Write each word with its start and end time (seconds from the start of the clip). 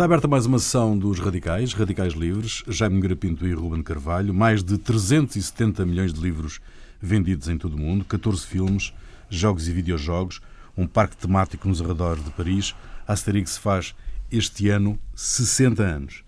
Está 0.00 0.06
aberta 0.06 0.26
mais 0.26 0.46
uma 0.46 0.58
sessão 0.58 0.96
dos 0.96 1.18
Radicais, 1.18 1.74
Radicais 1.74 2.14
Livres, 2.14 2.64
Jaime 2.66 3.02
Garapinto 3.02 3.46
e 3.46 3.52
Ruben 3.52 3.82
Carvalho. 3.82 4.32
Mais 4.32 4.64
de 4.64 4.78
370 4.78 5.84
milhões 5.84 6.14
de 6.14 6.18
livros 6.22 6.58
vendidos 6.98 7.48
em 7.48 7.58
todo 7.58 7.74
o 7.74 7.78
mundo, 7.78 8.02
14 8.06 8.46
filmes, 8.46 8.94
jogos 9.28 9.68
e 9.68 9.72
videojogos, 9.72 10.40
um 10.74 10.86
parque 10.86 11.18
temático 11.18 11.68
nos 11.68 11.82
arredores 11.82 12.24
de 12.24 12.30
Paris. 12.30 12.74
A 13.06 13.12
Asterix 13.12 13.58
faz 13.58 13.94
este 14.32 14.70
ano 14.70 14.98
60 15.14 15.82
anos. 15.82 16.24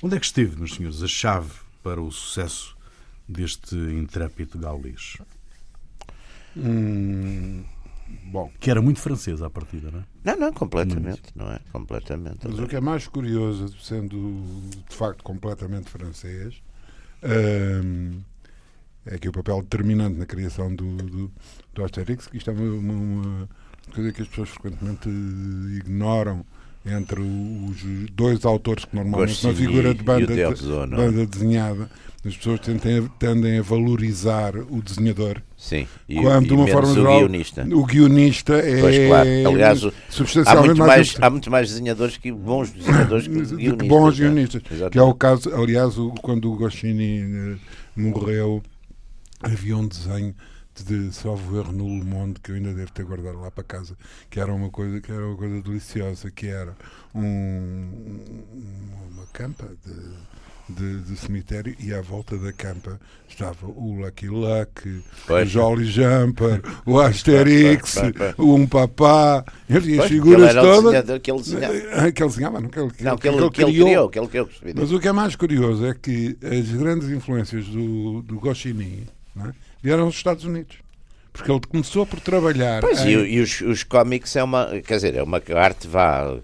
Onde 0.00 0.14
é 0.14 0.20
que 0.20 0.26
esteve, 0.26 0.56
meus 0.56 0.76
senhores, 0.76 1.02
a 1.02 1.08
chave 1.08 1.50
para 1.82 2.00
o 2.00 2.12
sucesso 2.12 2.76
deste 3.28 3.74
intrépido 3.74 4.56
gaulês? 4.56 5.16
Hum, 6.56 7.64
bom. 8.24 8.50
Que 8.60 8.70
era 8.70 8.80
muito 8.80 9.00
francês 9.00 9.42
à 9.42 9.50
partida, 9.50 9.90
não 9.90 10.00
é? 10.00 10.04
Não, 10.24 10.46
não, 10.46 10.52
completamente, 10.52 11.22
não 11.34 11.50
é? 11.50 11.60
Completamente. 11.72 12.38
Mas 12.44 12.58
o 12.58 12.66
que 12.66 12.76
é 12.76 12.80
mais 12.80 13.06
curioso, 13.06 13.74
sendo 13.80 14.42
de 14.88 14.94
facto 14.94 15.22
completamente 15.22 15.88
francês, 15.90 16.62
hum, 17.22 18.20
é 19.04 19.18
que 19.18 19.28
o 19.28 19.32
papel 19.32 19.62
determinante 19.62 20.18
na 20.18 20.26
criação 20.26 20.74
do, 20.74 20.96
do, 20.96 21.32
do 21.74 21.84
Asterix, 21.84 22.26
que 22.26 22.36
isto 22.36 22.50
é 22.50 22.52
uma, 22.52 22.92
uma 22.92 23.48
coisa 23.94 24.12
que 24.12 24.22
as 24.22 24.28
pessoas 24.28 24.50
frequentemente 24.50 25.08
ignoram 25.08 26.44
entre 26.86 27.20
os 27.20 28.10
dois 28.12 28.44
autores 28.44 28.84
que 28.84 28.94
normalmente 28.94 29.44
uma 29.44 29.54
figura 29.54 29.92
de 29.92 30.02
banda, 30.02 30.26
de, 30.26 30.40
é? 30.40 30.50
banda 30.86 31.26
desenhada 31.26 31.90
as 32.26 32.36
pessoas 32.36 32.60
tendem, 32.60 33.08
tendem 33.20 33.58
a 33.58 33.62
valorizar 33.62 34.56
o 34.56 34.82
desenhador 34.82 35.40
Sim, 35.56 35.86
e, 36.08 36.20
quando 36.20 36.48
de 36.48 36.54
uma 36.54 36.66
forma 36.66 36.92
geral, 36.92 37.14
o 37.14 37.18
guionista. 37.18 37.68
O 37.72 37.84
guionista 37.84 38.54
é 38.54 38.80
pois, 38.80 39.06
claro. 39.06 39.28
Aliás, 39.48 39.80
substancialmente 40.08 40.48
há 40.48 40.66
muito 40.66 40.78
mais, 40.78 40.88
mais 40.88 41.22
há 41.22 41.30
muito 41.30 41.50
mais 41.50 41.68
desenhadores 41.68 42.16
que 42.16 42.32
bons 42.32 42.70
desenhadores 42.70 43.28
que 43.28 43.32
guionistas. 43.56 43.88
Bons 43.88 44.18
guionistas, 44.18 44.62
que 44.90 44.98
é 44.98 45.02
o 45.02 45.14
caso, 45.14 45.54
aliás, 45.54 45.94
quando 46.20 46.52
o 46.52 46.56
Goscinny 46.56 47.22
uh, 47.22 47.60
morreu, 47.96 48.60
havia 49.40 49.76
um 49.76 49.86
desenho 49.86 50.34
de 50.84 51.12
salvo 51.12 51.58
erro 51.58 51.72
no 51.72 51.84
Le 51.84 52.04
Monde 52.04 52.40
que 52.40 52.50
eu 52.50 52.56
ainda 52.56 52.72
devo 52.72 52.92
ter 52.92 53.04
guardado 53.04 53.40
lá 53.40 53.50
para 53.50 53.64
casa 53.64 53.96
que 54.30 54.40
era 54.40 54.52
uma 54.52 54.70
coisa 54.70 55.00
que 55.00 55.10
era 55.10 55.26
uma 55.26 55.36
coisa 55.36 55.62
deliciosa 55.62 56.30
que 56.30 56.48
era 56.48 56.76
um, 57.14 58.20
uma 59.10 59.26
campa 59.32 59.66
de 59.84 60.36
de, 60.68 61.00
de, 61.02 61.16
cemitério 61.16 61.74
e 61.78 61.94
à 61.94 62.00
volta 62.00 62.36
da 62.36 62.52
campa 62.52 62.98
estava 63.28 63.66
o 63.66 64.00
Lucky 64.00 64.28
Luck, 64.28 65.02
o 65.28 65.44
Jolly 65.44 65.84
Jumper, 65.84 66.60
o 66.84 66.98
Asterix, 66.98 67.96
o 68.36 68.54
Um 68.54 68.66
Papá, 68.66 69.44
e 69.68 70.00
as 70.00 70.06
figuras 70.06 70.54
todas. 70.54 71.20
Que 71.20 71.30
ele 71.30 71.38
desenhava. 71.38 71.74
Eh, 71.74 72.12
que 72.12 72.22
ele 72.22 72.30
desenhava, 72.30 72.60
não, 72.60 72.68
que 72.68 72.78
ele, 72.78 72.92
não, 73.00 73.16
que 73.16 73.28
ele, 73.28 73.50
que 73.50 73.62
ele 73.62 73.72
criou. 73.72 74.08
Que 74.08 74.18
ele 74.18 74.28
criou 74.28 74.48
Mas 74.74 74.90
o 74.90 74.98
que 74.98 75.08
é 75.08 75.12
mais 75.12 75.36
curioso 75.36 75.86
é 75.86 75.94
que 75.94 76.36
as 76.42 76.68
grandes 76.70 77.10
influências 77.10 77.66
do, 77.66 78.22
do 78.22 78.40
Goscinny 78.40 79.06
é? 79.38 79.65
Vieram 79.86 80.06
dos 80.06 80.16
Estados 80.16 80.44
Unidos 80.44 80.76
porque 81.32 81.52
ele 81.52 81.60
começou 81.68 82.06
por 82.06 82.18
trabalhar. 82.18 82.80
Pois, 82.80 83.00
em... 83.00 83.10
e, 83.10 83.34
e, 83.34 83.40
os, 83.40 83.60
os 83.60 83.84
cómics 83.84 84.34
é 84.36 84.42
uma, 84.42 84.68
quer 84.84 84.94
dizer, 84.94 85.14
é 85.16 85.22
uma 85.22 85.40
arte 85.54 85.86
vá 85.86 86.34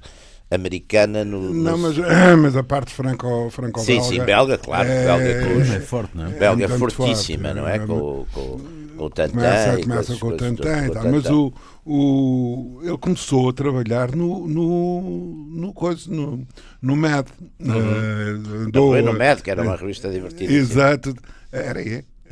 americana 0.51 1.25
no, 1.25 1.53
Não, 1.53 1.79
mas, 1.79 1.97
mas 2.39 2.57
a 2.57 2.63
parte 2.63 2.93
franco, 2.93 3.49
franco 3.51 3.81
Sim, 3.81 4.03
sim, 4.03 4.23
belga, 4.23 4.59
claro. 4.59 4.87
É, 4.87 5.07
belga 5.07 5.47
com, 5.47 5.61
é 5.61 5.81
forte, 5.81 6.11
não 6.15 6.27
é? 6.27 6.31
Belga 6.31 6.65
é 6.67 6.69
fortíssima, 6.69 7.49
forte, 7.49 7.57
não 7.57 7.69
é? 7.69 7.77
é 7.77 7.79
com, 7.79 8.27
com, 8.33 8.61
com 8.97 9.05
o 9.05 9.11
Tantan. 9.11 9.33
Começa, 9.33 9.83
começa 9.83 10.17
com 10.17 10.27
o 10.27 10.37
Tantan 10.37 10.89
tal. 10.91 11.05
Mas 11.11 11.27
o, 11.31 11.53
o, 11.87 12.81
ele 12.83 12.99
começou 12.99 13.49
a 13.49 13.53
trabalhar 13.55 14.15
no, 14.15 14.47
no, 14.47 15.49
no, 15.51 15.73
coisa, 15.73 16.11
no, 16.11 16.47
no 16.83 16.97
MAD. 16.97 17.29
Uhum. 17.59 18.67
Uh, 18.67 18.71
do, 18.71 19.03
no 19.03 19.19
MAD, 19.19 19.43
que 19.43 19.51
era 19.51 19.63
uma 19.63 19.77
revista 19.77 20.11
divertida. 20.11 20.53
Exato. 20.53 21.17
Era 21.51 21.81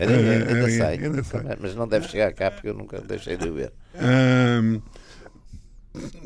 ainda, 0.09 0.71
sei. 0.71 0.83
ainda 0.83 1.23
sei. 1.23 1.41
Mas 1.61 1.75
não 1.75 1.87
deve 1.87 2.09
chegar 2.09 2.33
cá 2.33 2.51
porque 2.51 2.69
eu 2.69 2.75
nunca 2.75 3.01
deixei 3.01 3.37
de 3.37 3.51
ver. 3.51 3.73
Um, 3.95 4.81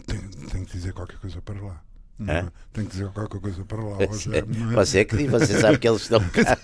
tenho, 0.06 0.22
tenho 0.50 0.66
que 0.66 0.72
dizer 0.72 0.92
qualquer 0.92 1.18
coisa 1.18 1.40
para 1.40 1.60
lá. 1.60 1.82
Não, 2.18 2.52
tenho 2.72 2.86
que 2.86 2.92
dizer 2.92 3.08
qualquer 3.08 3.40
coisa 3.40 3.64
para 3.64 3.82
lá. 3.82 3.96
Hoje, 4.08 4.30
é, 4.36 4.42
Você 4.74 4.98
é 5.00 5.04
que 5.04 5.16
diz, 5.16 5.30
você 5.30 5.58
sabe 5.58 5.78
que 5.78 5.88
eles 5.88 6.02
estão 6.02 6.20
cá. 6.30 6.56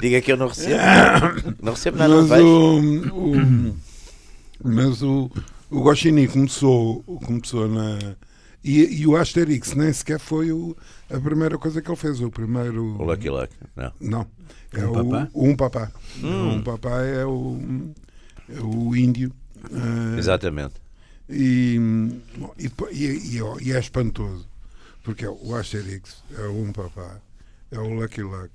Diga 0.00 0.20
que 0.20 0.30
eu 0.30 0.36
não 0.36 0.48
recebo. 0.48 0.78
Não 1.60 1.72
recebo 1.72 1.98
nada, 1.98 2.14
mas 2.22 2.40
o, 2.40 2.78
o, 3.12 3.76
Mas 4.62 5.02
o, 5.02 5.30
o 5.70 5.80
Goscinny 5.80 6.28
começou, 6.28 7.02
começou 7.24 7.68
na. 7.68 8.16
E, 8.62 9.00
e, 9.00 9.06
o 9.06 9.16
Asterix 9.16 9.74
nem 9.74 9.92
sequer 9.92 10.18
foi 10.18 10.52
o, 10.52 10.76
a 11.10 11.18
primeira 11.18 11.56
coisa 11.58 11.80
que 11.82 11.90
ele 11.90 11.96
fez. 11.96 12.20
O 12.20 12.30
primeiro. 12.30 13.00
O 13.00 13.04
Lucky 13.04 13.30
Luck, 13.30 13.52
não. 13.74 13.92
Não. 14.00 14.26
É 14.72 14.86
um 14.86 14.90
o, 14.90 14.94
papá? 14.94 15.28
Um 15.34 15.56
papá. 15.56 15.92
Hum. 16.22 16.54
Um 16.54 16.62
papá 16.62 17.02
é 17.02 17.24
o, 17.24 17.58
é 18.48 18.60
o 18.60 18.96
índio. 18.96 19.32
Uh, 19.70 20.18
Exatamente 20.18 20.74
e, 21.28 21.78
e, 22.58 22.70
e, 22.90 23.40
e, 23.60 23.72
é 23.72 23.78
espantoso, 23.78 24.48
porque 25.02 25.24
é 25.24 25.30
o 25.30 25.54
Asterix, 25.54 26.22
é 26.36 26.42
o 26.42 26.62
Um 26.62 26.72
Papá, 26.72 27.20
é 27.70 27.78
o 27.78 27.88
Lucky 27.88 28.22
Luck, 28.22 28.50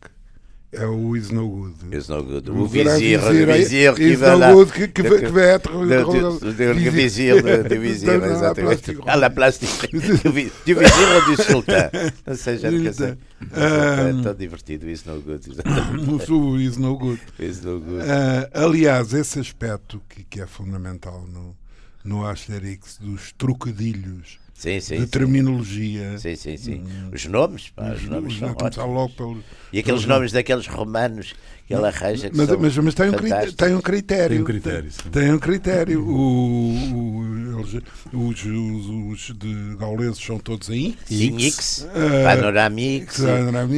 é 0.73 0.85
o 0.85 1.16
Is 1.16 1.29
No 1.29 1.47
Good. 1.47 1.95
Is 1.95 2.07
No 2.07 2.23
Good. 2.23 2.50
O, 2.51 2.61
o 2.61 2.67
vizir, 2.67 3.19
o 3.23 3.53
vizir 3.53 3.94
que 3.94 4.16
vai 4.16 4.35
lá. 4.35 4.53
Good, 4.53 4.72
que, 4.72 4.88
que, 4.88 5.03
que, 5.03 5.28
vai 5.28 5.56
O 5.56 6.91
vizir 6.91 7.41
do 7.41 7.79
vizir, 7.79 8.23
exatamente. 8.23 8.97
À 9.06 9.16
la 9.16 9.29
place 9.29 9.59
do 9.59 10.31
vizir 10.31 10.53
ou 10.66 11.35
do 11.35 11.44
sultão. 11.44 11.89
Não 12.25 12.35
sei, 12.35 12.57
já 12.57 12.69
que 12.69 12.94
sei. 12.94 13.17
É 13.53 14.23
tão 14.23 14.34
divertido, 14.34 14.89
Is 14.89 15.06
No 15.06 15.22
Good. 15.22 15.51
O 16.31 16.59
Is 16.59 16.78
No 16.78 16.97
Good. 16.97 17.22
Is 17.40 17.61
No 17.61 17.79
Good. 17.79 18.03
Uh, 18.03 18.50
aliás, 18.53 19.13
esse 19.13 19.40
aspecto 19.40 20.01
que, 20.09 20.23
que 20.23 20.41
é 20.41 20.47
fundamental 20.47 21.25
no 21.31 21.55
no 22.03 22.25
Asterix 22.25 22.97
dos 23.00 23.31
trocadilhos 23.31 24.40
sim, 24.53 24.80
sim, 24.80 25.00
de 25.00 25.08
terminologia. 25.08 26.18
Sim, 26.18 26.36
sim, 26.36 26.58
sim. 26.58 26.81
Hum. 26.81 27.09
Os 27.14 27.25
nomes, 27.25 27.69
pá, 27.69 27.91
os, 27.91 28.03
nomes 28.03 28.38
são 28.74 28.94
logo 28.94 29.14
pelo, 29.14 29.44
E 29.72 29.80
aqueles 29.80 30.06
nomes 30.06 30.31
daqueles 30.31 30.68
romanos 30.68 31.34
que 31.68 31.74
ele 31.74 31.88
arranja. 31.88 32.30
mas, 32.34 32.50
mas, 32.50 32.78
mas 32.78 32.94
tem, 32.94 33.09
um 33.09 33.14
critério, 33.14 33.53
tem 33.53 33.75
um 33.75 33.81
critério. 33.81 34.30
Tem 34.30 34.41
um 34.41 34.46
critério. 34.46 34.91
Tem, 34.91 35.12
tem 35.12 35.34
um 35.34 35.40
critério. 35.40 36.06
O, 36.06 36.74
o, 36.94 37.59
eles, 37.59 37.84
os, 38.12 38.46
os, 38.46 39.30
os, 39.30 39.38
de 39.38 39.75
gauleses 39.78 40.24
são 40.24 40.38
todos 40.40 40.70
em 40.70 40.97
Sim, 41.06 41.40
X, 41.40 41.88
uh, 41.90 42.24
Panoramix, 42.24 43.22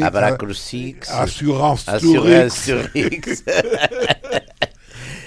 Abracrucix, 0.04 1.10
Assurance 1.10 1.86
X. 2.94 3.44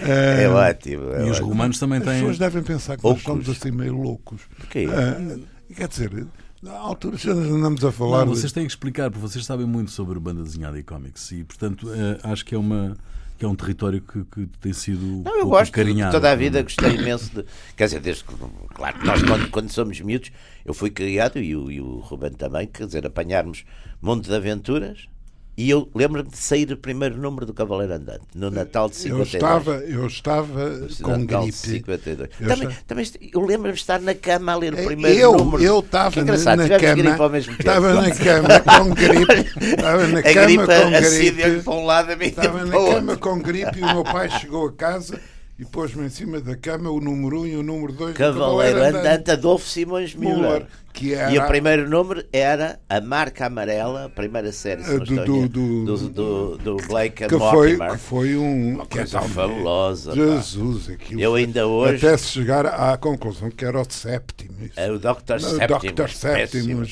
É, 0.01 0.45
é 0.45 0.49
ótimo. 0.49 1.13
É 1.13 1.27
e 1.27 1.31
os 1.31 1.39
romanos 1.39 1.79
também 1.79 2.01
têm. 2.01 2.11
As 2.11 2.19
pessoas 2.19 2.39
devem 2.39 2.63
pensar 2.63 2.97
que 2.97 3.05
nós 3.05 3.23
somos 3.23 3.49
assim 3.49 3.71
meio 3.71 3.95
loucos. 3.95 4.41
Porquê? 4.57 4.87
Uh, 4.87 5.45
quer 5.75 5.89
dizer, 5.89 6.27
na 6.63 6.73
altura 6.73 7.17
já 7.17 7.33
andamos 7.33 7.85
a 7.85 7.93
falar. 7.93 8.25
Não, 8.25 8.35
vocês 8.35 8.53
têm 8.53 8.65
que 8.65 8.71
explicar, 8.71 9.11
porque 9.11 9.27
vocês 9.27 9.45
sabem 9.45 9.67
muito 9.67 9.91
sobre 9.91 10.19
banda 10.19 10.43
desenhada 10.43 10.79
e 10.79 10.83
cómics 10.83 11.31
e, 11.33 11.45
portanto, 11.45 11.89
é, 11.93 12.31
acho 12.31 12.45
que 12.45 12.55
é 12.55 12.59
uma 12.59 12.97
que 13.39 13.45
é 13.45 13.49
um 13.49 13.55
território 13.55 14.01
que, 14.03 14.25
que 14.25 14.47
tem 14.61 14.73
sido 14.73 15.23
não, 15.25 15.39
eu 15.39 15.47
gosto 15.47 15.71
carinhado. 15.71 16.11
toda 16.11 16.29
a 16.29 16.35
vida 16.35 16.61
gostei 16.61 16.97
imenso 16.97 17.33
de 17.33 17.45
quer 17.77 17.85
dizer 17.85 18.01
desde 18.01 18.25
claro 18.25 18.99
nós 19.05 19.23
quando, 19.23 19.49
quando 19.49 19.71
somos 19.71 20.01
miúdos 20.01 20.33
eu 20.65 20.75
fui 20.75 20.91
criado 20.91 21.39
e 21.39 21.55
o, 21.55 21.71
e 21.71 21.81
o 21.81 21.99
Ruben 22.01 22.33
também 22.33 22.67
quer 22.67 22.87
dizer 22.87 23.07
apanharmos 23.07 23.65
monte 24.03 24.29
de 24.29 24.35
aventuras 24.35 25.09
e 25.59 25.69
eu 25.71 25.91
lembro-me 25.93 26.31
de 26.31 26.39
sair 26.39 26.71
o 26.71 26.77
primeiro 26.77 27.17
número 27.17 27.45
do 27.45 27.53
Cavaleiro 27.53 27.93
Andante, 27.93 28.23
no 28.33 28.49
Natal 28.49 28.89
de 28.89 28.95
52. 28.95 29.35
Eu 29.35 29.39
estava, 29.39 29.73
eu 29.85 30.07
estava 30.07 30.89
com 31.03 31.17
Natal 31.19 31.43
gripe. 31.43 31.59
52. 31.59 32.31
Eu, 32.39 32.49
também, 32.49 32.77
também, 32.87 33.07
eu 33.33 33.41
lembro-me 33.41 33.73
de 33.75 33.81
estar 33.81 34.01
na 34.01 34.15
cama 34.15 34.53
a 34.53 34.57
ler 34.57 34.73
o 34.73 34.85
primeiro 34.85 35.19
eu, 35.19 35.33
número. 35.33 35.61
Eu 35.61 35.81
estava 35.81 36.23
na, 36.23 36.37
na 36.37 36.69
cama. 36.79 37.39
Estava 37.39 37.93
na 37.95 38.11
cama 38.13 38.61
com 38.61 38.95
gripe. 38.95 39.51
Estava 39.59 40.07
na 40.07 40.19
a 40.21 40.23
cama 40.23 40.47
gripe 40.47 41.65
com 41.65 41.81
gripe. 41.83 42.25
Estava 42.29 42.65
na 42.65 42.73
cama 42.73 43.17
com 43.17 43.39
gripe 43.41 43.79
e 43.81 43.83
o 43.83 43.95
meu 43.95 44.05
pai 44.05 44.31
chegou 44.31 44.69
a 44.69 44.73
casa 44.73 45.21
e 45.59 45.65
pôs-me 45.65 46.07
em 46.07 46.09
cima 46.09 46.41
da 46.41 46.55
cama 46.55 46.89
o 46.89 47.01
número 47.01 47.41
1 47.41 47.41
um 47.41 47.47
e 47.47 47.57
o 47.57 47.63
número 47.65 47.93
2 47.93 48.17
Cavaleiro 48.17 48.81
Andante 48.81 49.33
Adolfo 49.33 49.67
Simões 49.67 50.15
Müller. 50.15 50.67
Que 50.93 51.15
era... 51.15 51.33
E 51.33 51.39
o 51.39 51.47
primeiro 51.49 51.91
número 51.91 52.25
era 52.33 52.79
A 52.89 53.01
Marca 53.01 53.47
Amarela, 53.47 54.05
a 54.05 54.09
primeira 54.09 54.53
série 54.53 54.83
do, 54.83 55.01
do, 55.01 55.49
do, 55.49 56.09
do, 56.09 56.59
do, 56.59 56.77
Blake 56.87 57.27
que. 57.27 57.39
Foi, 57.39 57.77
que 57.77 57.99
foi 57.99 58.37
um, 58.37 58.75
uma 58.75 58.87
coisa 58.87 59.21
fabulosa. 59.21 60.15
Jesus, 60.15 60.91
aquilo. 60.91 61.21
Eu 61.21 61.35
ainda 61.35 61.67
hoje. 61.67 62.07
Até 62.07 62.17
se 62.17 62.29
chegar 62.29 62.65
à 62.65 62.97
conclusão 62.97 63.51
que 63.51 63.65
era 63.65 63.81
o 63.81 63.91
sétimo. 63.91 64.71
É 64.77 64.91
o 64.91 64.99
Dr. 64.99 65.41
Sétimo. 65.41 65.93
Dr. 65.93 66.09
Sétimo. 66.09 66.83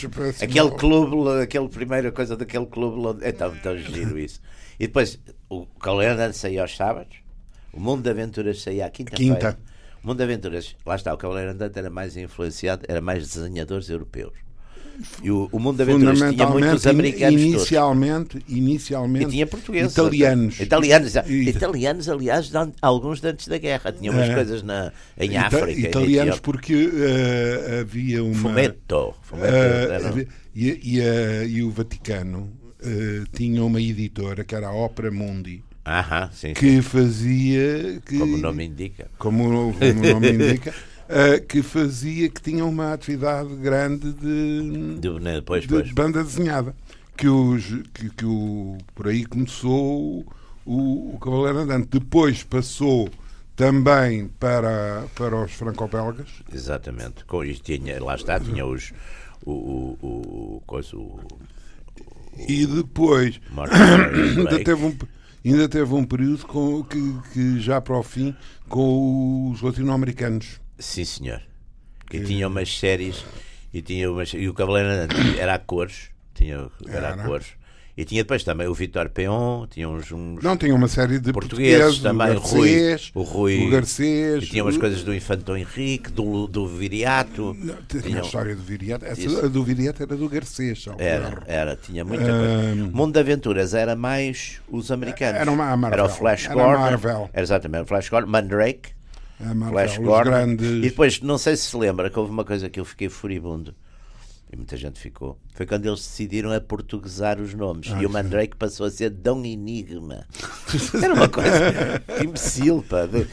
Aquele 0.43 0.71
clube, 0.73 1.43
aquele 1.43 1.69
primeira 1.69 2.11
coisa 2.11 2.37
daquele 2.37 2.67
clube. 2.67 3.25
É 3.25 3.31
tão, 3.31 3.55
tão 3.57 3.77
giro 3.77 4.19
isso. 4.19 4.41
E 4.79 4.89
depois 4.89 5.19
o 5.49 5.67
Cavaleiro 5.81 6.15
Andante 6.15 6.37
saiu 6.37 6.63
aos 6.63 6.77
sábados 6.77 7.26
o 7.77 7.81
Mundo 7.81 8.03
de 8.03 8.11
Aventuras 8.11 8.61
saía 8.63 8.87
à 8.87 8.91
quinta-feira. 8.91 9.35
Quinta. 9.35 9.59
O 10.03 10.07
Mundo 10.07 10.19
de 10.19 10.25
Aventuras, 10.25 10.77
lá 10.87 10.95
está, 10.97 11.13
o 11.13 11.17
Cavaleiro 11.19 11.51
Andante 11.51 11.79
era 11.79 11.91
mais 11.91 12.17
influenciado, 12.17 12.85
era 12.89 13.01
mais 13.01 13.27
desenhadores 13.29 13.89
europeus. 13.91 14.33
E 15.23 15.31
o, 15.31 15.47
o 15.53 15.59
Mundo 15.59 15.77
de 15.77 15.83
Aventuras 15.83 16.19
tinha 16.19 16.47
muitos 16.49 16.87
americanos 16.87 17.39
todos. 17.43 17.55
inicialmente, 17.57 18.45
inicialmente 18.49 19.27
E 19.27 19.31
tinha 19.31 19.47
portugueses. 19.47 19.93
italianos. 19.93 20.59
Italianos, 20.59 21.15
E- 21.27 21.51
italianos 21.51 22.09
aliás, 22.09 22.49
de 22.49 22.57
alguns 22.81 23.21
de 23.21 23.29
antes 23.29 23.47
da 23.49 23.59
guerra. 23.59 23.93
Tinham 23.93 24.15
umas 24.15 24.31
É. 24.31 24.35
coisas 24.35 24.63
na, 24.63 24.91
em 25.19 25.33
Ita- 25.33 25.47
África. 25.49 25.89
italianos 25.89 26.41
porque 26.41 26.91
eh, 26.95 27.81
havia 27.83 28.25
uma 28.25 28.35
Fumetto. 28.35 29.15
Fumetto 29.21 29.55
eh, 29.55 29.95
era- 29.97 30.27
e, 30.55 30.95
e, 30.97 31.01
a- 31.03 31.45
e 31.45 31.63
o 31.63 31.71
Vaticano 31.71 32.51
tinha 33.35 33.63
uma 33.65 33.81
editora 33.83 34.45
que 34.45 34.55
era 34.55 34.69
a 34.69 34.73
Opera 34.73 35.11
Mundi 35.11 35.63
Aham, 35.87 36.31
sim, 36.33 36.49
sim, 36.49 36.55
que 36.55 36.83
fazia 36.83 38.01
que, 38.05 38.19
como 38.19 38.35
o 38.35 38.39
nome 38.39 38.65
indica. 38.65 39.09
como, 39.19 39.69
o- 39.71 39.73
como 39.73 40.01
o 40.03 40.07
nome 40.15 40.33
indica 40.33 40.75
eh, 41.09 41.39
que 41.39 41.63
fazia 41.63 42.29
que 42.29 42.43
tinha 42.43 42.65
uma 42.65 42.93
atividade 42.93 43.55
grande 43.57 44.13
de, 44.13 44.99
De, 44.99 45.11
né, 45.21 45.37
depois, 45.37 45.63
de 45.63 45.69
depois. 45.69 45.93
banda 45.93 46.25
desenhada 46.25 46.75
que, 47.17 47.29
os, 47.29 47.65
que, 47.95 48.11
que 48.11 48.25
o, 48.25 48.77
por 48.95 49.07
aí 49.09 49.25
começou 49.25 50.27
o, 50.67 51.15
o 51.15 51.19
Cavaleiro 51.21 51.61
Andante. 51.61 51.89
Depois 51.99 52.43
passou 52.43 53.09
também 53.55 54.29
para, 54.41 55.05
para 55.15 55.37
os 55.45 55.53
franco-belgas. 55.53 56.29
Exatamente. 56.53 57.25
Com, 57.27 57.45
tinha, 57.55 58.03
lá 58.03 58.17
está, 58.17 58.41
tinha 58.41 58.67
os. 58.67 58.93
O, 59.45 59.53
o, 59.53 59.99
o, 60.57 60.63
coisa, 60.67 60.97
o, 60.97 61.21
E 62.49 62.67
depois 62.67 63.41
teve 64.65 64.85
um, 64.85 64.95
ainda 65.53 65.69
teve 65.69 65.93
um 65.95 66.05
período 66.05 66.47
com, 66.47 66.83
que, 66.85 67.15
que 67.33 67.61
já 67.61 67.81
para 67.81 67.97
o 67.99 68.03
fim 68.03 68.35
com 68.69 69.51
os 69.51 69.63
latino-americanos. 69.63 70.61
Sim, 70.79 71.05
senhor. 71.05 71.43
E 72.13 72.21
tinha 72.21 72.49
umas 72.49 72.79
séries. 72.79 73.25
E, 73.73 73.83
tinha 73.83 74.11
umas, 74.11 74.33
e 74.33 74.49
o 74.49 74.55
Cavaleiro 74.55 74.89
era 75.39 75.55
a 75.55 75.59
cores. 75.59 76.11
Tinha, 76.35 76.69
era 76.89 77.09
a 77.09 77.13
Era. 77.13 77.25
cores. 77.25 77.49
E 77.99 78.05
tinha 78.05 78.23
depois 78.23 78.45
também 78.45 78.67
o 78.67 78.75
Vitor 78.75 79.09
Peon. 79.09 79.67
Tinha 79.69 79.89
uns. 79.89 80.13
uns 80.13 80.43
Não, 80.43 80.55
tinha 80.55 80.75
uma 80.75 80.87
série 80.87 81.19
de 81.19 81.33
Portugueses 81.33 81.77
portugueses, 81.97 82.03
também, 82.03 82.37
o 82.37 82.39
Rui- 82.39 82.69
Garcês, 82.91 83.11
o 83.15 83.23
Rui- 83.23 83.67
o 83.67 83.71
Garcês, 83.71 84.45
e 84.45 84.47
tinha 84.49 84.63
umas 84.63 84.77
o- 84.77 84.81
coisas 84.81 85.03
do 85.03 85.15
Infantão 85.15 85.57
Henrique, 85.57 86.11
do, 86.13 86.47
do 86.47 86.67
Viriato. 86.69 87.55
Não, 87.59 87.75
Tinha 87.89 88.03
Tinha- 88.03 88.21
a 88.21 88.25
história 88.25 88.55
do 88.55 88.63
Viriato. 88.63 89.05
Essa, 89.07 89.21
Isso. 89.23 89.49
do 89.49 89.65
Viriato 89.65 90.03
era 90.03 90.15
do 90.15 90.29
Garcês. 90.29 90.85
Era, 90.99 91.43
era, 91.47 91.75
tinha 91.75 92.05
muita 92.05 92.25
coisa. 92.27 92.91
Mundo 92.93 93.15
de 93.15 93.21
Aventuras 93.21 93.73
era 93.73 93.97
mais 93.97 94.61
os 94.71 94.91
americanos. 94.91 95.41
Era 95.41 95.51
uma- 95.51 95.75
Marvel. 95.75 95.99
Era 95.99 96.05
o 96.05 96.09
Flash 96.15 96.45
Era 96.45 96.55
Gordon. 96.55 96.79
Marvel. 96.81 97.31
Era 97.33 97.43
exatamente, 97.43 97.85
o 97.85 97.87
Flash 97.87 98.09
Gordon, 98.11 98.31
Mandrake, 98.31 98.91
A 99.41 99.55
Marvel, 99.55 99.69
Flash 99.73 99.99
Gordon. 99.99 100.31
grandes... 100.31 100.67
E 100.71 100.81
depois, 100.81 101.21
não 101.23 101.39
sei 101.39 101.57
se 101.57 101.65
se 101.71 101.77
lembra 101.79 102.11
que 102.11 102.19
houve 102.19 102.31
uma 102.31 102.45
coisa 102.45 102.69
que 102.69 102.79
eu 102.79 102.85
fiquei 102.85 103.09
furibundo. 103.09 103.75
E 104.53 104.57
muita 104.57 104.77
gente 104.77 105.01
ficou. 105.01 105.37
Foi 105.55 105.67
quando 105.67 105.87
eles 105.87 105.99
decidiram 105.99 106.53
aportuguesar 106.53 107.41
os 107.41 107.53
nomes. 107.53 107.91
Ah, 107.93 108.01
e 108.01 108.07
o 108.07 108.11
Mandrake 108.11 108.55
passou 108.57 108.87
a 108.87 108.91
ser 108.91 109.11
Dom 109.11 109.45
Enigma. 109.45 110.25
Era 111.03 111.15
uma 111.15 111.29
coisa 111.29 111.51
imbecil, 112.23 112.85
pá. 112.89 113.07
de- 113.07 113.27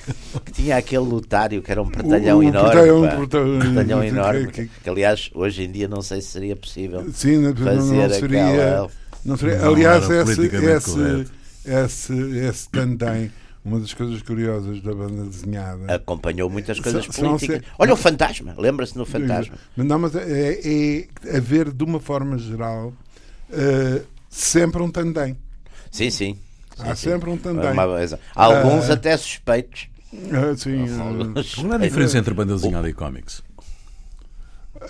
Que 0.44 0.52
tinha 0.52 0.76
aquele 0.78 1.04
lutário 1.04 1.62
que 1.62 1.72
era 1.72 1.82
um 1.84 1.88
pertalhão 1.90 2.40
o 2.40 2.44
enorme. 2.44 2.72
pertalhão- 2.72 3.02
pá. 3.04 3.16
pertalhão- 3.18 3.60
pertalhão 3.60 4.02
que- 4.02 4.08
enorme. 4.08 4.48
que- 4.48 4.68
Que, 4.84 4.90
aliás, 4.90 5.30
hoje 5.36 5.64
em 5.64 5.72
dia 5.72 5.88
não 5.88 6.02
sei 6.02 6.20
se 6.20 6.30
seria 6.30 6.56
possível. 6.56 7.06
Sim, 7.14 7.38
não, 7.38 7.56
fazer 7.56 7.94
não 7.96 8.10
seria. 8.10 8.48
aquela- 8.48 8.92
Não 9.24 9.38
seria. 9.38 9.58
Não 9.60 9.68
Aliás, 9.74 10.10
esse, 10.10 10.42
esse, 10.42 11.26
esse, 11.66 12.14
esse 12.40 12.70
também, 12.70 13.32
uma 13.66 13.80
das 13.80 13.94
coisas 13.94 14.22
curiosas 14.22 14.82
da 14.82 14.94
banda 14.94 15.24
desenhada. 15.26 15.96
acompanhou 15.96 16.50
muitas 16.50 16.80
coisas 16.80 17.06
São- 17.06 17.30
políticas. 17.38 17.58
se- 17.60 17.64
Olha 17.80 17.94
o 17.94 17.98
fantasma, 17.98 18.54
lembra-se 18.58 18.98
no 18.98 19.06
fantasma? 19.06 19.56
Mas 19.76 19.86
não, 19.86 20.00
mas 20.00 20.16
é, 20.16 20.60
é 20.64 21.38
haver, 21.38 21.72
de 21.72 21.84
uma 21.84 22.00
forma 22.00 22.38
geral, 22.38 22.94
eh, 23.52 24.02
sempre 24.30 24.82
um 24.82 24.90
tandem. 24.92 25.38
Sim, 25.92 26.10
sim. 26.10 26.38
Há 26.80 26.96
Sim, 26.96 27.12
sempre 27.12 27.30
um 27.30 27.38
tandem. 27.38 27.70
Alguns 28.36 28.90
Ah. 28.90 28.94
até 28.94 29.16
suspeitos. 29.16 29.88
Ah, 30.32 30.56
sim, 30.58 30.86
ah, 30.90 31.44
Qual 31.56 31.72
é 31.72 31.76
a 31.76 31.78
diferença 31.78 32.18
entre 32.18 32.34
banda 32.34 32.56
desenhada 32.56 32.90
e 32.90 32.94
cómics? 32.94 33.44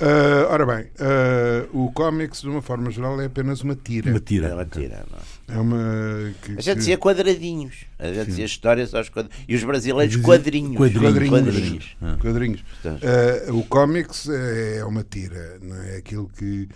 Ah, 0.01 0.47
ora 0.49 0.65
bem, 0.65 0.85
ah, 0.99 1.65
o 1.73 1.91
cómics, 1.91 2.41
de 2.41 2.49
uma 2.49 2.61
forma 2.61 2.89
geral, 2.91 3.19
é 3.21 3.25
apenas 3.25 3.61
uma 3.61 3.75
tira. 3.75 4.11
Uma 4.11 4.19
tira. 4.19 4.53
uma 4.53 4.65
tira, 4.65 5.05
não 5.11 5.17
é? 5.17 5.33
É 5.45 5.57
uma. 5.59 6.31
Que, 6.41 6.53
A 6.57 6.61
gente 6.61 6.77
dizia 6.77 6.97
quadradinhos. 6.97 7.85
A 7.99 8.07
gente 8.13 8.27
dizia 8.27 8.45
histórias 8.45 8.93
aos 8.95 9.09
quadradinhos. 9.09 9.45
E 9.47 9.55
os 9.55 9.63
brasileiros 9.63 10.15
quadrinhos. 10.17 10.77
Quadrinhos. 10.77 11.29
Quadrinhos. 11.29 11.95
Quadrinhos. 12.21 12.63
Ah, 12.85 13.51
o 13.51 13.63
cómics 13.63 14.29
é 14.29 14.83
uma 14.85 15.03
tira, 15.03 15.57
não 15.61 15.75
é 15.83 15.97
aquilo 15.97 16.29
que. 16.37 16.67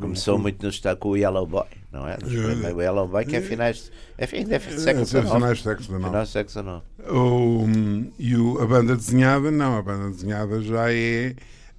Começou 0.00 0.38
muito 0.38 0.62
no 0.62 0.70
estado 0.70 0.96
com 0.96 1.10
o 1.10 1.16
Yellow 1.18 1.46
Boy, 1.46 1.66
não 1.92 2.08
é? 2.08 2.16
O 2.74 2.80
Yellow 2.80 3.06
Boy 3.06 3.26
que 3.26 3.36
é 3.36 3.42
finais. 3.42 3.92
É 4.16 4.26
fim 4.26 4.38
é 4.50 4.54
É, 4.54 4.58
século 4.58 5.02
é, 5.02 5.04
XIX. 5.04 5.30
finais 5.30 5.58
do 5.58 5.62
século 5.64 5.84
XIX. 5.84 6.04
Finais 6.04 6.28
do 6.28 6.32
século 6.32 6.82
XIX. 7.02 7.10
O, 7.14 7.66
e 8.18 8.36
o- 8.36 8.62
a 8.62 8.66
banda 8.66 8.96
desenhada, 8.96 9.50
não, 9.50 9.76
a 9.76 9.82
banda 9.82 10.08
desenhada 10.10 10.62
já 10.62 10.90
é 10.90 11.34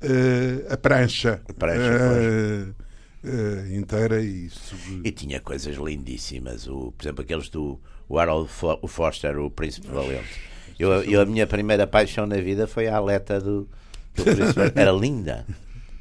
eh, 0.05 0.73
a 0.73 0.77
prancha, 0.77 1.41
A 1.49 1.53
prancha, 1.53 2.75
eh, 3.23 3.75
inteira 3.75 4.21
e 4.21 4.45
isso. 4.45 4.75
E 5.03 5.11
tinha 5.11 5.39
coisas 5.39 5.75
lindíssimas. 5.77 6.67
O, 6.67 6.91
por 6.91 7.03
exemplo, 7.03 7.23
aqueles 7.23 7.49
do 7.49 7.79
o 8.07 8.19
Harold 8.19 8.49
Fo- 8.49 8.77
o 8.81 8.87
Foster, 8.87 9.37
o 9.39 9.49
Príncipe 9.49 9.87
Valente. 9.87 10.39
Eu, 10.77 10.91
eu, 11.03 11.21
a 11.21 11.25
minha 11.25 11.47
primeira 11.47 11.87
paixão 11.87 12.27
na 12.27 12.35
vida 12.37 12.67
foi 12.67 12.87
a 12.87 12.97
aleta 12.97 13.39
do, 13.39 13.67
do 14.15 14.23
Príncipe 14.23 14.53
Valente. 14.53 14.79
Era 14.79 14.91
linda. 14.91 15.45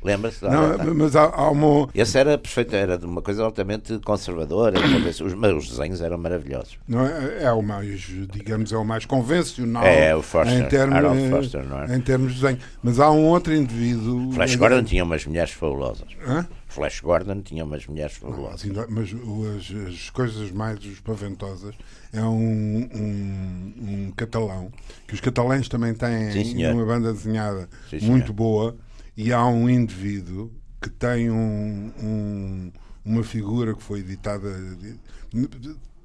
Lembra-se? 0.04 0.44
Não, 0.44 0.94
mas 0.94 1.16
há, 1.16 1.24
há 1.24 1.50
uma. 1.50 1.88
Esse 1.94 2.18
era 2.18 2.36
perfeito, 2.36 2.76
era 2.76 2.98
de 2.98 3.06
uma 3.06 3.22
coisa 3.22 3.42
altamente 3.42 3.98
conservadora. 4.00 4.78
Os, 4.78 5.32
os 5.32 5.68
desenhos 5.68 6.02
eram 6.02 6.18
maravilhosos. 6.18 6.78
Não 6.86 7.06
é, 7.06 7.44
é 7.44 7.52
o 7.52 7.62
mais, 7.62 8.00
digamos, 8.30 8.70
é 8.70 8.76
o 8.76 8.84
mais 8.84 9.06
convencional 9.06 9.82
É, 9.82 10.14
o 10.14 10.20
Foster, 10.20 10.58
em 10.58 10.68
termos, 10.68 10.94
Harold 10.96 11.30
Foster, 11.30 11.64
não 11.64 11.82
é? 11.82 11.96
em 11.96 12.00
termos 12.02 12.34
de 12.34 12.40
desenho. 12.42 12.58
Mas 12.82 13.00
há 13.00 13.10
um 13.10 13.24
outro 13.24 13.54
indivíduo. 13.54 14.32
Flash 14.32 14.56
Gordon 14.56 14.84
tinha 14.84 15.02
umas 15.02 15.24
mulheres 15.24 15.52
fabulosas. 15.52 16.08
Hã? 16.26 16.46
Flash 16.68 17.00
Gordon 17.00 17.40
tinha 17.40 17.64
umas 17.64 17.86
mulheres 17.86 18.16
fabulosas. 18.16 18.68
Mas 18.88 19.14
as, 19.56 19.88
as 19.88 20.10
coisas 20.10 20.50
mais 20.50 20.84
espaventosas 20.84 21.74
é 22.12 22.20
um, 22.20 22.88
um, 22.92 23.74
um 23.80 24.12
catalão 24.14 24.70
que 25.06 25.14
os 25.14 25.20
catalães 25.20 25.68
também 25.68 25.94
têm 25.94 26.32
Sim, 26.32 26.66
uma 26.66 26.84
banda 26.84 27.12
desenhada 27.12 27.68
Sim, 27.88 28.00
muito 28.00 28.32
boa 28.32 28.76
e 29.16 29.32
há 29.32 29.44
um 29.46 29.68
indivíduo 29.68 30.50
que 30.80 30.90
tem 30.90 31.30
um, 31.30 31.92
um- 32.02 32.72
uma 33.04 33.22
figura 33.22 33.74
que 33.74 33.82
foi 33.82 34.00
editada 34.00 34.48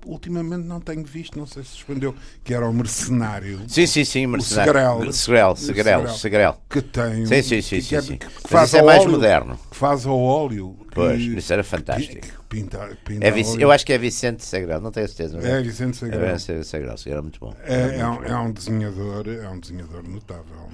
ultimamente 0.05 0.65
não 0.65 0.79
tenho 0.79 1.03
visto 1.03 1.37
não 1.37 1.45
sei 1.45 1.63
se 1.63 1.71
suspendeu 1.71 2.15
que 2.43 2.53
era 2.53 2.67
o 2.67 2.73
mercenário 2.73 3.59
Sim, 3.67 3.85
sim, 3.85 4.05
sim, 4.05 4.25
mercenário. 4.27 5.09
O 5.09 5.13
Segrel, 5.13 5.55
Segrel. 5.57 6.07
Segrel. 6.09 6.57
que 6.69 6.81
tem 6.81 7.25
Sim, 7.25 7.41
sim, 7.41 7.61
sim, 7.61 7.75
que, 7.77 7.81
sim, 7.81 7.95
que, 7.95 8.01
sim. 8.01 8.17
que 8.17 8.27
faz 8.47 8.69
isso 8.69 8.77
é 8.77 8.79
ao 8.79 8.85
mais 8.85 9.01
óleo, 9.01 9.11
moderno. 9.11 9.59
que 9.69 9.75
faz 9.75 10.05
ao 10.05 10.17
óleo 10.19 10.75
que- 10.89 10.95
Pois, 10.95 11.21
isso 11.21 11.51
era 11.53 11.61
que- 11.63 11.69
fantástico. 11.69 12.21
que 12.27 12.33
pinta, 12.49 12.97
pinta 13.05 13.25
É 13.25 13.31
Vic- 13.31 13.61
eu 13.61 13.71
acho 13.71 13.85
que 13.85 13.93
é 13.93 13.97
Vicente 13.97 14.43
Segrel, 14.43 14.81
não 14.81 14.91
tenho 14.91 15.07
certeza. 15.07 15.37
mas 15.37 15.45
É 15.45 15.61
Vicente 15.61 15.91
É 15.91 15.99
Segrel. 15.99 16.33
Vicente 16.35 16.67
Segrel, 16.67 16.97
sim, 16.97 17.11
era 17.11 17.21
muito 17.21 17.39
bom. 17.39 17.55
É, 17.63 17.97
é 17.99 18.07
um, 18.07 18.23
é 18.23 18.35
um 18.37 18.51
desenhador, 18.51 19.27
é 19.27 19.47
um 19.47 19.59
desenhador 19.59 20.03
notável. 20.07 20.69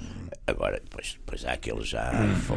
Agora, 0.47 0.79
depois, 0.79 1.17
depois 1.19 1.43
há 1.45 1.53
aqueles 1.53 1.87
já, 1.87 2.11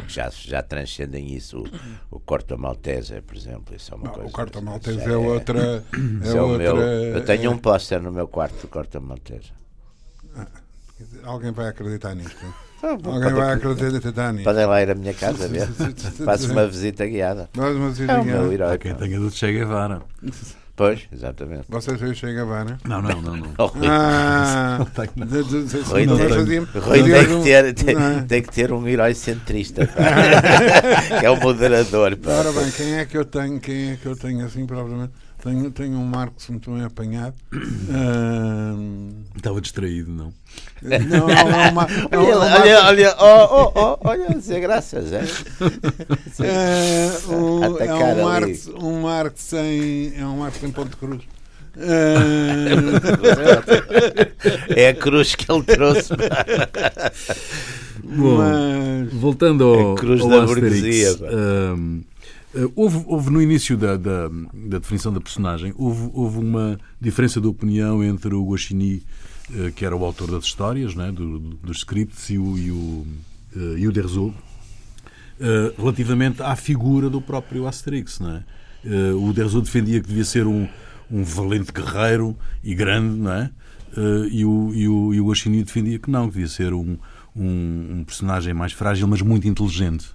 que 0.07 0.13
já, 0.13 0.29
já 0.29 0.61
transcendem 0.63 1.33
isso. 1.33 1.63
O, 2.11 2.17
o 2.17 2.19
Corto 2.19 2.57
Maltese, 2.57 3.19
por 3.21 3.35
exemplo, 3.35 3.75
isso 3.75 3.91
é 3.93 3.95
uma 3.97 4.05
Não, 4.07 4.13
coisa. 4.13 4.29
o 4.29 4.31
Carta 4.31 4.61
Maltese 4.61 4.99
isso 4.99 5.09
é 5.09 5.17
outra. 5.17 5.83
É 6.23 6.27
é 6.37 6.41
outra 6.41 6.57
meu- 6.75 6.77
eu 6.77 7.25
tenho 7.25 7.51
um 7.51 7.55
é- 7.55 7.59
póster 7.59 8.01
no 8.01 8.11
meu 8.11 8.27
quarto 8.27 8.61
do 8.61 8.67
Corto 8.67 9.01
Maltese. 9.01 9.51
Alguém 11.23 11.51
vai 11.51 11.67
acreditar 11.69 12.13
nisto. 12.13 12.37
Ah, 12.81 12.97
Alguém 13.03 13.33
vai 13.33 13.53
acreditar 13.53 14.31
nisto. 14.31 14.45
Podem 14.45 14.65
lá 14.65 14.81
ir 14.81 14.89
à 14.91 14.95
minha 14.95 15.13
casa 15.13 15.47
ver. 15.47 15.67
Faço 16.25 16.51
uma 16.51 16.65
visita 16.67 17.05
guiada. 17.05 17.49
Nós, 17.55 17.75
mas, 17.75 17.99
É 17.99 18.17
o 18.17 18.23
meu 18.23 18.43
diga, 18.43 18.53
herói. 18.53 18.73
Há 18.75 18.77
quem 18.77 18.95
tenha 18.95 19.19
do 19.19 19.29
Che 19.29 19.51
Guevara. 19.51 20.01
Pois, 20.79 21.01
exatamente. 21.11 21.65
vocês 21.67 22.01
aí 22.01 22.15
chegam 22.15 22.49
a 22.49 22.55
Havana? 22.61 22.77
Não, 22.85 23.01
não, 23.01 23.21
não. 23.21 23.35
não. 23.35 23.51
Ah, 23.85 24.77
Rui 25.87 26.05
não, 26.05 26.17
tem- 26.17 26.29
que 27.27 27.43
ter, 27.43 27.73
tem, 27.73 27.95
não 27.95 28.07
é? 28.11 28.21
tem 28.21 28.41
que 28.41 28.49
ter 28.53 28.71
um 28.71 28.87
herói 28.87 29.13
centrista. 29.13 29.85
que 31.19 31.25
é 31.25 31.29
o 31.29 31.35
moderador. 31.35 32.17
Ora 32.25 32.51
bem, 32.53 32.71
quem 32.71 32.93
é 32.93 33.03
que 33.03 33.17
eu 33.17 33.25
tenho? 33.25 33.59
Quem 33.59 33.91
é 33.91 33.95
que 33.97 34.05
eu 34.05 34.15
tenho 34.15 34.45
assim, 34.45 34.65
provavelmente? 34.65 35.11
Tenho, 35.41 35.71
tenho 35.71 35.97
um 35.97 36.05
Marcos 36.05 36.47
muito 36.49 36.69
bem 36.71 36.83
apanhado. 36.83 37.35
Ah, 37.91 38.75
Estava 39.35 39.59
distraído, 39.61 40.11
não. 40.11 40.33
não, 40.81 41.29
é 41.29 41.69
uma, 41.69 41.83
é 42.11 42.17
Olha, 42.17 42.37
olha, 42.37 42.83
olha, 42.85 43.15
oh, 43.19 43.47
oh, 43.51 43.71
oh, 43.75 43.97
olha, 44.07 44.29
dizer 44.35 44.59
graças. 44.61 45.11
É? 45.13 45.23
É, 46.43 47.09
o- 47.31 47.77
é 47.79 47.93
um. 47.93 48.23
Marx, 48.23 48.67
um 48.67 49.01
Marx 49.01 49.53
em, 49.53 50.13
é 50.17 50.25
um 50.25 50.37
Marx 50.37 50.61
em 50.63 50.71
Ponte 50.71 50.95
Cruz. 50.97 51.21
É, 51.77 52.15
É 54.85 54.89
a 54.89 54.93
cruz 54.93 55.35
que 55.35 55.51
ele 55.51 55.63
trouxe. 55.63 56.13
Bom, 58.03 58.37
Mas 58.37 59.13
voltando 59.13 59.63
ao, 59.63 59.93
A 59.93 59.97
cruz 59.97 60.21
ao 60.21 60.29
da 60.29 60.43
Asterix, 60.43 60.71
burguesia, 60.71 61.09
eh, 61.23 61.75
houve, 62.75 63.03
houve 63.07 63.29
no 63.29 63.41
início 63.41 63.77
da, 63.77 63.95
da, 63.97 64.27
da 64.53 64.79
definição 64.79 65.13
da 65.13 65.21
personagem, 65.21 65.73
houve, 65.77 66.09
houve 66.13 66.39
uma 66.39 66.79
diferença 66.99 67.39
de 67.39 67.47
opinião 67.47 68.03
entre 68.03 68.33
o 68.33 68.43
Guaxinim, 68.49 69.01
eh, 69.55 69.71
que 69.75 69.85
era 69.85 69.95
o 69.95 70.03
autor 70.03 70.31
das 70.31 70.45
histórias, 70.45 70.95
né, 70.95 71.11
do- 71.11 71.39
do- 71.39 71.55
dos 71.57 71.77
scripts, 71.79 72.29
e 72.29 72.37
o, 72.37 72.57
e 72.57 72.71
o, 72.71 73.05
eh, 73.55 73.75
e 73.79 73.87
o 73.87 73.91
Derzo, 73.91 74.33
eh, 75.39 75.73
relativamente 75.77 76.41
à 76.41 76.55
figura 76.55 77.09
do 77.09 77.21
próprio 77.21 77.67
Asterix. 77.67 78.19
É? 78.21 78.43
Eh, 78.85 79.13
o 79.13 79.31
Derzo 79.33 79.61
defendia 79.61 80.01
que 80.01 80.07
devia 80.07 80.25
ser 80.25 80.47
um, 80.47 80.67
um 81.11 81.23
valente 81.23 81.71
guerreiro 81.71 82.35
e 82.63 82.73
grande, 82.75 83.27
é? 83.27 83.49
Eh, 83.97 84.27
e, 84.31 84.45
o, 84.45 84.71
e, 84.73 84.87
o, 84.87 85.13
e 85.13 85.21
o 85.21 85.27
Guaxinim 85.27 85.63
defendia 85.63 85.97
que 85.99 86.09
não, 86.09 86.27
que 86.27 86.33
devia 86.33 86.47
ser 86.47 86.73
um, 86.73 86.97
um, 87.35 87.99
um 87.99 88.03
personagem 88.05 88.53
mais 88.53 88.71
frágil, 88.73 89.07
mas 89.07 89.21
muito 89.21 89.47
inteligente. 89.47 90.07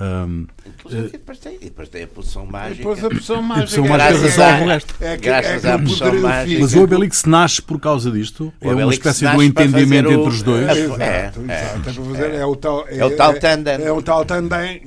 Ahm, 0.00 0.46
E 0.90 0.94
depois 1.12 1.38
tem, 1.38 1.58
depois 1.58 1.88
tem 1.88 2.02
a 2.04 2.06
poção 2.06 2.46
mágica. 2.46 2.76
depois 2.78 3.04
a 3.04 3.08
pessoa 3.10 3.42
mágica. 3.42 3.82
Graças 3.82 4.38
a- 4.38 4.56
resto. 4.56 4.94
É 5.00 5.16
que, 5.16 5.22
Graças 5.24 5.64
é 5.64 5.72
à 5.72 5.76
o 5.76 5.80
pessoa 5.80 6.10
poder 6.10 6.22
mágica. 6.22 6.60
Mas 6.60 6.74
o 6.74 6.82
Obelix 6.82 7.24
nasce 7.24 7.60
por 7.62 7.78
causa 7.78 8.10
disto? 8.10 8.44
O 8.60 8.64
é 8.64 8.68
uma 8.68 8.72
Obelix 8.74 8.96
espécie 8.98 9.24
nasce 9.24 9.36
de 9.36 9.42
um 9.42 9.46
entendimento 9.46 10.08
o- 10.08 10.12
entre 10.12 10.28
os 10.28 10.42
dois? 10.42 10.66
É, 10.68 10.84
Exato, 10.84 11.00
é. 11.00 11.32
É, 11.50 11.92
fazer, 11.92 12.34
é 12.34 12.46
o 12.46 12.56
tal, 12.56 12.88
É 12.88 13.04
o 13.04 13.16
tal 13.16 13.38
tandem. 13.38 13.74
É, 13.74 13.92
o 13.92 14.02
tal 14.02 14.24
tandem. 14.24 14.80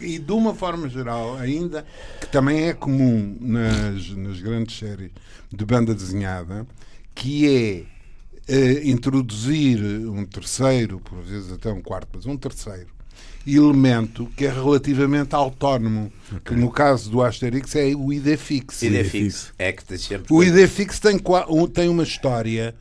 E 0.00 0.18
de 0.18 0.32
uma 0.32 0.54
forma 0.54 0.88
geral, 0.88 1.36
ainda, 1.36 1.84
que 2.20 2.26
também 2.28 2.68
é 2.68 2.72
comum 2.72 3.36
nas, 3.40 4.08
nas 4.16 4.40
grandes 4.40 4.78
séries 4.78 5.10
de 5.52 5.64
banda 5.66 5.94
desenhada, 5.94 6.66
que 7.14 7.86
é 8.48 8.52
eh, 8.52 8.80
introduzir 8.88 9.80
um 10.08 10.24
terceiro, 10.24 10.98
por 11.00 11.18
vezes 11.22 11.52
até 11.52 11.70
um 11.70 11.82
quarto, 11.82 12.08
mas 12.14 12.24
um 12.24 12.36
terceiro 12.36 12.86
elemento 13.46 14.26
que 14.36 14.44
é 14.46 14.50
relativamente 14.52 15.34
autónomo, 15.34 16.12
que 16.44 16.54
no 16.54 16.70
caso 16.70 17.10
do 17.10 17.22
Asterix 17.22 17.74
é 17.76 17.94
o 17.94 18.12
ID 18.12 18.36
fixo. 18.36 18.84
Ideia 18.84 19.04
Sim, 19.04 19.10
fixe. 19.10 19.24
fixe. 19.46 19.52
É 19.58 19.72
que 19.72 19.84
tem 19.84 19.98
sempre. 19.98 20.26
O 20.32 20.42
ID 20.42 20.68
fixo 20.68 21.00
tem, 21.00 21.18
qua- 21.18 21.46
tem 21.72 21.88
uma 21.88 22.02
história 22.02 22.74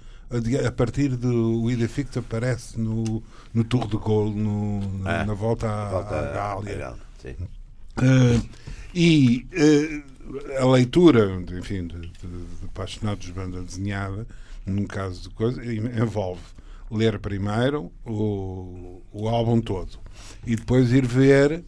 a 0.67 0.71
partir 0.71 1.09
do 1.15 1.63
o 1.63 1.71
ID 1.71 1.87
fixo 1.89 2.19
aparece 2.19 2.79
no, 2.79 3.23
no 3.53 3.63
Tour 3.63 3.87
de 3.87 3.97
Gaulle, 3.97 4.35
no, 4.35 4.79
na, 4.99 5.21
Ah, 5.21 5.25
na 5.25 5.33
volta 5.33 5.67
à, 5.67 6.01
Gália. 6.33 6.93
Eh, 7.97 8.41
e 8.93 9.45
eh, 9.51 10.03
a 10.61 10.65
leitura, 10.65 11.41
de- 11.41 11.57
enfim, 11.59 11.87
de, 11.87 11.99
de, 11.99 12.07
de 12.09 12.65
apaixonados 12.65 13.25
de 13.25 13.31
banda 13.31 13.61
desenhada, 13.61 14.27
num 14.65 14.85
caso 14.85 15.23
de 15.23 15.29
coisa, 15.31 15.61
envolve 15.65 16.41
ler 16.91 17.19
primeiro 17.19 17.91
o, 18.05 19.01
o 19.11 19.27
álbum 19.27 19.61
todo 19.61 19.99
e 20.45 20.55
depois 20.55 20.91
ir 20.91 21.05
ver 21.05 21.63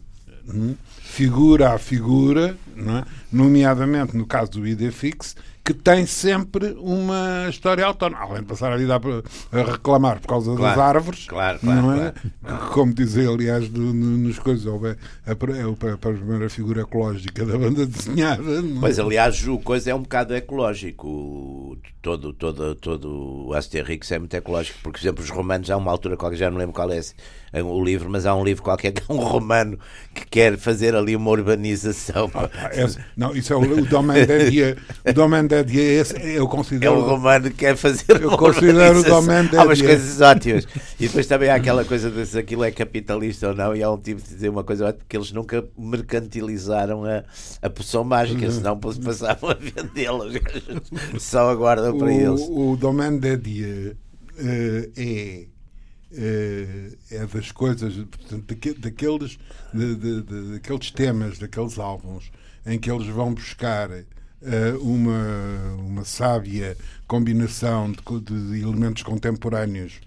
hum, 0.48 0.74
figura 1.00 1.72
a 1.72 1.78
figura, 1.78 2.56
é? 2.76 3.04
nomeadamente 3.30 4.16
no 4.16 4.26
caso 4.26 4.52
do 4.52 4.66
ID 4.66 4.90
Fix, 4.90 5.36
que 5.64 5.72
tem 5.72 6.04
sempre 6.06 6.74
uma 6.78 7.46
história 7.48 7.86
autónoma, 7.86 8.22
além 8.24 8.40
de 8.42 8.46
passar 8.48 8.72
a 8.72 8.76
vida 8.76 8.96
a, 8.96 9.62
reclamar 9.62 10.18
por 10.20 10.26
causa 10.26 10.56
Claro, 10.56 10.76
das 10.76 10.84
árvores, 10.84 11.26
claro, 11.28 11.58
claro, 11.60 11.82
não 11.82 11.94
é? 11.94 12.12
Como 12.72 12.92
dizia, 12.92 13.28
aliás, 13.28 13.68
do, 13.68 13.80
no- 13.80 14.18
nos 14.18 14.38
coisas, 14.40 14.66
houve 14.66 14.88
a, 14.88 14.96
a, 15.24 15.30
a, 15.30 15.94
a 15.94 15.96
primeira 15.96 16.50
figura 16.50 16.82
ecológica 16.82 17.46
da 17.46 17.56
banda 17.56 17.86
desenhada. 17.86 18.42
não 18.42 18.78
é? 18.78 18.80
Pois, 18.80 18.98
aliás, 18.98 19.46
o 19.46 19.58
coisa 19.58 19.90
é 19.92 19.94
um 19.94 20.02
bocado 20.02 20.34
ecológico. 20.34 21.78
Todo, 22.00 22.32
todo, 22.32 22.74
todo 22.74 23.46
o 23.48 23.54
Asterix 23.54 24.10
é 24.10 24.18
muito 24.18 24.34
ecológico. 24.34 24.78
Porque, 24.82 24.98
por 24.98 25.04
exemplo, 25.04 25.22
os 25.24 25.30
romanos, 25.30 25.70
há 25.70 25.76
uma 25.76 25.92
altura 25.92 26.16
qualquer, 26.16 26.36
já 26.38 26.50
não 26.50 26.58
lembro 26.58 26.74
qual 26.74 26.90
é 26.90 26.96
esse- 26.98 27.14
é 27.14 27.41
o 27.60 27.84
livro, 27.84 28.08
mas 28.08 28.24
há 28.24 28.34
um 28.34 28.44
livro 28.44 28.62
qualquer 28.62 28.92
que 28.94 29.02
é 29.02 29.12
um 29.14 29.18
romano 29.18 29.78
que 30.14 30.24
quer 30.26 30.56
fazer 30.56 30.94
ali 30.94 31.14
uma 31.16 31.30
urbanização. 31.30 32.30
Ah, 32.34 32.70
esse- 32.72 32.98
não, 33.16 33.34
isso 33.36 33.52
é 33.52 33.56
o, 33.56 33.60
o 33.60 33.84
Domaine 33.84 34.24
Dédier. 34.26 34.78
O 35.06 35.12
Domaine 35.12 35.48
Dédier, 35.48 36.00
esse 36.00 36.14
eu 36.34 36.44
É 36.46 36.48
considero. 36.48 36.94
um 36.94 37.00
romano 37.02 37.50
que 37.50 37.56
quer 37.56 37.76
fazer 37.76 38.04
Eu 38.22 38.28
uma 38.28 38.38
considero 38.38 39.00
o. 39.00 39.02
Domaine 39.02 39.50
Há 39.56 39.64
umas 39.64 39.82
coisas 39.82 40.20
ótimas. 40.20 40.66
E 41.00 41.06
depois 41.08 41.26
também 41.26 41.50
há 41.50 41.56
aquela 41.56 41.84
coisa 41.84 42.10
de 42.10 42.24
se 42.24 42.38
aquilo 42.38 42.62
é 42.64 42.70
capitalista 42.70 43.48
ou 43.48 43.54
não. 43.54 43.74
E 43.74 43.82
há 43.82 43.90
um 43.90 43.98
tipo 43.98 44.22
de 44.22 44.28
dizer 44.28 44.48
uma 44.48 44.62
coisa 44.64 44.86
ótima, 44.86 44.98
porque 45.00 45.16
eles 45.16 45.32
nunca 45.32 45.64
mercantilizaram 45.76 47.04
a, 47.04 47.22
a 47.60 47.68
poção 47.70 48.04
mágica, 48.04 48.46
Uhum. 48.46 48.50
senão 48.52 48.78
passavam 48.78 49.50
a 49.50 49.54
vendê-la. 49.54 50.26
Só 51.18 51.50
aguardam 51.50 51.96
para 51.98 52.12
eles. 52.12 52.40
O, 52.42 52.70
o 52.72 52.76
Domaine 52.76 53.18
Dédier 53.18 53.96
eh, 54.38 54.88
é. 54.96 55.51
Eh, 56.16 56.90
é 57.10 57.26
das 57.26 57.50
coisas, 57.52 57.94
portanto, 57.94 58.44
daque- 58.46 58.74
daqueles, 58.74 59.38
de- 59.72 59.94
de- 59.96 60.22
de- 60.22 60.52
daqueles 60.52 60.90
temas, 60.90 61.38
daqueles 61.38 61.78
álbuns 61.78 62.30
em 62.66 62.78
que 62.78 62.90
eles 62.90 63.06
vão 63.06 63.32
buscar 63.34 63.90
eh, 64.44 64.74
uma, 64.80 65.74
uma 65.78 66.04
sábia 66.04 66.76
combinação 67.06 67.92
de, 67.92 68.30
de 68.50 68.60
elementos 68.60 69.02
contemporâneos 69.04 70.00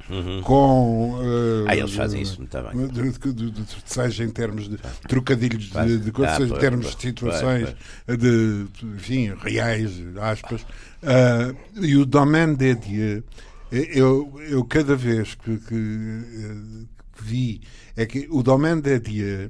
com. 0.44 1.18
eh, 1.22 1.26
Uhum. 1.26 1.66
Ah, 1.70 1.76
eles 1.78 1.94
fazem 1.94 2.22
isso 2.22 2.38
muito 2.40 2.58
bem. 2.62 2.88
de- 2.88 3.12
de- 3.18 3.34
de- 3.34 3.52
de- 3.52 3.66
seja 3.86 4.24
em 4.24 4.30
termos 4.30 4.68
de 4.70 4.78
trocadilhos 5.08 5.70
de, 5.72 6.00
de 6.00 6.12
coisas, 6.12 6.36
Ah, 6.36 6.38
seja 6.38 6.54
em 6.56 6.60
termos 6.60 6.86
pois, 6.88 6.96
de 6.98 7.02
situações 7.02 7.76
pois, 8.06 8.18
de 8.20 8.66
enfim, 8.96 9.34
reais, 9.42 9.92
aspas. 10.22 10.66
Ah, 11.02 11.54
e 11.82 11.96
o 11.96 12.06
Domaine 12.06 12.56
Dédier, 12.56 13.24
eu, 13.72 14.34
eu 14.50 14.64
cada 14.64 14.96
vez 14.96 15.36
que, 15.36 15.58
que, 15.58 15.68
que 15.68 17.24
vi, 17.24 17.62
é 17.96 18.06
que 18.06 18.28
o 18.30 18.44
Domaine 18.44 18.82
Dédier 18.82 19.50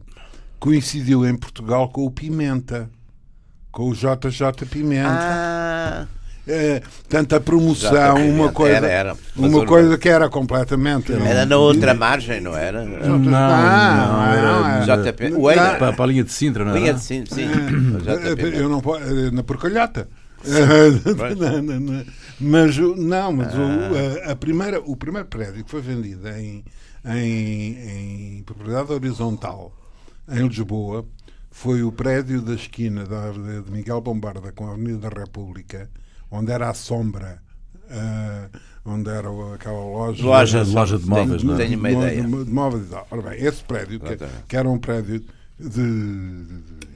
coincidiu 0.59 1.25
em 1.25 1.35
Portugal 1.35 1.89
com 1.89 2.05
o 2.05 2.11
Pimenta, 2.11 2.89
com 3.71 3.89
o 3.89 3.93
JJ 3.93 4.65
Pimenta. 4.69 5.09
Ah, 5.11 6.07
É, 6.47 6.81
tanto 7.09 7.35
a 7.35 7.39
promoção, 7.39 8.15
uma 8.29 8.51
coisa, 8.51 8.77
era, 8.77 8.87
era. 8.87 9.17
Uma 9.35 9.65
coisa 9.65 9.97
que 9.97 10.07
era 10.07 10.29
completamente. 10.29 11.11
era 11.11 11.43
na 11.43 11.57
outra 11.57 11.95
margem, 11.95 12.39
não 12.39 12.55
era? 12.55 12.85
Não, 12.85 13.17
não, 13.17 13.31
não, 13.31 14.23
era 14.31 14.85
não, 14.85 15.03
JP. 15.03 15.33
O 15.33 15.49
Eira. 15.49 15.75
para, 15.75 15.93
para 15.93 16.05
a 16.05 16.07
linha 16.07 16.23
de 16.23 16.31
Sintra, 16.31 16.63
não 16.63 16.75
Linha 16.75 16.91
é? 16.91 16.93
de 16.93 16.99
sim, 17.01 17.23
sim. 17.25 17.47
Eu 18.53 18.69
não 18.69 18.77
eh, 18.77 19.31
na 19.31 19.43
porcalhota. 19.43 20.07
Não, 20.45 22.05
não. 22.39 22.51
Mas 22.51 22.77
o- 22.77 22.95
não, 22.95 23.31
mas 23.33 23.53
o, 23.53 23.57
Ah. 23.61 24.29
a, 24.29 24.31
a 24.31 24.35
primeira, 24.35 24.79
o 24.81 24.95
primeiro 24.95 25.27
prédio 25.27 25.63
que 25.63 25.69
foi 25.71 25.81
vendido 25.81 26.27
em, 26.29 26.63
em, 27.05 28.37
em 28.37 28.43
propriedade 28.43 28.91
horizontal 28.91 29.71
em 30.29 30.47
Lisboa 30.47 31.05
foi 31.51 31.83
o 31.83 31.91
prédio 31.91 32.41
da 32.41 32.53
esquina 32.55 33.05
da 33.05 33.31
de 33.31 33.71
Miguel 33.71 34.01
Bombarda 34.01 34.51
com 34.51 34.67
a 34.67 34.71
Avenida 34.73 35.09
da 35.09 35.21
República, 35.21 35.89
onde 36.29 36.51
era 36.51 36.69
a 36.69 36.73
sombra, 36.73 37.41
ah, 37.89 38.49
onde 38.83 39.09
era 39.09 39.29
o- 39.31 39.53
aquela 39.53 39.79
loja. 39.79 40.23
Loja, 40.25 40.63
loja 40.63 40.97
de 40.97 41.05
móveis, 41.07 41.41
tenho, 41.41 41.53
não 41.53 41.59
é? 41.59 41.65
tenho 41.65 41.79
uma 41.79 41.89
de, 41.89 41.95
ideia. 41.95 42.23
de- 42.23 42.43
de 42.45 42.51
móveis 42.51 42.89
tal. 42.89 43.07
Ora 43.11 43.21
bem, 43.29 43.43
esse 43.45 43.63
prédio, 43.63 43.99
que, 43.99 44.07
Exatamente. 44.07 44.43
que 44.47 44.57
era 44.57 44.69
um 44.69 44.77
prédio 44.77 45.19
de, 45.57 45.69
de- 45.69 46.45
de- 46.45 46.87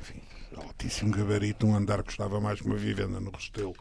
altíssimo 0.80 1.12
gabarito, 1.12 1.68
um 1.68 1.76
andar 1.76 1.98
que 1.98 2.06
custava 2.06 2.40
mais 2.40 2.62
que 2.62 2.68
uma 2.68 2.78
vivenda 2.78 3.20
no 3.20 3.30
Restelo, 3.32 3.76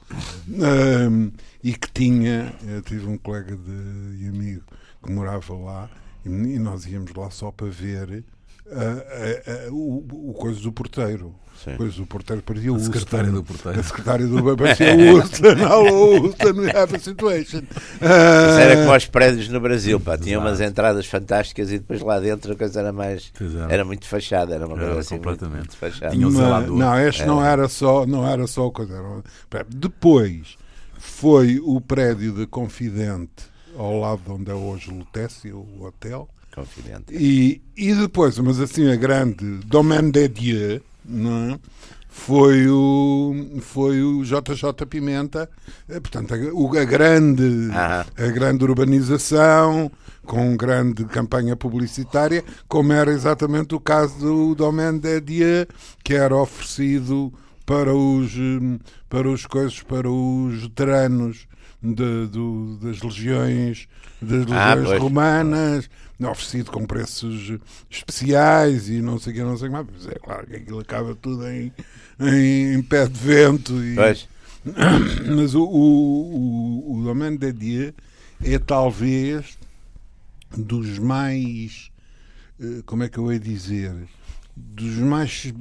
Ahm, 0.60 1.30
e 1.62 1.72
que 1.72 1.90
tinha, 1.92 2.52
eu 2.66 2.82
tive 2.82 3.06
um 3.06 3.16
colega 3.16 3.56
de, 3.56 4.24
e 4.24 4.28
amigo 4.28 4.64
que 5.02 5.12
morava 5.12 5.54
lá, 5.54 5.90
e, 6.24 6.28
e 6.28 6.58
nós 6.58 6.86
íamos 6.86 7.14
lá 7.14 7.30
só 7.30 7.52
para 7.52 7.68
ver 7.68 8.24
ah, 8.72 9.04
ah, 9.10 9.42
ah, 9.66 9.68
o, 9.72 10.30
o 10.30 10.34
coisa 10.34 10.60
do 10.60 10.72
porteiro. 10.72 11.34
Sim. 11.64 11.75
Coisa 11.76 11.96
do 11.96 12.06
porteiro 12.06 12.40
parecia 12.40 12.72
o 12.72 12.76
A 12.76 12.78
secretária 12.78 13.25
Houston. 13.30 13.40
do 13.40 13.44
porteiro. 13.44 13.80
A 13.80 13.82
secretária 13.82 14.26
do 14.28 14.56
parecia 14.56 14.94
o 14.94 15.16
Houston. 15.16 15.46
Hello, 15.48 16.25
Houston, 16.26 16.60
we 16.60 16.70
have 16.70 16.94
a 16.94 16.98
situation. 17.00 17.62
Ah, 18.00 18.50
Isso 18.50 18.58
era 18.60 18.76
como 18.76 18.92
aos 18.92 19.06
prédios 19.06 19.48
no 19.48 19.58
Brasil, 19.60 19.98
pá. 19.98 20.16
Tinha 20.16 20.38
umas 20.38 20.60
entradas 20.60 21.04
fantásticas 21.06 21.72
e 21.72 21.78
depois 21.80 22.00
lá 22.00 22.20
dentro 22.20 22.52
a 22.52 22.56
coisa 22.56 22.78
era 22.78 22.92
mais. 22.92 23.32
Pois 23.37 23.52
era. 23.56 23.72
Era 23.72 23.84
muito 23.84 24.06
fachada, 24.06 24.54
era 24.54 24.66
uma 24.68 24.76
Era 24.76 24.84
coisa 24.87 25.00
assim. 25.00 25.16
completamente. 25.16 25.58
Muito, 25.58 25.76
fachada. 25.76 26.12
Tinha 26.12 26.28
o 26.28 26.30
Mas- 26.32 26.40
zelador. 26.40 26.76
Não, 26.78 26.98
este 27.00 27.26
não 27.26 27.44
era 27.44 27.68
só, 27.68 28.06
não 28.06 28.25
era 28.28 28.46
só 28.46 28.70
coisa. 28.70 28.94
Era, 29.50 29.66
depois 29.68 30.56
foi 30.96 31.58
o 31.60 31.80
prédio 31.80 32.32
de 32.34 32.46
Confidente 32.46 33.46
ao 33.76 33.98
lado 33.98 34.22
de 34.25 34.30
onde 34.30 34.50
é 34.50 34.54
hoje 34.54 34.90
o 34.90 34.94
Lutécio, 34.98 35.56
o 35.58 35.84
hotel. 35.84 36.28
Confidente. 36.60 37.14
E, 37.14 37.60
e 37.76 37.94
depois, 37.94 38.38
mas 38.38 38.60
assim, 38.60 38.90
a 38.90 38.96
grande 38.96 39.44
Domaine 39.66 40.10
de 40.10 40.28
Dieu, 40.28 40.80
não 41.04 41.52
é? 41.54 41.58
Foi 42.10 42.66
o, 42.68 43.32
foi 43.60 44.02
o 44.02 44.24
JJ 44.24 44.84
Pimenta, 44.88 45.48
eh, 45.88 46.00
portanto, 46.00 46.34
a, 46.34 46.80
a 46.80 46.84
grande, 46.84 47.68
Aham. 47.70 48.04
a 48.16 48.26
grande 48.32 48.64
urbanização, 48.64 49.90
com 50.24 50.56
grande 50.56 51.04
campanha 51.04 51.54
publicitária, 51.56 52.44
como 52.66 52.92
era 52.92 53.10
exatamente 53.12 53.74
o 53.74 53.80
caso 53.80 54.18
do 54.18 54.54
Domaine 54.54 54.98
de 54.98 55.20
Dieu, 55.20 55.66
que 56.02 56.14
era 56.14 56.34
oferecido 56.36 57.32
para 57.64 57.94
os, 57.94 58.34
hum, 58.36 58.78
para 59.08 59.28
os 59.28 59.46
coisas, 59.46 59.80
para 59.82 60.10
os 60.10 60.62
veteranos 60.62 61.46
de- 61.80 62.26
do- 62.26 62.78
das 62.82 63.00
legiões, 63.00 63.86
das 64.20 64.44
Ah, 64.50 64.74
legiões 64.74 64.88
pois. 64.88 64.98
Romanas, 66.20 66.38
oferecido 66.38 66.70
com 66.70 66.84
preços 66.87 67.58
especiais 67.90 68.88
e 68.88 69.00
não 69.00 69.18
sei 69.18 69.32
o 69.32 69.37
que, 69.37 69.42
não 69.42 69.56
sei 69.56 69.68
o 69.68 69.70
que 69.70 69.76
mais. 69.76 69.87
Mas 69.92 70.06
é 70.06 70.18
claro 70.18 70.46
que 70.46 70.56
aquilo 70.56 70.80
acaba 70.80 71.14
tudo 71.14 71.46
em, 71.48 71.72
em, 72.20 72.75
em 72.75 72.82
pé 72.82 73.06
de 73.06 73.18
vento. 73.18 73.72
E, 73.84 73.94
Pois. 73.94 74.28
mas 75.37 75.54
o, 75.54 75.62
o, 75.62 76.92
o, 76.92 76.98
o 77.00 77.04
Domaine 77.04 77.38
de 77.38 77.52
Dieu 77.52 77.94
é 78.44 78.58
talvez 78.58 79.58
dos 80.56 80.98
mais. 80.98 81.90
eh, 82.60 82.82
Como 82.87 83.02
é 83.02 83.08
que 83.08 83.18
eu 83.18 83.32
ia 83.32 83.38
dizer? 83.38 83.94
Dos 84.56 84.96
mais 84.96 85.52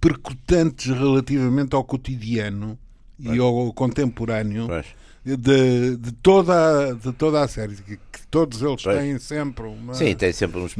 percutantes 0.00 0.86
relativamente 0.86 1.74
ao 1.74 1.84
cotidiano 1.84 2.78
e 3.18 3.38
ao 3.38 3.72
contemporâneo 3.72 4.66
Pois. 4.66 4.86
De, 5.24 5.96
de, 5.96 6.12
toda, 6.12 6.94
de 6.94 7.12
toda 7.12 7.42
a 7.42 7.48
série. 7.48 7.76
Que, 7.76 7.96
que 7.96 8.26
todos 8.30 8.60
eles 8.62 8.82
Pois. 8.82 8.98
têm 8.98 9.18
sempre 9.18 9.66
uma. 9.66 9.94
Sim, 9.94 10.14
tem 10.16 10.32
sempre 10.32 10.58
uns 10.60 10.74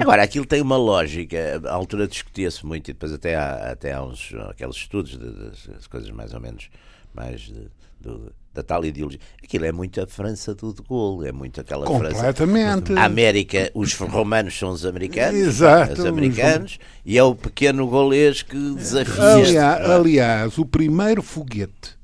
Agora, 0.00 0.22
aquilo 0.22 0.46
tem 0.46 0.60
uma 0.60 0.76
lógica, 0.76 1.60
à 1.64 1.72
altura 1.72 2.08
discutia-se 2.08 2.64
muito, 2.66 2.90
e 2.90 2.92
depois 2.92 3.12
até 3.12 3.36
há, 3.36 3.70
até 3.72 3.92
há 3.92 4.02
uns, 4.02 4.32
aqueles 4.48 4.76
estudos 4.76 5.12
de- 5.12 5.18
das 5.18 5.66
das 5.66 5.86
coisas 5.86 6.10
mais 6.10 6.32
ou 6.34 6.40
menos 6.40 6.68
mais 7.14 7.40
de- 7.42 7.68
do- 8.00 8.32
da 8.52 8.62
tal 8.64 8.84
ideologia. 8.84 9.20
Aquilo 9.44 9.64
é 9.66 9.70
muito 9.72 10.00
a 10.02 10.06
França 10.06 10.54
do 10.54 10.72
De 10.74 10.82
Gaulle, 10.82 11.28
é 11.28 11.32
muito 11.32 11.60
aquela 11.60 11.86
França. 11.86 12.14
completamente. 12.32 12.92
A 12.94 13.04
América, 13.04 13.70
os 13.74 13.94
romanos 13.94 14.58
são 14.58 14.70
os 14.70 14.84
americanos, 14.84 15.38
Exato, 15.38 15.92
os 15.92 15.98
os 16.00 16.04
americanos, 16.06 16.78
e 17.04 17.16
é 17.16 17.22
o 17.22 17.34
pequeno 17.34 17.86
golês 17.86 18.42
que 18.42 18.56
desafia. 18.74 19.34
Aliás, 19.34 19.90
aliás, 19.90 20.58
o 20.58 20.64
primeiro 20.66 21.22
foguete, 21.22 21.96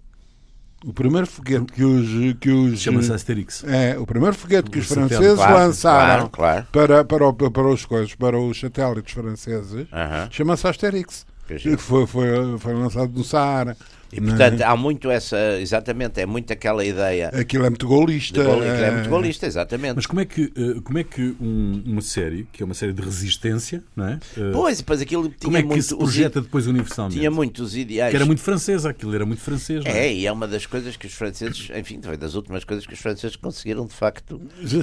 o 0.87 0.93
primeiro 0.93 1.27
foguete 1.27 1.67
que 1.73 1.83
os, 1.85 2.09
que 2.39 2.51
os 2.51 2.81
Chama-se 2.81 3.13
Asterix. 3.13 3.65
é, 3.65 3.99
o 3.99 4.07
primeiro 4.07 4.35
foguete 4.37 4.71
que 4.71 4.79
os 4.79 4.87
franceses 4.87 5.35
Claro, 5.35 5.55
lançaram 5.55 6.29
claro, 6.29 6.65
claro. 6.65 6.67
para 6.73 7.05
para, 7.05 7.27
o- 7.29 7.35
para 7.35 7.69
os 7.69 7.85
coisas, 7.85 8.15
para 8.15 8.39
os 8.39 8.59
satélites 8.61 9.13
franceses, 9.13 9.87
Aham. 9.93 10.29
chama-se 10.31 10.67
Asterix. 10.69 11.27
Que 11.47 11.57
Que 11.59 11.77
foi, 11.77 12.07
foi, 12.07 12.59
foi 12.59 12.75
lançado 12.75 13.13
no 13.13 13.23
Saara. 13.23 13.77
E 14.13 14.21
não 14.21 14.29
é? 14.29 14.37
portanto, 14.37 14.63
há 14.63 14.77
muito 14.77 15.11
essa, 15.11 15.37
exatamente, 15.61 16.21
é 16.21 16.27
muito 16.27 16.53
aquela 16.53 16.85
ideia 16.85 17.29
Aquilo 17.31 17.67
é 17.67 17.69
muito 17.71 17.87
golista. 17.89 18.39
de 18.41 18.47
Gaulle, 18.47 18.63
que 18.63 18.69
é 18.85 18.91
muito 18.93 19.07
é- 19.07 19.11
golista, 19.11 19.47
exatamente. 19.47 19.97
Mas 19.97 20.07
como 20.07 20.21
é 20.21 20.25
que, 20.25 20.45
eh, 20.57 20.81
como 20.85 20.99
é 20.99 21.05
que 21.05 21.35
um- 21.41 21.83
uma 21.85 22.01
série, 22.01 22.47
que 22.53 22.63
é 22.63 22.67
uma 22.67 22.75
série 22.75 22.93
de 22.93 23.03
resistência, 23.03 23.83
não 23.97 24.07
é? 24.07 24.19
Eh, 24.37 24.51
Pois, 24.53 24.79
depois 24.79 25.01
aquilo 25.01 25.25
tinha 25.25 25.39
como 25.41 25.57
é 25.57 25.63
que 25.63 25.69
muito 25.69 25.83
se 25.83 25.93
os 25.95 25.99
projeta 25.99 26.41
depois 26.41 26.67
universalmente? 26.67 27.19
Tinha 27.19 27.31
muitos 27.31 27.77
ideais. 27.77 28.11
Que 28.11 28.17
era 28.17 28.25
muito 28.27 28.41
francesa, 28.43 28.91
aquilo 28.91 29.15
era 29.15 29.27
muito 29.27 29.43
francês, 29.43 29.85
não 29.85 29.91
É, 29.91 30.07
é? 30.07 30.15
e 30.15 30.27
é 30.27 30.33
uma 30.33 30.47
das 30.47 30.65
coisas 30.67 30.97
que 30.97 31.07
os 31.07 31.13
franceses, 31.13 31.69
enfim, 31.77 32.01
foi 32.03 32.17
das 32.17 32.35
últimas 32.35 32.63
coisas 32.65 32.87
que 32.87 32.95
os 32.95 33.01
franceses 33.01 33.35
conseguiram 33.37 33.87
de 33.87 33.93
facto 33.95 34.41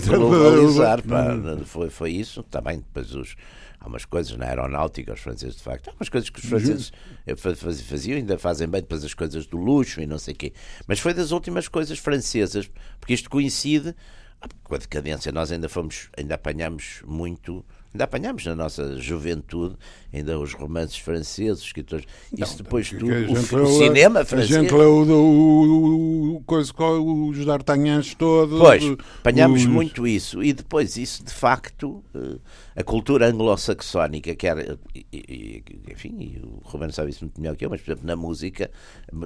globalizar. 0.08 1.02
pá. 1.02 1.34
Foi, 1.66 1.90
foi 1.90 2.12
isso. 2.12 2.44
Também 2.44 2.78
depois 2.78 3.14
os, 3.16 3.36
há 3.84 3.88
umas 3.88 4.06
coisas 4.06 4.36
na 4.38 4.46
aeronáutica, 4.48 5.12
os 5.14 5.20
franceses 5.20 5.58
de 5.58 5.62
facto, 5.64 5.90
há 5.90 5.94
umas 5.94 6.08
coisas 6.08 6.30
que 6.30 6.40
os 6.40 6.46
franceses 6.46 6.94
eh, 7.28 7.36
fa- 7.36 7.54
faz- 7.56 7.82
faziam, 7.82 8.18
ainda 8.18 8.38
fazem 8.40 8.68
bem 8.68 8.80
depois 8.82 9.04
as 9.04 9.14
coisas 9.14 9.46
do 9.46 9.58
luxo 9.58 10.00
e 10.02 10.08
não 10.08 10.18
sei 10.18 10.34
o 10.34 10.38
quê. 10.38 10.54
Mas 10.88 11.00
foi 11.00 11.14
das 11.14 11.32
últimas 11.32 11.68
coisas 11.68 12.00
francesas, 12.00 12.70
porque 13.00 13.14
isto 13.14 13.30
coincide 13.30 13.94
ah, 14.42 14.48
com 14.64 14.74
a 14.76 14.78
decadência. 14.78 15.32
Nós 15.34 15.52
ainda 15.52 15.68
fomos, 15.68 16.10
ainda 16.18 16.36
apanhamos 16.36 17.02
muito. 17.06 17.64
Ainda 17.94 18.06
apanhamos 18.06 18.46
na 18.46 18.56
nossa 18.56 18.98
juventude 19.00 19.76
ainda 20.12 20.40
os 20.40 20.54
romances 20.54 20.98
franceses, 20.98 21.62
escritores. 21.64 22.06
Isso 22.36 22.58
depois 22.58 22.90
tudo. 22.90 23.12
a 23.12 23.62
O, 23.62 23.68
cinema 23.78 24.22
A 24.22 24.26
francês. 24.26 24.50
gente 24.50 24.74
leu 24.74 24.94
o, 24.98 25.12
o, 25.12 26.36
o, 26.38 26.42
coisa, 26.44 26.72
os 26.84 27.46
d'Artagnans 27.46 28.16
todos. 28.16 28.60
Pois, 28.60 28.84
apanhámos 29.20 29.62
os- 29.62 29.68
muito 29.68 30.08
isso. 30.08 30.44
E 30.44 30.54
depois, 30.54 30.98
isso 30.98 31.24
de 31.24 31.34
facto, 31.34 32.04
eh, 32.16 32.38
a 32.76 32.84
cultura 32.84 33.28
anglo-saxónica, 33.28 34.36
que 34.36 34.48
era, 34.48 34.78
enfim, 35.92 36.40
o 36.44 36.62
Romano 36.68 36.92
sabe 36.92 37.10
isso 37.12 37.24
muito 37.26 37.40
melhor 37.40 37.56
que 37.56 37.66
eu, 37.66 37.70
mas 37.70 37.82
por 37.82 37.92
exemplo, 37.92 38.08
na 38.08 38.16
música, 38.16 38.70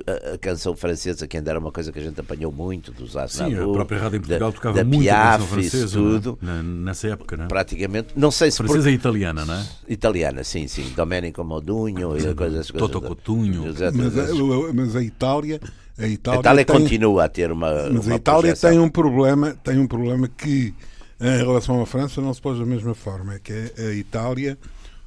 a, 0.06 0.34
a 0.34 0.38
canção 0.38 0.76
francesa, 0.76 1.28
que 1.28 1.38
ainda 1.38 1.52
era 1.52 1.60
uma 1.60 1.72
coisa 1.72 1.92
que 1.92 2.00
a 2.00 2.02
gente 2.02 2.20
apanhou 2.20 2.52
muito 2.52 2.92
dos 2.92 3.12
Sim, 3.12 3.18
a 3.20 3.24
Aznavour, 3.24 3.74
própria 3.74 4.00
rádio 4.00 4.18
em 4.18 4.22
Portugal 4.22 4.50
da, 4.52 4.56
tocava 4.56 4.76
da 4.78 4.84
muito 4.84 5.02
a 5.02 5.14
Piaf, 5.14 5.40
canção 5.44 5.60
isso 5.60 5.70
francesa, 5.78 6.00
não 6.00 6.08
é? 6.08 6.14
tudo, 6.20 6.40
Na- 6.42 6.64
nessa 6.64 7.08
época, 7.10 7.38
não 7.38 7.46
é? 7.46 7.48
praticamente, 7.48 8.10
não 8.16 8.32
sei 8.32 8.52
se 8.52 8.57
Francesa 8.58 8.92
e 8.92 8.94
italiana, 8.94 9.46
não 9.46 9.54
é? 9.54 9.66
italiana, 9.88 10.44
sim, 10.44 10.68
sim, 10.68 10.92
Domenico 10.96 11.44
Modugno 11.44 12.00
e 12.00 12.04
coisas, 12.04 12.36
coisas 12.36 12.68
Toto 12.68 13.02
Cotugno. 13.02 13.68
Exatamente. 13.68 14.16
Mas, 14.16 14.30
a- 14.30 14.74
mas 14.74 14.96
a 14.96 15.02
Itália. 15.04 15.60
A 16.00 16.04
A 16.04 16.08
Itália, 16.08 16.40
Itália 16.42 16.66
tem, 16.66 16.76
continua 16.76 17.24
a 17.26 17.30
ter 17.30 17.52
uma. 17.52 17.90
Mas 17.92 18.06
uma 18.06 18.14
a 18.14 18.18
Itália 18.18 18.42
projeção. 18.42 18.70
tem 18.70 18.80
um 18.80 18.90
problema, 18.90 19.58
tem 19.64 19.80
um 19.80 19.88
problema 19.88 20.28
que 20.28 20.74
em 21.20 21.38
relação 21.38 21.82
à 21.82 21.86
França 21.88 22.22
não 22.22 22.32
se 22.34 22.40
pôs 22.42 22.60
da 22.60 22.66
mesma 22.66 22.94
forma, 22.94 23.34
é 23.34 23.40
que 23.40 23.52
a 23.80 23.94
Itália, 23.94 24.58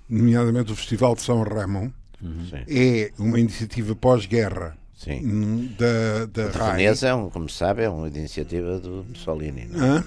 nomeadamente 0.08 0.72
o 0.72 0.74
Festival 0.76 1.14
de 1.14 1.22
São 1.22 1.42
Ramon, 1.44 1.90
Sim. 2.20 2.64
é 2.68 3.12
uma 3.18 3.38
iniciativa 3.38 3.94
pós-guerra 3.94 4.76
Sim. 5.02 5.20
hum, 5.24 5.68
da, 5.78 6.26
da 6.26 6.48
O 6.48 6.50
de 6.52 6.58
RAI. 6.58 6.76
Veneza, 6.76 7.08
é 7.08 7.14
um, 7.14 7.30
como 7.30 7.48
se 7.48 7.56
sabe, 7.56 7.82
é 7.84 7.88
uma 7.88 8.06
iniciativa 8.06 8.78
do 8.78 9.06
Mussolini. 9.08 9.66
Não 9.70 9.96
é? 9.96 10.04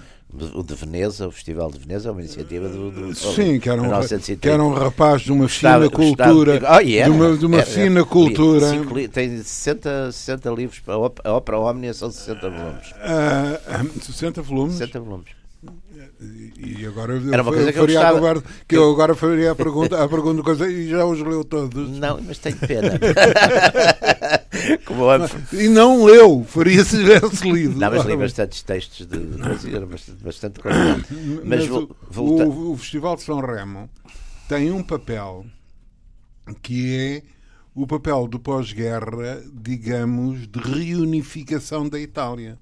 O 0.56 0.64
de 0.64 0.74
Veneza, 0.76 1.28
o 1.28 1.32
Festival 1.32 1.72
de 1.72 1.78
Veneza, 1.80 2.10
é 2.10 2.12
uma 2.12 2.22
iniciativa 2.22 2.68
do, 2.70 2.90
do. 2.92 3.16
Sim, 3.16 3.60
que 3.60 3.70
era, 3.70 3.80
um, 3.80 3.86
1930. 3.86 4.40
que 4.42 4.50
era 4.50 4.64
um 4.64 4.74
rapaz 4.74 5.22
de 5.22 5.32
uma 5.32 5.48
fina 5.48 5.88
cultura, 5.90 6.54
gostava- 6.60 6.78
Ah, 6.78 6.84
e 6.84 6.98
era, 6.98 7.12
de 7.12 7.16
uma, 7.18 7.38
de 7.38 7.46
uma 7.46 7.58
era, 7.58 7.66
fina 7.66 8.00
era. 8.00 8.06
cultura. 8.06 8.68
Cinco 8.70 9.08
Tem 9.10 9.38
60, 9.38 10.12
60 10.12 10.50
livros, 10.52 10.80
para 10.80 10.94
a 10.96 10.98
op- 10.98 11.22
a 11.24 11.34
ópera 11.34 11.60
Omnia 11.60 11.94
são 11.94 12.10
60 12.12 12.50
volumes. 12.50 12.94
ah, 13.02 13.60
ah, 13.68 13.86
60 14.02 14.42
volumes. 14.42 14.74
60 14.76 15.00
volumes. 15.00 15.28
E 16.58 16.86
agora 16.86 17.14
eu, 17.14 17.34
Era 17.34 17.44
uma 17.44 17.52
coisa 17.52 17.72
que 17.72 17.78
eu 17.80 17.86
gostava. 17.86 18.18
agora, 18.18 18.44
que 18.68 18.76
eu 18.76 18.90
agora 18.92 19.14
faria 19.16 19.52
a 19.52 19.56
pergunta, 19.56 20.04
a 20.04 20.08
pergunta 20.08 20.42
coisa 20.42 20.68
e 20.70 20.90
já 20.90 21.06
os 21.06 21.20
leu 21.22 21.44
todos. 21.44 21.90
Não, 21.98 22.20
mas 22.22 22.40
tenho 22.40 22.58
pena. 22.58 22.94
Como 24.86 25.12
é- 25.12 25.30
E 25.54 25.68
não 25.68 26.04
leu, 26.06 26.44
faria 26.48 26.84
se 26.84 26.98
tivesse 26.98 27.50
lido. 27.52 27.78
Não, 27.78 27.90
mas 27.92 28.06
li 28.06 28.16
bastantes 28.18 28.62
textos 28.64 29.06
de 29.08 29.18
bastante, 29.18 30.24
bastante 30.24 30.60
qualidade. 30.60 31.06
Mas, 31.12 31.44
Mas 31.46 31.68
vo- 31.68 31.84
o, 31.84 31.96
volta- 32.14 32.46
o- 32.46 32.72
o 32.74 32.78
Festival 32.78 33.16
de 33.16 33.24
São 33.24 33.40
Remo 33.40 33.90
tem 34.48 34.72
um 34.72 34.84
papel 34.84 35.46
que 36.62 36.96
é 36.96 37.24
o 37.76 37.88
papel 37.88 38.28
do 38.28 38.40
pós-guerra, 38.40 39.42
digamos, 39.54 40.48
de 40.48 40.60
reunificação 40.60 41.88
da 41.90 42.00
Itália. 42.00 42.58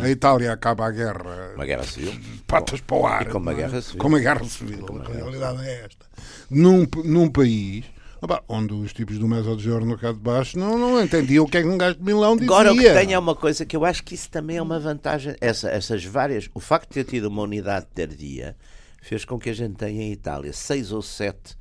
A 0.00 0.08
Itália 0.10 0.52
acaba 0.52 0.86
a 0.86 0.90
guerra, 0.90 1.22
Uhum. 1.50 1.54
Uma 1.54 1.64
guerra 1.64 1.84
civil. 1.84 2.12
patas 2.48 2.80
para 2.80 2.96
o 2.96 3.06
ar. 3.06 3.22
E 3.22 3.26
com 3.26 3.38
uma 3.38 3.52
é? 3.52 3.54
guerra 3.54 3.80
civil. 3.80 3.98
Com 3.98 4.08
uma 4.08 4.18
guerra 4.18 4.44
civil, 4.44 4.86
a 5.00 5.12
realidade 5.12 5.62
é 5.68 5.84
esta. 5.84 6.04
Num, 6.50 6.84
num 7.04 7.28
país 7.30 7.84
opá, 8.20 8.42
onde 8.48 8.74
os 8.74 8.92
tipos 8.92 9.18
do 9.18 9.28
Mesodigiorno 9.28 9.96
cá 9.96 10.12
de 10.12 10.18
baixo 10.18 10.58
não, 10.58 10.78
não 10.78 11.02
entendiam 11.02 11.44
o 11.44 11.48
que 11.48 11.58
é 11.58 11.62
que 11.62 11.68
um 11.68 11.78
gajo 11.78 11.96
de 11.96 12.04
Milão 12.04 12.36
dizia. 12.36 12.52
Agora 12.52 12.72
o 12.72 12.76
que 12.76 12.92
tem 12.92 13.12
é 13.12 13.18
uma 13.18 13.34
coisa 13.34 13.64
que 13.64 13.76
eu 13.76 13.84
acho 13.84 14.02
que 14.02 14.14
isso 14.14 14.30
também 14.30 14.56
é 14.56 14.62
uma 14.62 14.78
vantagem. 14.78 15.34
Essa, 15.40 15.68
essas 15.70 16.04
várias. 16.04 16.48
O 16.54 16.60
facto 16.60 16.88
de 16.88 16.94
ter 16.94 17.10
tido 17.10 17.26
uma 17.26 17.42
unidade 17.42 17.86
tardia 17.94 18.56
fez 19.00 19.24
com 19.24 19.38
que 19.38 19.50
a 19.50 19.54
gente 19.54 19.76
tenha 19.76 20.02
em 20.02 20.12
Itália 20.12 20.52
seis 20.52 20.92
ou 20.92 21.02
sete 21.02 21.56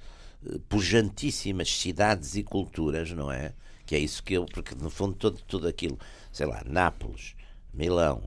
eh, 0.45 0.57
pujantíssimas 0.67 1.69
cidades 1.69 2.35
e 2.35 2.43
culturas, 2.43 3.11
não 3.11 3.31
é? 3.31 3.53
Que 3.85 3.95
é 3.95 3.99
isso 3.99 4.23
que 4.23 4.33
eu. 4.33 4.45
Porque 4.45 4.75
no 4.75 4.89
fundo 4.89 5.13
todo, 5.13 5.39
tudo 5.47 5.67
aquilo, 5.67 5.97
sei 6.31 6.45
lá, 6.45 6.63
Nápoles, 6.65 7.35
Milão. 7.73 8.23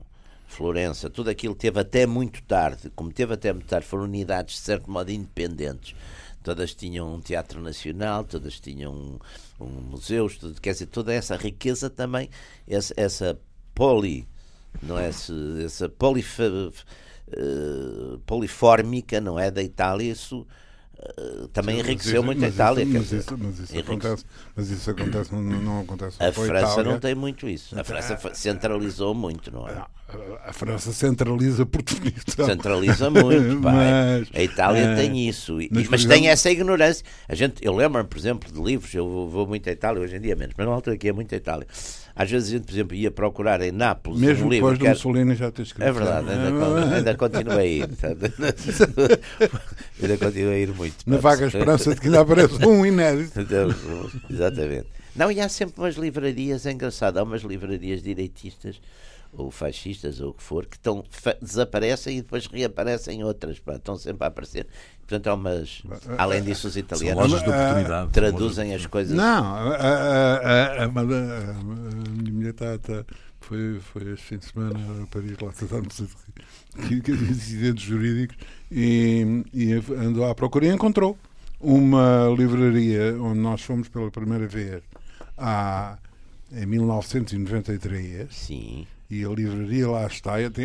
Florença, 0.51 1.09
tudo 1.09 1.29
aquilo 1.29 1.55
teve 1.55 1.79
até 1.79 2.05
muito 2.05 2.43
tarde, 2.43 2.91
como 2.93 3.09
teve 3.09 3.33
até 3.33 3.53
muito 3.53 3.67
tarde, 3.67 3.87
foram 3.87 4.03
unidades 4.03 4.55
de 4.55 4.61
certo 4.61 4.91
modo 4.91 5.09
independentes. 5.09 5.95
Todas 6.43 6.73
tinham 6.73 7.13
um 7.15 7.19
teatro 7.21 7.61
nacional, 7.61 8.23
todas 8.23 8.59
tinham 8.59 8.91
um, 8.93 9.19
um 9.63 9.67
museus, 9.69 10.37
tudo, 10.37 10.59
quer 10.59 10.71
dizer, 10.73 10.87
toda 10.87 11.13
essa 11.13 11.35
riqueza 11.35 11.89
também, 11.89 12.29
essa, 12.67 12.93
essa 12.97 13.39
poli, 13.75 14.27
não 14.81 14.97
é? 14.97 15.09
Esse- 15.09 15.63
essa 15.63 15.87
polif, 15.87 16.39
eh, 16.41 18.17
polifórmica, 18.25 19.21
não 19.21 19.37
é? 19.39 19.49
Da 19.51 19.61
Itália, 19.61 20.11
isso 20.11 20.45
eh, 20.97 21.47
também 21.53 21.77
Mas 21.77 21.85
enriqueceu 21.85 22.23
muito 22.23 22.43
a 22.43 22.47
Itália. 22.47 22.85
Mas, 22.85 23.11
isso, 23.11 23.37
mas, 23.37 23.59
isso 23.59 23.79
acontece, 23.79 24.25
mas 24.55 24.69
isso 24.69 24.89
acontece, 24.91 25.31
não, 25.33 25.41
não 25.41 25.81
acontece 25.81 26.17
A 26.23 26.31
França 26.31 26.73
Itália. 26.73 26.91
não 26.91 26.99
tem 26.99 27.15
muito 27.15 27.47
isso. 27.47 27.79
A 27.79 27.83
França 27.83 28.17
centralizou 28.33 29.13
muito, 29.13 29.51
não 29.51 29.67
é? 29.67 29.83
A- 30.45 30.53
França 30.53 30.91
centraliza 30.91 31.65
por 31.65 31.81
definição. 31.81 32.45
Centraliza 32.45 33.09
muito, 33.09 33.61
pá. 33.63 33.71
Mas, 33.71 34.27
a 34.33 34.41
Itália 34.43 34.81
eh, 34.81 34.95
tem 34.95 35.27
isso. 35.29 35.55
Mas, 35.71 35.87
mas 35.89 36.01
por 36.03 36.09
tem 36.09 36.17
exemplo- 36.19 36.27
essa 36.29 36.49
ignorância. 36.51 37.05
A 37.27 37.35
gente, 37.35 37.55
eu 37.65 37.75
lembro-me, 37.75 38.07
por 38.07 38.17
exemplo, 38.17 38.51
de 38.51 38.59
livros, 38.61 38.93
eu 38.93 39.07
vou, 39.07 39.29
vou 39.29 39.47
muito 39.47 39.67
à 39.69 39.71
Itália, 39.71 40.01
hoje 40.01 40.15
em 40.17 40.21
dia 40.21 40.35
menos, 40.35 40.53
mas 40.57 40.67
na 40.67 40.73
altura 40.73 40.95
aqui 40.95 41.07
é 41.09 41.13
muito 41.13 41.33
à 41.33 41.37
Itália. 41.37 41.65
Às 42.13 42.29
vezes 42.29 42.49
a 42.49 42.51
gente, 42.57 42.65
por 42.65 42.73
exemplo, 42.73 42.95
ia 42.95 43.09
procurar 43.09 43.61
em 43.61 43.71
Nápoles 43.71 44.19
Mesmo 44.19 44.47
um 44.47 44.49
livro 44.49 44.67
depois 44.69 44.79
do 44.79 44.85
era- 44.85 44.93
Mussolini 44.95 45.35
já 45.35 45.49
ter 45.51 45.61
escrito. 45.61 45.87
É 45.87 45.91
verdade, 45.91 46.27
ainda, 46.29 46.51
con- 46.51 46.93
ainda 46.95 47.15
continuo 47.15 47.57
a 47.57 47.65
ir. 47.65 47.87
tá? 47.95 48.07
ainda 50.01 50.17
continuo 50.17 50.51
a 50.51 50.57
ir 50.57 50.73
muito. 50.73 50.95
Na 51.07 51.17
vaga 51.17 51.45
esperança 51.47 51.93
de 51.93 52.01
que 52.01 52.07
ainda 52.07 52.21
aparece 52.21 52.65
um 52.65 52.85
inédito. 52.85 53.39
Então, 53.41 53.69
Exatamente. 54.29 54.87
Não, 55.15 55.31
e 55.31 55.41
há 55.41 55.49
sempre 55.49 55.73
umas 55.81 55.95
livrarias, 55.95 56.65
é 56.65 56.71
engraçado, 56.71 57.17
há 57.17 57.23
umas 57.23 57.41
livrarias 57.41 58.01
direitistas 58.01 58.79
ou 59.33 59.49
fascistas 59.49 60.19
ou 60.19 60.31
o 60.31 60.33
que 60.33 60.43
for, 60.43 60.65
que 60.65 60.75
estão, 60.75 61.03
desaparecem 61.41 62.17
e 62.17 62.21
depois 62.21 62.47
reaparecem 62.47 63.23
outras, 63.23 63.59
pá, 63.59 63.75
estão 63.75 63.95
sempre 63.97 64.23
a 64.23 64.27
aparecer. 64.27 64.67
Portanto, 65.01 65.27
há 65.27 65.33
umas. 65.33 65.83
Além 66.17 66.41
disso, 66.43 66.67
os 66.67 66.77
italianos 66.77 67.23
lojas 67.23 67.43
de 67.43 67.49
oportunidade. 67.49 68.11
traduzem 68.11 68.73
as 68.73 68.85
coisas. 68.85 69.15
Não, 69.15 69.23
a, 69.23 69.75
a, 69.75 70.83
a, 70.83 70.87
minha 70.87 72.33
mulher 72.33 72.51
está. 72.51 72.77
Tá, 72.77 73.05
foi, 73.41 73.79
foi 73.79 74.13
este 74.13 74.25
fim 74.25 74.37
de 74.37 74.45
semana 74.45 75.03
a 75.03 75.07
Paris, 75.07 75.37
lá 75.41 75.51
tratámos 75.51 75.97
de 76.77 77.11
incidentes 77.31 77.83
jurídicos 77.83 78.37
e, 78.71 79.43
e 79.53 79.73
andou 79.73 80.25
à 80.25 80.35
procura 80.35 80.67
e 80.67 80.69
encontrou 80.69 81.17
uma 81.59 82.33
livraria 82.37 83.15
onde 83.19 83.39
nós 83.39 83.61
fomos 83.61 83.89
pela 83.89 84.09
primeira 84.09 84.47
vez 84.47 84.81
há, 85.37 85.97
em 86.51 86.65
1993 86.65 88.33
Sim. 88.33 88.87
E 89.11 89.25
a 89.25 89.29
livraria 89.29 89.89
lá 89.89 90.07
está, 90.07 90.39
e 90.41 90.45
até, 90.45 90.63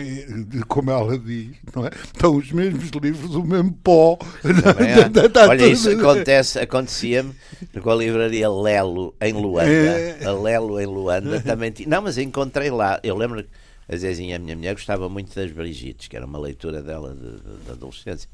como 0.68 0.90
ela 0.90 1.18
diz, 1.18 1.56
não 1.74 1.84
é? 1.84 1.90
estão 2.04 2.36
os 2.36 2.52
mesmos 2.52 2.90
livros, 2.90 3.34
o 3.34 3.42
mesmo 3.42 3.72
pó. 3.82 4.16
Há. 4.44 5.26
Está 5.26 5.48
Olha, 5.50 5.66
isso 5.66 5.90
acontece, 5.90 6.58
acontecia-me 6.60 7.34
com 7.82 7.90
a 7.90 7.94
livraria 7.96 8.48
Lelo 8.48 9.14
em 9.20 9.32
Luanda. 9.32 9.68
É. 9.68 10.24
A 10.24 10.32
Lelo 10.32 10.78
em 10.80 10.86
Luanda 10.86 11.40
também 11.40 11.72
tinha. 11.72 11.88
Não, 11.88 12.02
mas 12.02 12.16
encontrei 12.18 12.70
lá. 12.70 13.00
Eu 13.02 13.16
lembro 13.16 13.42
que 13.42 13.48
a 13.88 13.96
Zezinha, 13.96 14.36
a 14.36 14.38
minha 14.38 14.54
mulher, 14.56 14.74
gostava 14.74 15.08
muito 15.08 15.34
das 15.34 15.50
Brigittes, 15.50 16.06
que 16.08 16.16
era 16.16 16.24
uma 16.26 16.38
leitura 16.38 16.82
dela 16.82 17.14
de, 17.14 17.32
de- 17.40 17.64
da 17.66 17.72
adolescência. 17.72 18.28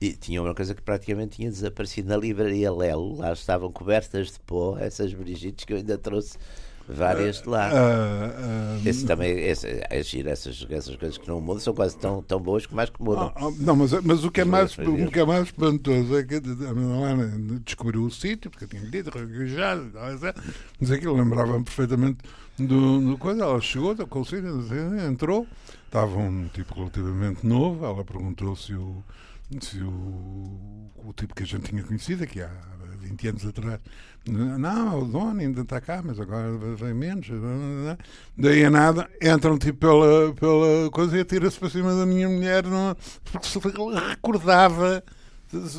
E 0.00 0.12
tinha 0.12 0.40
uma 0.40 0.54
coisa 0.54 0.74
que 0.74 0.80
praticamente 0.82 1.36
tinha 1.36 1.50
desaparecido 1.50 2.08
na 2.08 2.16
livraria 2.16 2.72
Lelo. 2.72 3.16
Lá 3.18 3.32
estavam 3.32 3.70
cobertas 3.72 4.28
de 4.28 4.40
pó, 4.46 4.78
essas 4.78 5.12
Brigittes 5.12 5.64
que 5.64 5.72
eu 5.72 5.76
ainda 5.76 5.98
trouxe 5.98 6.38
várias 6.88 7.42
de 7.42 7.48
lá. 7.48 7.70
Ah, 7.70 8.30
ah, 8.36 8.88
Esse 8.88 9.04
também, 9.04 9.38
esse, 9.38 9.66
é 9.88 10.02
giro, 10.02 10.28
essas, 10.28 10.66
essas 10.70 10.96
coisas 10.96 11.18
que 11.18 11.28
não 11.28 11.40
mudam 11.40 11.60
são 11.60 11.74
quase 11.74 11.96
tão, 11.98 12.22
tão 12.22 12.40
boas 12.40 12.66
como 12.66 12.80
as 12.80 12.90
que 12.90 13.02
mudam. 13.02 13.32
Ah, 13.36 13.50
não, 13.58 13.76
mas, 13.76 13.92
mas 14.02 14.24
o, 14.24 14.30
que 14.30 14.40
é 14.40 14.44
mais, 14.44 14.76
o 14.78 15.10
que 15.10 15.20
é 15.20 15.24
mais 15.24 15.44
espantoso 15.44 16.16
é 16.16 16.24
que 16.24 16.36
a 16.36 16.74
Madalena 16.74 17.60
descobriu 17.64 18.04
o 18.04 18.10
sítio, 18.10 18.50
porque 18.50 18.64
eu 18.64 18.68
tinha 18.68 18.90
dito, 18.90 19.10
regajar, 19.10 19.78
mas 20.80 20.90
aquilo 20.90 21.16
lembrava-me 21.16 21.64
perfeitamente 21.64 22.18
do, 22.58 23.00
do 23.00 23.18
coisa. 23.18 23.42
Ela 23.42 23.60
chegou, 23.60 23.94
com 24.06 24.20
o 24.20 24.24
sítio, 24.24 24.64
entrou, 25.06 25.46
estava 25.86 26.16
um 26.16 26.48
tipo 26.48 26.74
relativamente 26.74 27.46
novo. 27.46 27.84
Ela 27.84 28.04
perguntou 28.04 28.56
se 28.56 28.74
o, 28.74 29.02
o, 29.82 30.90
o 31.08 31.12
tipo 31.14 31.34
que 31.34 31.42
a 31.42 31.46
gente 31.46 31.70
tinha 31.70 31.82
conhecido 31.82 32.24
aqui 32.24 32.42
há 32.42 32.50
20 33.00 33.28
anos 33.28 33.46
atrás. 33.46 33.80
Não, 34.26 35.00
o 35.00 35.04
dono 35.06 35.40
ainda 35.40 35.62
está 35.62 35.80
cá, 35.80 36.02
mas 36.04 36.20
agora 36.20 36.50
vem 36.76 36.92
menos. 36.92 37.28
Daí 38.36 38.64
a 38.64 38.70
nada, 38.70 39.08
entram 39.22 39.58
tipo 39.58 39.78
pela, 39.78 40.34
pela 40.34 40.90
coisa 40.90 41.16
e 41.16 41.20
atira-se 41.20 41.58
para 41.58 41.70
cima 41.70 41.94
da 41.94 42.04
minha 42.04 42.28
mulher, 42.28 42.64
não, 42.64 42.96
porque 43.24 43.46
se 43.46 43.58
recordava. 43.58 45.02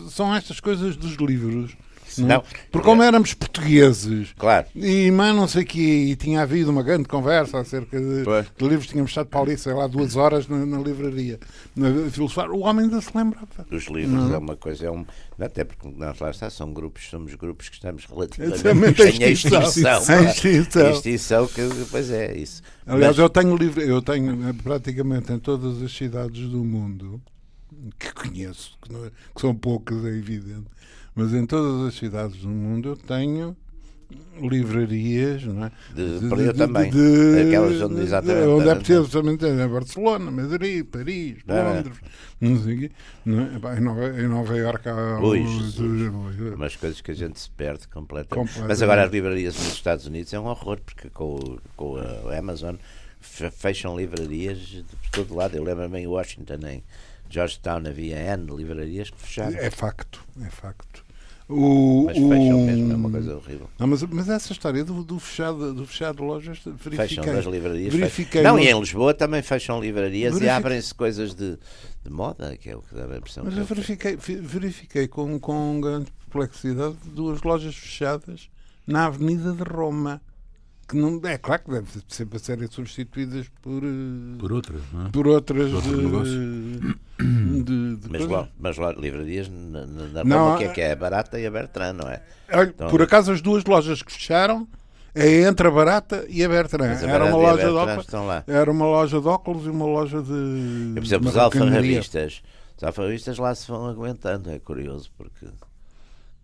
São 0.10 0.36
estas 0.36 0.60
coisas 0.60 0.96
dos 0.96 1.14
livros. 1.18 1.78
Não. 2.18 2.26
é? 2.26 2.28
Não. 2.30 2.44
Porque 2.72 2.86
como 2.88 3.04
éramos 3.04 3.34
portugueses 3.34 4.34
Claro. 4.38 4.68
e 4.76 5.12
não 5.12 5.44
o 5.62 5.66
quê, 5.66 5.80
e 6.10 6.16
tinha 6.16 6.42
havido 6.42 6.72
uma 6.72 6.84
grande 6.84 7.08
conversa 7.08 7.60
acerca 7.60 8.00
de, 8.00 8.24
de 8.24 8.68
livros, 8.68 8.88
tínhamos 8.88 9.12
estado 9.12 9.28
para 9.28 9.42
ali, 9.42 9.58
sei 9.58 9.74
lá, 9.74 9.88
duas 9.88 10.16
horas 10.16 10.48
na, 10.48 10.66
na 10.66 10.80
livraria, 10.80 11.40
na, 11.76 12.10
filosofar, 12.10 12.50
o 12.52 12.60
homem 12.60 12.86
ainda 12.86 13.02
se 13.02 13.16
lembrava. 13.16 13.48
Os 13.72 13.86
livros 13.88 14.32
é 14.32 14.38
uma 14.38 14.56
coisa, 14.56 14.86
é 14.88 14.92
um, 14.92 15.06
não, 15.38 15.46
até 15.46 15.64
porque 15.64 15.88
nós 15.98 16.20
lá 16.20 16.30
está, 16.32 16.50
são 16.50 16.74
grupos, 16.74 17.10
somos 17.10 17.34
grupos 17.36 17.70
que 17.70 17.76
estamos 17.76 18.06
relativamente 18.06 19.02
em 19.04 19.32
extinção. 19.32 19.62
pá. 20.06 20.24
extinção. 20.30 20.92
Extinção 20.92 21.48
que, 21.48 21.62
pois 21.92 22.10
é, 22.12 22.36
isso. 22.38 22.62
Aliás, 22.86 23.16
Mas- 23.16 23.20
eu 23.24 23.30
tenho 23.30 23.56
livro, 23.56 23.82
eu 23.82 24.02
tenho 24.02 24.54
praticamente 24.64 25.32
em 25.32 25.40
todas 25.40 25.82
as 25.82 25.92
cidades 25.96 26.48
do 26.50 26.64
mundo 26.64 27.22
que 27.98 28.12
conheço, 28.14 28.78
que, 28.82 28.92
não 28.92 29.06
é- 29.06 29.10
que 29.34 29.42
são 29.42 29.54
poucas, 29.56 30.04
é 30.06 30.10
evidente, 30.10 30.66
mas 31.20 31.34
em 31.34 31.46
todas 31.46 31.88
as 31.88 31.94
cidades 31.96 32.38
do 32.38 32.50
mundo 32.50 32.90
eu 32.90 32.96
tenho 32.96 33.56
livrarias, 34.42 35.44
não 35.44 35.66
é? 35.66 35.72
De- 35.94 36.28
para 36.30 36.42
eu 36.42 36.54
também. 36.54 36.90
Aquelas 36.90 37.82
onde 37.82 38.02
exatamente- 38.02 38.48
onde 38.48 38.70
é 38.70 38.76
preciso 38.76 39.04
justamente 39.04 39.46
é 39.46 39.68
Barcelona, 39.68 40.32
Madrid, 40.32 40.86
Paris, 40.86 41.38
Não 41.46 41.56
é? 41.56 41.64
Londres, 41.76 41.98
não 42.42 42.64
sei 42.64 42.74
o 42.76 42.80
quê. 42.80 42.92
Não 43.26 43.40
é? 43.42 43.78
Em 43.78 43.82
Nova, 43.82 44.22
em 44.22 44.28
Nova 44.28 44.58
Iorque 44.58 44.90
há 44.90 45.20
Jesus. 45.22 46.12
umas 46.56 46.76
coisas 46.76 47.02
que 47.02 47.12
a 47.12 47.14
gente 47.14 47.40
se 47.40 47.50
perde 47.52 47.88
completamente. 47.88 48.60
Mas 48.68 48.82
agora 48.82 49.04
as 49.06 49.12
livrarias 49.12 49.56
nos 49.58 49.74
Estados 49.74 50.06
Unidos 50.08 50.34
é 50.34 50.40
um 50.40 50.46
horror, 50.46 50.80
porque 50.84 51.10
com, 51.10 51.36
o- 51.36 51.60
com 51.76 51.98
a 51.98 52.38
Amazon 52.38 52.76
fe- 53.20 53.52
fecham 53.52 53.98
livrarias 53.98 54.58
de 54.58 54.86
todo 55.12 55.36
lado. 55.36 55.56
Eu 55.56 55.64
lembro-me 55.64 56.00
em 56.00 56.08
Washington, 56.08 56.60
em 56.68 56.84
Georgetown, 57.30 57.84
havia 57.86 58.18
N 58.18 58.56
livrarias 58.56 59.10
que 59.10 59.20
fecharam. 59.22 59.56
É 59.58 59.70
facto, 59.70 60.20
é 60.42 60.50
facto. 60.50 61.04
O, 61.52 62.04
Mas 62.06 62.16
fecham 62.16 62.62
o- 62.62 62.66
mesmo, 62.66 62.92
é 62.92 62.96
uma 62.96 63.10
coisa 63.10 63.36
horrível. 63.36 63.68
Não, 63.80 63.88
mas, 63.88 64.04
mas 64.04 64.30
essa 64.30 64.54
história 64.54 64.86
do, 64.86 65.04
do 65.04 65.18
fechado, 65.20 65.74
do 65.74 65.84
fechado 65.88 66.18
de 66.18 66.22
lojas, 66.24 66.60
verifiquei. 66.64 67.08
Fecham 67.08 67.26
das 67.26 67.46
livrarias. 67.46 67.92
verifiquei 67.94 68.44
Não, 68.44 68.54
no- 68.54 68.60
e 68.60 68.68
em 68.70 68.80
Lisboa 68.80 69.16
também 69.16 69.42
fecham 69.42 69.82
livrarias 69.82 70.40
e 70.40 70.48
abrem-se 70.48 70.94
coisas 70.94 71.34
de, 71.34 71.58
de 72.06 72.12
moda, 72.12 72.56
que 72.56 72.70
é 72.70 72.76
o 72.76 72.82
que 72.84 72.94
dá 72.94 73.06
a 73.12 73.18
impressão. 73.18 73.44
Mas 73.44 73.56
é 73.56 73.60
eu 73.60 73.64
o 73.64 73.68
que- 73.68 73.74
verifiquei, 73.74 74.18
fi- 74.18 74.36
verifiquei 74.36 75.08
com, 75.08 75.40
com 75.40 75.82
grande 75.82 76.12
perplexidade 76.30 76.96
duas 77.16 77.42
lojas 77.42 77.74
fechadas 77.76 78.48
na 78.86 79.08
Avenida 79.08 79.52
de 79.52 79.64
Roma. 79.64 80.22
Que 80.90 80.98
não, 80.98 81.22
é 81.24 81.38
claro 81.38 81.62
que 81.64 81.70
deve 81.72 81.88
sempre 82.08 82.38
a 82.38 82.40
serem 82.40 82.68
substituídas 82.68 83.48
por, 83.62 83.84
eh, 83.84 84.38
Por 84.40 84.52
outras, 84.52 84.82
não 84.92 85.06
é? 85.06 85.10
por 85.10 85.28
outras 85.28 85.84
de, 85.84 85.96
negócio. 85.96 86.34
de, 87.20 87.96
de 87.98 88.10
Mas 88.10 88.26
lá, 88.28 88.50
mas 88.60 88.78
lá, 88.78 88.92
livrarias 88.94 89.48
na, 89.50 89.86
na, 89.86 90.24
Não, 90.24 90.38
Roma, 90.40 90.56
o 90.56 90.58
que 90.58 90.64
é 90.64 90.68
é- 90.68 90.74
que 90.74 90.82
é? 90.82 90.92
A 90.94 90.96
Barata 90.96 91.40
e 91.40 91.46
a 91.46 91.52
Bertrand, 91.52 91.94
não 91.94 92.10
é? 92.10 92.22
Olha, 92.52 92.70
Então- 92.76 92.90
por 92.90 93.02
acaso 93.04 93.32
as 93.32 93.40
duas 93.42 93.64
lojas 93.66 94.02
que 94.02 94.12
fecharam 94.12 94.68
é 95.14 95.42
entre 95.44 95.68
a 95.68 95.72
Barata 95.72 96.26
e 96.28 96.44
a 96.44 96.50
Bertrand. 96.50 96.98
A 97.04 97.08
Era 97.08 97.26
uma 97.26 97.38
e 97.38 97.42
loja 97.42 97.58
de 97.58 97.64
Bertrand 97.66 97.82
óculos. 97.84 98.06
estão 98.06 98.26
lá. 98.28 98.44
Era 98.48 98.72
uma 98.72 98.86
loja 98.86 99.22
de 99.22 99.28
óculos 99.28 99.66
e 99.66 99.70
uma 99.70 99.86
loja 99.86 100.22
de. 100.24 100.32
E, 100.32 100.94
por 100.96 101.04
exemplo, 101.04 101.30
os 101.30 101.38
alfarrabistas. 101.38 102.42
Os 102.78 102.84
alfarrabistas 102.84 103.38
lá 103.38 103.54
se 103.54 103.68
vão 103.68 103.86
aguentando, 103.88 104.50
é 104.50 104.58
curioso, 104.58 105.12
porque 105.18 105.46
que 105.46 105.52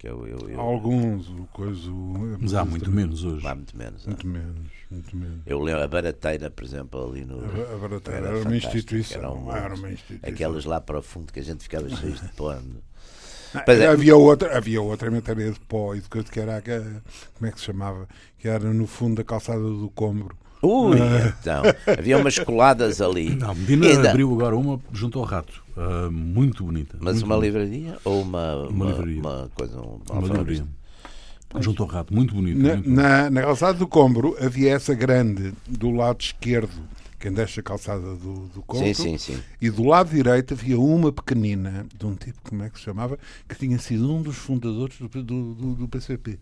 eu, 0.06 0.28
eu, 0.28 0.50
eu, 0.50 0.60
Alguns, 0.60 1.28
o 1.30 1.48
coisa. 1.52 1.89
o- 1.89 2.38
Mas 2.39 2.54
há 2.54 2.63
muito 2.63 2.91
menos 2.91 3.24
hoje. 3.24 3.46
há 3.48 3.56
muito 3.56 3.78
menos. 3.78 4.04
há. 4.06 4.10
Muito 4.12 4.28
menos, 4.28 4.58
muito 4.91 5.18
menos. 5.18 5.39
Eu 5.46 5.60
lembro 5.62 5.84
a 5.84 5.88
barateira, 5.88 6.50
por 6.52 6.63
exemplo, 6.63 7.10
ali 7.12 7.26
no. 7.26 7.39
A, 7.39 7.74
a 7.74 7.78
Barateira 7.78 8.20
Era 8.28 8.38
era, 8.38 8.48
uma 8.48 8.56
instituição. 8.56 9.18
era 9.18 9.32
um 9.32 9.52
Era, 9.52 9.76
uma 9.76 9.91
instituição. 9.91 10.30
Aquelas 10.30 10.65
lá 10.65 10.80
para 10.80 11.00
o 11.00 11.02
fundo 11.02 11.34
que 11.34 11.39
a 11.39 11.44
gente 11.44 11.63
ficava 11.63 11.89
cheio 11.89 12.13
de 12.13 12.28
pano. 12.34 12.76
Ah, 13.54 13.63
é. 13.72 13.88
havia, 13.88 14.18
outra, 14.18 14.58
havia 14.58 14.82
outra 14.82 15.10
matéria 15.10 15.50
de 15.50 15.60
pó 15.62 15.96
e 15.96 16.02
de 16.02 16.10
coisa 16.10 16.30
que 16.30 16.39
era. 16.39 16.62
Como 17.36 17.48
é 17.48 17.52
que 17.52 17.60
se 17.60 17.65
chamava? 17.65 18.08
Que 18.38 18.48
era 18.50 18.74
no 18.74 18.86
fundo 18.86 19.15
da 19.15 19.24
calçada 19.24 19.62
do 19.62 19.89
Combro. 19.96 20.36
Ui, 20.65 20.97
então. 21.39 21.63
Havia 21.97 22.17
umas 22.17 22.38
coladas 22.39 23.01
ali. 23.01 23.36
Não, 23.36 23.54
Medina 23.56 23.88
ainda- 23.88 24.10
abriu 24.12 24.34
agora 24.34 24.56
uma 24.58 24.80
junto 24.91 25.19
ao 25.19 25.25
rato. 25.25 25.63
ah, 25.78 26.10
muito 26.12 26.63
bonita. 26.63 26.97
Mas 26.99 27.15
muito 27.15 27.25
uma 27.25 27.36
bonita. 27.36 27.58
livraria 27.60 27.97
ou 28.04 28.21
uma, 28.21 28.67
Uma 28.67 28.86
livraria. 28.88 29.19
uma 29.19 29.51
coisa, 29.56 29.80
um 29.80 29.99
Uma 30.12 30.21
livraria. 30.21 30.65
Junto 31.60 31.84
ao 31.84 31.89
rato, 31.89 32.13
muito 32.13 32.34
bonito. 32.34 32.60
Na, 32.60 32.73
muito 32.75 32.89
na, 32.89 33.30
na 33.30 33.41
calçada 33.41 33.78
do 33.78 33.88
Combro 33.88 34.36
havia 34.41 34.73
essa 34.73 34.93
grande 34.93 35.54
do 35.65 35.89
lado 35.91 36.19
esquerdo, 36.19 36.69
quem 37.17 37.32
deixa 37.32 37.62
a 37.62 37.63
calçada 37.63 38.01
do, 38.15 38.47
do 38.54 38.62
Combro. 38.63 38.88
Sim, 38.88 38.93
sim, 38.93 39.17
sim. 39.17 39.39
E 39.62 39.69
do 39.69 39.84
lado 39.86 40.10
direito 40.10 40.54
havia 40.54 40.78
uma 40.78 41.13
pequenina, 41.13 41.86
de 41.97 42.06
um 42.06 42.13
tipo, 42.13 42.39
como 42.49 42.62
é 42.63 42.69
que 42.69 42.78
se 42.78 42.84
chamava, 42.84 43.17
que 43.47 43.56
tinha 43.58 43.80
sido 43.80 44.12
um 44.13 44.21
dos 44.21 44.36
fundadores 44.36 44.97
do, 44.99 45.08
do, 45.08 45.54
do, 45.54 45.75
do 45.75 45.88
PCP. 45.88 46.38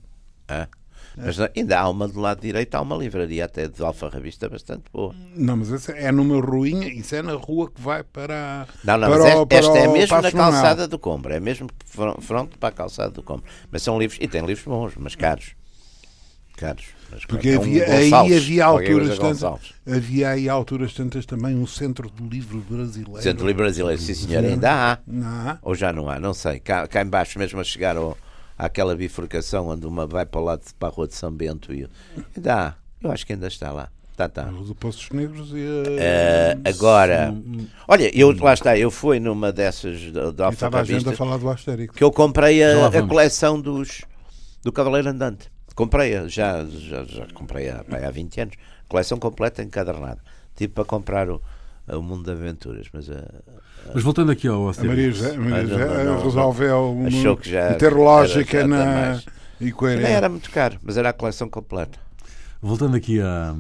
Ah. 0.47 0.67
Mas 1.16 1.39
ainda 1.39 1.80
há 1.80 1.89
uma 1.89 2.08
do 2.08 2.20
lado 2.20 2.42
direito, 2.42 2.74
há 2.76 2.82
uma 2.82 2.96
livraria 2.96 3.46
até 3.46 3.68
de 3.68 3.84
alfarrabista 3.84 4.50
bastante 4.50 4.84
boa. 4.92 5.13
Não, 5.36 5.58
mas 5.58 5.72
essa 5.72 5.92
é 5.92 6.12
numa 6.12 6.39
ruinha, 6.42 6.88
isso 6.88 7.16
é 7.16 7.22
na 7.22 7.34
rua 7.34 7.70
que 7.70 7.80
vai 7.82 8.04
para. 8.04 8.68
Não, 8.84 8.98
não, 8.98 9.10
para 9.10 9.18
mas 9.18 9.26
esta, 9.26 9.56
esta 9.56 9.78
é 9.80 9.88
mesmo 9.88 10.22
na 10.22 10.32
calçada 10.32 10.88
do 10.88 10.98
Combro, 11.00 11.34
é 11.34 11.39
mesmo 11.39 11.70
fron- 11.86 12.18
fronte 12.20 12.58
para 12.58 12.70
a 12.70 12.72
calçada 12.72 13.12
do 13.12 13.22
Combro. 13.24 13.46
Mas 13.72 13.84
são 13.84 13.98
livros, 14.00 14.18
e 14.22 14.28
tem 14.28 14.46
livros 14.46 14.66
bons, 14.66 14.94
mas 14.98 15.16
caros. 15.16 15.52
Caros. 16.56 16.86
Mas 17.12 17.26
Porque 17.26 17.50
é 17.50 17.58
um 17.58 17.62
havia, 17.62 17.84
aí 17.86 18.10
Gonçalves, 18.10 18.38
havia 18.38 18.63
qualquer 18.66 18.92
alturas 18.94 19.20
coisa 19.20 19.50
tantas, 19.50 19.74
havia 19.88 20.30
aí 20.30 20.50
alturas 20.50 20.94
tantas 20.94 21.26
também 21.26 21.56
um 21.56 21.66
centro 21.68 22.10
do 22.10 22.28
livro 22.28 22.60
brasileiro. 22.70 23.22
Centro 23.22 23.46
Livre 23.48 23.63
Brasileiro, 23.63 24.02
sim 24.02 24.13
senhor, 24.13 24.44
ainda 24.44 24.72
há. 24.94 24.98
Não 25.06 25.28
há? 25.28 25.58
Ou 25.62 25.76
já 25.76 25.92
não 25.92 26.10
há, 26.10 26.20
não 26.20 26.34
sei. 26.34 26.60
Cá, 26.60 26.88
cá 26.88 27.02
embaixo, 27.02 27.38
mesmo 27.39 27.60
a 27.60 27.63
chegar 27.63 27.98
ao, 27.98 28.18
àquela 28.58 28.96
bifurcação 28.96 29.68
onde 29.68 29.86
uma 29.86 30.06
vai 30.06 30.26
para 30.26 30.42
o 30.42 30.44
lado 30.44 30.63
de, 30.66 30.74
para 30.74 30.89
a 30.89 30.92
Rua 30.92 31.08
de 31.08 31.16
São 31.16 31.32
Bento, 31.32 31.74
e, 31.74 31.88
há. 32.48 32.76
Eu 33.02 33.12
acho 33.12 33.26
que 33.26 33.34
ainda 33.34 33.48
está 33.48 33.72
lá. 33.72 33.89
Tá, 34.16 34.30
tá. 34.30 34.44
Do 34.44 34.76
Poços 34.76 35.10
Negros 35.10 35.50
e 35.52 35.56
a. 35.56 35.92
Eh, 36.00 36.58
agora, 36.66 37.34
olha, 37.88 38.16
eu, 38.18 38.32
lá 38.39 38.54
está, 38.54 38.78
eu 38.78 38.92
fui 38.92 39.20
numa 39.20 39.52
dessas 39.52 40.00
de, 40.00 40.12
de 40.12 40.20
e 40.20 40.50
estava 40.52 40.82
a 40.82 40.84
gente 40.84 41.10
a 41.10 41.13
falar 41.13 41.38
do 41.38 41.50
Astérix. 41.50 41.96
que 41.96 42.04
eu 42.04 42.12
comprei 42.12 42.63
a, 42.63 42.88
a 42.88 43.08
coleção 43.08 43.60
dos 43.60 44.04
do 44.63 44.72
Cavaleiro 44.72 45.10
Andante. 45.10 45.52
Comprei-a, 45.76 46.28
já, 46.28 46.63
já, 46.66 47.04
já 47.04 47.26
comprei 47.34 47.70
há, 47.70 47.84
há 48.08 48.12
20 48.12 48.42
anos. 48.42 48.56
Coleção 48.88 49.18
completa 49.18 49.63
encadernada. 49.63 50.22
Tive 50.56 50.74
para 50.74 50.86
comprar 50.86 51.30
o, 51.30 51.42
o 51.88 52.02
Mundo 52.02 52.24
de 52.24 52.32
Aventuras, 52.32 52.88
mas 52.94 53.10
a, 53.10 53.26
Mas 53.93 54.04
voltando 54.04 54.32
aqui 54.32 54.48
ao 54.48 54.69
A 54.69 54.74
José, 54.74 54.82
a 55.36 55.39
Maria 55.39 56.04
não, 56.06 56.24
resolveu 56.24 56.91
uma, 56.93 57.08
achou 57.08 57.38
que 57.38 57.50
já 57.50 57.78
lógica 57.93 58.62
já 58.62 58.67
na, 58.67 58.86
mais. 58.86 59.26
e 59.60 59.65
Nem 59.65 59.74
coerência. 59.74 60.08
era 60.08 60.30
muito 60.30 60.50
caro, 60.52 60.78
mas 60.84 60.98
era 60.98 61.10
a 61.10 61.13
coleção 61.13 61.50
completa. 61.50 61.98
Voltando 62.62 62.96
aqui 62.96 63.19
à. 63.22 63.54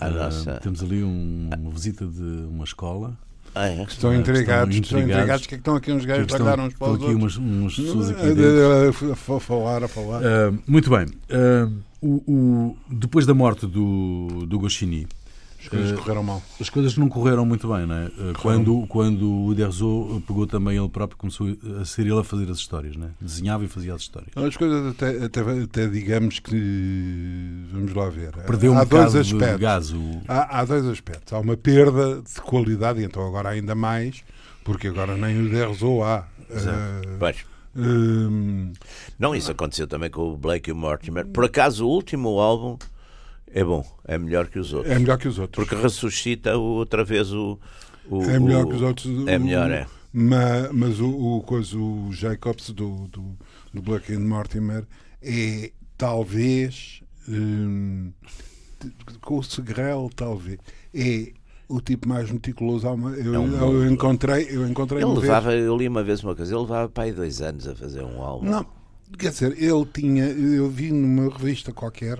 À 0.00 0.08
nossa- 0.10 0.60
Temos 0.62 0.80
ali 0.82 1.02
um- 1.02 1.50
uma 1.58 1.70
visita 1.72 2.06
de 2.06 2.22
uma 2.22 2.64
escola. 2.64 3.16
Ah, 3.54 3.66
é? 3.68 3.82
Estão 3.82 4.10
Ah, 4.10 4.16
intrigados, 4.16 4.74
estão 4.76 4.98
estão 5.00 5.16
intrigados. 5.16 5.46
que 5.46 5.54
é 5.54 5.58
que 5.58 5.60
estão 5.62 5.74
aqui 5.74 5.90
uns 5.90 6.02
que 6.02 6.06
gajos 6.06 6.22
a 6.22 6.36
estão, 6.36 6.46
olhar 6.46 6.60
uns 6.60 6.74
para 6.74 6.86
estão 6.86 6.90
os 6.92 6.94
aqui 7.02 7.12
outros. 7.14 7.36
umas, 7.38 7.74
pessoas 7.74 8.10
aqui 8.10 8.26
dentro. 8.28 9.10
A, 9.32 9.36
a 9.36 9.40
falar, 9.40 9.82
a 9.84 9.88
falar. 9.88 10.20
Ah, 10.22 10.52
muito 10.68 10.88
bem. 10.90 11.06
Ah, 11.30 11.68
o- 12.00 12.22
o- 12.32 12.76
depois 12.88 13.26
da 13.26 13.34
morte 13.34 13.66
do, 13.66 14.46
do 14.46 14.58
Goscinny, 14.60 15.08
As 15.60 15.68
coisas 15.68 15.92
eh, 15.92 15.96
correram 16.00 16.22
mal. 16.22 16.42
as 16.60 16.70
coisas 16.70 16.96
não 16.96 17.08
correram 17.08 17.44
muito 17.44 17.66
bem, 17.68 17.84
não 17.86 17.94
é? 17.96 18.06
Ah, 18.06 18.32
quando, 18.40 18.86
quando 18.88 19.22
o 19.28 19.46
Uderzo 19.46 20.22
pegou 20.26 20.46
também 20.46 20.76
ele 20.78 20.88
próprio, 20.88 21.18
começou 21.18 21.48
a 21.80 21.84
ser 21.84 22.02
ele 22.02 22.18
a 22.18 22.22
fazer 22.24 22.48
as 22.50 22.58
histórias, 22.58 22.96
né? 22.96 23.10
desenhava 23.20 23.64
e 23.64 23.68
fazia 23.68 23.92
as 23.94 24.02
histórias. 24.02 24.30
As 24.36 24.56
coisas 24.56 24.86
até, 24.92 25.24
até, 25.24 25.40
até 25.40 25.86
digamos 25.88 26.38
que 26.38 27.64
vamos 27.72 27.92
lá 27.94 28.08
ver. 28.08 28.32
Perdeu 28.46 28.72
um 28.72 28.78
há 28.78 28.84
dois 28.84 29.12
bocado 29.12 29.12
de 29.12 29.18
aspectos. 29.34 29.60
gás. 29.60 29.92
O, 29.92 30.22
Há, 30.28 30.60
há 30.60 30.64
dois 30.64 30.86
aspectos. 30.86 31.32
Há 31.32 31.38
uma 31.40 31.56
perda 31.56 32.22
de 32.22 32.40
qualidade, 32.40 33.00
e 33.00 33.04
então 33.04 33.26
agora 33.26 33.48
ainda 33.50 33.74
mais, 33.74 34.22
porque 34.64 34.88
agora 34.88 35.16
nem 35.16 35.40
o 35.44 35.48
Derzo 35.50 36.02
há. 36.02 36.24
Eh, 36.50 37.16
Pois. 37.18 37.36
hum, 37.76 38.72
Não, 39.18 39.34
isso 39.34 39.50
aconteceu 39.50 39.86
também 39.86 40.10
com 40.10 40.32
o 40.32 40.36
Blake 40.36 40.70
e 40.70 40.72
o 40.72 40.76
Mortimer. 40.76 41.26
Por 41.26 41.44
acaso, 41.44 41.86
o 41.86 41.90
último 41.90 42.38
álbum 42.40 42.78
é 43.52 43.64
bom, 43.64 43.84
é 44.04 44.16
melhor 44.18 44.48
que 44.48 44.58
os 44.58 44.72
outros. 44.72 44.94
é 44.94 44.98
melhor 44.98 45.18
que 45.18 45.28
os 45.28 45.38
outros. 45.38 45.64
Porque 45.66 45.80
ressuscita 45.80 46.56
outra 46.56 47.04
vez 47.04 47.32
o. 47.32 47.58
o- 48.10 48.22
É 48.24 48.38
melhor 48.38 48.64
o- 48.64 48.68
que 48.68 48.74
os 48.76 48.82
outros. 48.82 49.06
É 49.26 49.36
o- 49.36 49.40
melhor, 49.40 49.70
é. 49.70 49.86
Ma- 50.12 50.70
Mas, 50.72 51.00
o, 51.00 51.08
o, 51.08 51.44
o 51.44 52.12
Jacobs 52.12 52.70
do, 52.70 53.06
do, 53.08 53.36
do 53.74 53.82
Black 53.82 54.12
and 54.12 54.20
Mortimer 54.20 54.84
é 55.22 55.70
talvez 55.96 57.02
hum, 57.28 58.10
com 59.20 59.38
o 59.38 59.42
Segrel, 59.42 60.10
talvez 60.16 60.58
é 60.94 61.32
o 61.68 61.80
tipo 61.80 62.08
mais 62.08 62.30
meticuloso. 62.30 62.86
Eu, 62.86 63.34
É 63.34 63.38
um 63.38 63.54
eu 63.74 63.90
encontrei, 63.90 64.46
eu 64.50 64.66
encontrei 64.66 65.00
Ele 65.02 65.10
vez- 65.10 65.22
levava, 65.22 65.54
eu 65.54 65.76
li 65.76 65.86
uma 65.86 66.02
vez 66.02 66.22
uma 66.24 66.34
coisa, 66.34 66.52
ele 66.54 66.62
levava 66.62 66.88
para 66.88 67.04
aí 67.04 67.12
dois 67.12 67.42
anos 67.42 67.68
a 67.68 67.74
fazer 67.74 68.02
um 68.02 68.22
álbum. 68.22 68.48
Não, 68.48 68.66
quer 69.18 69.30
dizer, 69.30 69.62
ele 69.62 69.84
tinha, 69.92 70.24
eu 70.24 70.70
vi 70.70 70.90
numa 70.90 71.28
revista 71.30 71.70
qualquer, 71.72 72.18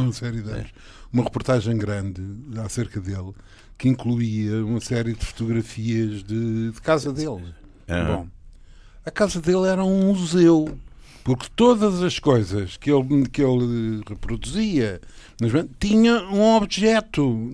uma 0.00 0.12
série 0.12 0.42
de 0.42 0.50
anos, 0.50 0.70
uma 1.12 1.24
reportagem 1.24 1.76
grande 1.76 2.22
acerca 2.64 3.00
dele, 3.00 3.32
que 3.78 3.88
incluía 3.88 4.64
uma 4.64 4.80
série 4.80 5.14
de 5.14 5.24
fotografias 5.24 6.22
de, 6.22 6.70
de 6.70 6.80
casa 6.80 7.12
dele. 7.12 7.54
Aham. 7.88 8.16
Bom, 8.16 8.28
a 9.04 9.10
casa 9.10 9.40
dele 9.40 9.66
era 9.66 9.84
um 9.84 10.12
museu. 10.12 10.78
Porque 11.24 11.46
todas 11.56 12.02
as 12.02 12.18
coisas 12.18 12.76
que 12.76 12.92
ele, 12.92 13.26
que 13.28 13.42
ele 13.42 14.02
reproduzia 14.06 15.00
tinha 15.80 16.22
um 16.30 16.54
objeto, 16.56 17.50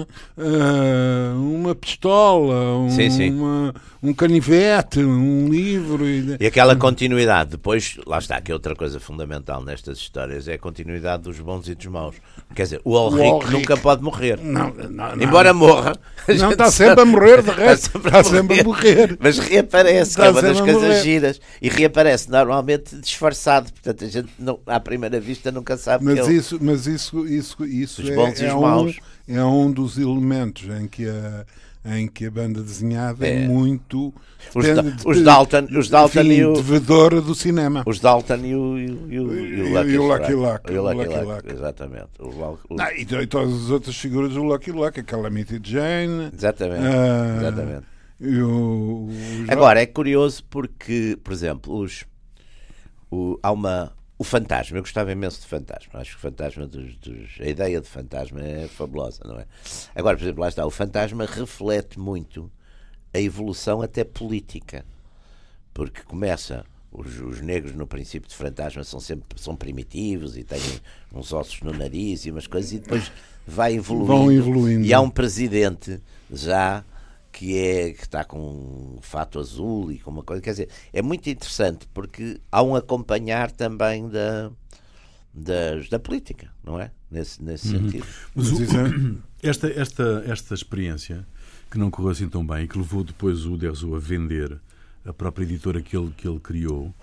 é? 0.00 0.06
Ah, 0.36 1.34
uma 1.36 1.74
pistola, 1.74 2.76
um, 2.78 2.90
Sim, 2.90 3.10
sim. 3.10 3.30
uma- 3.30 3.72
um 4.02 4.12
canivete, 4.12 4.98
um 5.00 5.48
livro. 5.48 6.04
e- 6.06 6.36
E 6.40 6.46
aquela 6.46 6.74
continuidade, 6.76 7.50
depois, 7.52 7.96
lá 8.06 8.18
está, 8.18 8.40
que 8.40 8.50
é 8.50 8.54
outra 8.54 8.74
coisa 8.74 8.98
fundamental 9.00 9.62
nestas 9.64 9.98
histórias, 9.98 10.46
é 10.48 10.54
a 10.54 10.58
continuidade 10.58 11.22
dos 11.22 11.38
bons 11.40 11.68
e 11.68 11.74
dos 11.74 11.86
maus. 11.86 12.16
Quer 12.54 12.64
dizer, 12.64 12.80
o 12.84 12.98
Ulrich, 12.98 13.50
nunca 13.50 13.76
pode 13.76 14.02
morrer. 14.02 14.38
Não, 14.42 14.68
não, 14.74 14.90
não. 15.16 15.22
Embora 15.22 15.54
morra. 15.54 15.92
a 16.28 16.34
Não, 16.34 16.50
está 16.52 16.70
sabe- 16.70 16.88
sempre 16.90 17.00
a 17.02 17.04
morrer, 17.06 17.42
de 17.42 17.50
Está 17.50 17.54
resto. 17.62 17.98
Está 17.98 18.24
sempre 18.24 18.60
a 18.60 18.64
morrer. 18.64 19.16
Mas 19.18 19.38
reaparece, 19.38 20.10
Está 20.10 20.22
que 20.22 20.28
é 20.28 20.30
uma 20.32 20.42
das 20.42 20.58
a 20.58 20.62
coisas 20.64 20.82
morrer. 20.82 21.02
giras. 21.02 21.40
E 21.62 21.68
reaparece 21.68 22.30
normalmente 22.30 23.00
disfarçado. 23.12 23.72
Portanto, 23.72 24.04
a 24.04 24.08
gente 24.08 24.28
não, 24.38 24.58
à 24.66 24.80
primeira 24.80 25.20
vista 25.20 25.50
nunca 25.52 25.76
sabe 25.76 26.04
Mas 26.04 26.18
ele... 26.26 26.36
isso, 26.36 26.58
mas 26.60 26.86
isso, 26.86 27.26
isso, 27.26 27.64
isso 27.64 28.02
Os 28.02 28.08
é, 28.10 28.14
bons 28.14 28.40
e 28.40 28.44
é 28.44 28.48
os 28.48 28.54
um, 28.54 28.60
maus. 28.60 28.96
é 29.28 29.44
um 29.44 29.70
dos 29.70 29.98
elementos 29.98 30.64
em 30.80 30.86
que 30.88 31.06
a, 31.08 31.44
em 31.96 32.06
que 32.08 32.26
a 32.26 32.30
banda 32.30 32.62
desenhada 32.62 33.26
é, 33.26 33.44
É. 33.44 33.48
muito 33.48 34.12
Os, 34.54 34.64
Da- 34.66 34.84
os 35.04 35.22
Dalton, 35.22 35.66
os 35.78 35.88
Dalton 35.88 36.20
enfim, 36.20 36.32
e 36.32 36.44
o... 36.44 36.52
devedora 36.54 37.20
do 37.20 37.34
cinema. 37.34 37.82
Os 37.86 37.98
Dalton 38.00 38.36
e 38.36 38.54
o, 38.54 38.78
e 38.78 38.90
o, 38.90 39.12
e 39.12 39.20
o, 39.20 39.34
e 39.34 39.92
E 39.92 39.98
o 39.98 40.02
o- 40.02 40.08
Lucky 40.08 40.30
e. 40.32 40.34
Luck, 40.34 40.72
E 40.72 40.78
o 40.78 40.82
Lucky. 40.82 41.52
Exatamente. 41.52 42.08
O, 42.18 42.26
o- 42.28 42.58
Não, 42.76 42.90
e, 42.92 43.02
e 43.02 43.26
todas 43.26 43.52
as 43.64 43.70
outras 43.70 43.96
figuras 43.96 44.32
do 44.34 44.42
Lucky 44.42 44.70
Luck, 44.72 44.98
a 44.98 45.02
Calamity 45.02 45.60
Jane. 45.62 46.30
Exatamente. 46.36 46.84
ah, 46.86 47.36
Exatamente. 47.38 47.92
E 48.20 48.40
o 48.40 49.08
Agora, 49.48 49.80
é 49.82 49.86
curioso 49.86 50.44
porque, 50.48 51.18
por 51.24 51.32
exemplo, 51.32 51.76
os, 51.76 52.04
o, 53.14 53.38
há 53.42 53.52
uma. 53.52 53.92
O 54.18 54.24
fantasma, 54.24 54.76
eu 54.78 54.82
gostava 54.82 55.10
imenso 55.10 55.40
de 55.40 55.46
fantasma. 55.48 55.98
Acho 55.98 56.10
que 56.12 56.16
o 56.16 56.20
fantasma 56.20 56.64
dos, 56.66 56.96
dos- 56.96 57.40
A 57.40 57.46
ideia 57.46 57.80
de 57.80 57.88
fantasma 57.88 58.40
é 58.40 58.68
fabulosa, 58.68 59.20
não 59.24 59.38
é? 59.40 59.46
Agora, 59.96 60.16
por 60.16 60.22
exemplo, 60.22 60.40
lá 60.42 60.48
está. 60.48 60.64
O 60.64 60.70
fantasma 60.70 61.26
reflete 61.26 61.98
muito 61.98 62.50
a 63.12 63.18
evolução 63.20 63.82
até 63.82 64.04
política. 64.04 64.84
Porque 65.74 66.02
começa. 66.02 66.64
Os, 66.92 67.18
os 67.20 67.40
negros 67.40 67.74
no 67.74 67.86
princípio 67.86 68.28
de 68.28 68.34
fantasma 68.36 68.84
são 68.84 69.00
sempre 69.00 69.40
são 69.40 69.56
primitivos 69.56 70.36
e 70.36 70.44
têm 70.44 70.60
uns 71.12 71.32
ossos 71.32 71.62
no 71.62 71.72
nariz 71.72 72.26
e 72.26 72.30
umas 72.30 72.46
coisas 72.46 72.70
e 72.72 72.78
depois 72.80 73.10
vai 73.46 73.74
evoluindo. 73.76 74.06
Vão 74.12 74.30
evoluindo. 74.30 74.84
E 74.84 74.92
há 74.92 75.00
um 75.00 75.08
presidente 75.08 75.98
já 76.30 76.84
que 77.32 77.56
é 77.58 77.92
que 77.92 78.02
está 78.02 78.24
com 78.24 78.38
um 78.98 78.98
fato 79.00 79.38
azul 79.40 79.90
e 79.90 79.98
com 79.98 80.10
uma 80.10 80.22
coisa, 80.22 80.42
quer 80.42 80.50
dizer, 80.50 80.68
é 80.92 81.00
muito 81.02 81.28
interessante 81.30 81.88
porque 81.94 82.38
há 82.50 82.62
um 82.62 82.76
acompanhar 82.76 83.50
também 83.50 84.08
da 84.08 84.50
das- 85.34 85.88
da 85.88 85.98
política, 85.98 86.50
não 86.62 86.78
é? 86.78 86.90
Nesse, 87.10 87.42
nesse 87.42 87.68
sentido. 87.68 88.04
Mas 88.34 88.50
o- 88.52 88.58
esta, 89.42 89.66
esta, 89.68 90.22
esta 90.26 90.54
experiência, 90.54 91.26
que 91.70 91.78
não 91.78 91.90
correu 91.90 92.10
assim 92.10 92.28
tão 92.28 92.46
bem 92.46 92.64
e 92.64 92.68
que 92.68 92.76
levou 92.76 93.02
depois 93.02 93.46
o 93.46 93.56
Derzo 93.56 93.94
a 93.94 93.98
vender 93.98 94.60
a 95.06 95.12
própria 95.12 95.44
editora 95.44 95.80
que 95.80 95.96
ele, 95.96 96.12
que 96.16 96.28
ele 96.28 96.38
criou, 96.38 96.94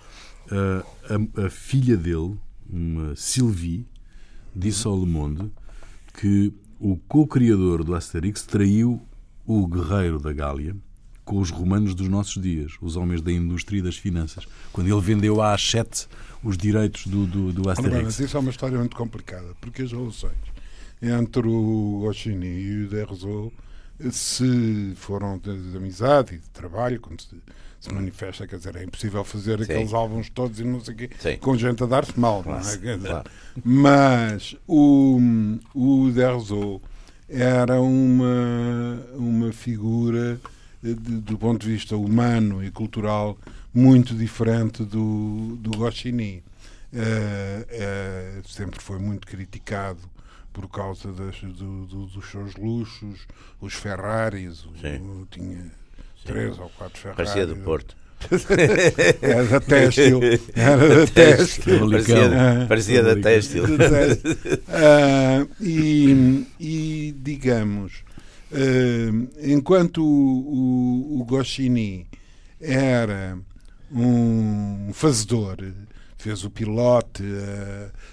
ah, 0.48 0.84
a, 1.36 1.46
a 1.46 1.50
filha 1.50 1.96
dele, 1.96 2.36
uma 2.68 3.16
Sylvie, 3.16 3.84
disse 4.54 4.86
ao 4.86 4.96
Le 4.96 5.06
Monde 5.06 5.50
que 6.14 6.52
o 6.78 6.96
co-criador 7.08 7.82
do 7.82 7.94
Asterix 7.96 8.42
traiu 8.44 9.02
o 9.50 9.66
guerreiro 9.66 10.20
da 10.20 10.32
Gália 10.32 10.76
com 11.24 11.38
os 11.38 11.50
romanos 11.50 11.94
dos 11.94 12.08
nossos 12.08 12.40
dias, 12.40 12.72
os 12.80 12.96
homens 12.96 13.20
da 13.20 13.32
indústria 13.32 13.78
e 13.78 13.82
das 13.82 13.96
finanças, 13.96 14.46
quando 14.72 14.86
ele 14.86 15.00
vendeu 15.00 15.42
à 15.42 15.52
Hachette 15.52 16.06
os 16.42 16.56
direitos 16.56 17.06
do, 17.06 17.26
do, 17.26 17.52
do 17.52 17.68
Ora 17.68 17.82
bem, 17.82 17.90
mas 17.90 18.08
Asterix. 18.08 18.20
isso 18.20 18.36
é 18.36 18.40
uma 18.40 18.50
história 18.50 18.78
muito 18.78 18.96
complicada, 18.96 19.48
porque 19.60 19.82
as 19.82 19.90
relações 19.90 20.38
entre 21.02 21.48
o 21.48 22.00
Goscinny 22.00 22.46
e 22.46 22.84
o 22.84 22.88
Derzo 22.88 23.52
se 24.12 24.92
foram 24.96 25.38
de, 25.38 25.70
de 25.70 25.76
amizade 25.76 26.34
e 26.34 26.38
de 26.38 26.48
trabalho, 26.50 27.00
como 27.00 27.20
se, 27.20 27.28
se 27.80 27.92
manifesta, 27.92 28.46
quer 28.46 28.56
dizer, 28.56 28.76
é 28.76 28.84
impossível 28.84 29.24
fazer 29.24 29.58
Sim. 29.58 29.64
aqueles 29.64 29.92
álbuns 29.92 30.30
todos 30.30 30.60
e 30.60 30.64
não 30.64 30.80
sei 30.80 30.94
o 30.94 30.96
quê, 30.96 31.10
Sim. 31.18 31.36
com 31.38 31.56
gente 31.56 31.82
a 31.82 31.86
dar-se 31.86 32.18
mal, 32.18 32.44
não 32.46 32.56
é? 32.56 32.98
Claro. 32.98 33.30
Mas 33.64 34.56
o, 34.66 35.18
o 35.74 36.10
Derzo 36.12 36.80
era 37.30 37.80
uma, 37.80 39.00
uma 39.14 39.52
figura 39.52 40.40
eh, 40.84 40.88
de- 40.94 41.20
do 41.20 41.38
ponto 41.38 41.64
de 41.64 41.72
vista 41.72 41.96
humano 41.96 42.62
e 42.64 42.70
cultural 42.70 43.38
muito 43.72 44.14
diferente 44.14 44.82
do, 44.84 45.56
do 45.60 45.70
Goscinny. 45.76 46.42
Eh, 46.92 47.66
eh, 47.70 48.40
sempre 48.44 48.80
foi 48.80 48.98
muito 48.98 49.26
criticado 49.26 50.00
por 50.52 50.68
causa 50.68 51.12
das- 51.12 51.40
do- 51.40 51.86
do- 51.86 52.06
dos 52.06 52.28
seus 52.30 52.56
luxos, 52.56 53.20
os 53.60 53.74
Ferraris, 53.74 54.64
o- 54.64 54.72
Sim. 54.80 55.26
tinha 55.30 55.70
três 56.24 56.58
ou 56.58 56.68
quatro 56.70 56.98
Ferraris. 57.00 57.16
Parecia 57.30 57.46
do 57.46 57.56
Porto. 57.62 57.96
Era 59.22 59.44
da 59.44 59.60
têxtil. 59.60 60.20
Era 60.54 60.88
da 60.88 61.06
têxtil. 61.06 61.90
Parecia, 61.90 62.66
parecia 62.68 63.02
da 63.02 63.16
têxtil. 63.16 63.64
Ah, 64.68 65.46
e, 65.60 66.46
e, 66.58 67.14
digamos, 67.18 68.04
ah, 68.52 69.36
enquanto 69.42 70.02
o, 70.02 71.16
o, 71.16 71.20
o 71.20 71.24
Goscinny 71.24 72.06
era 72.60 73.38
um 73.90 74.90
fazedor, 74.92 75.56
fez 76.18 76.44
o 76.44 76.50
pilote, 76.50 77.24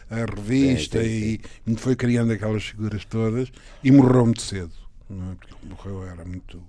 a, 0.10 0.16
a 0.16 0.26
revista 0.26 1.04
Sim, 1.04 1.10
sim, 1.10 1.40
e 1.68 1.76
foi 1.76 1.96
criando 1.96 2.32
aquelas 2.32 2.64
figuras 2.64 3.06
todas 3.06 3.52
e 3.84 3.92
morreu 3.92 4.26
muito 4.26 4.42
cedo, 4.42 4.72
é? 5.12 5.36
porque 5.40 5.56
morreu 5.68 6.08
era 6.08 6.26
muito, 6.26 6.62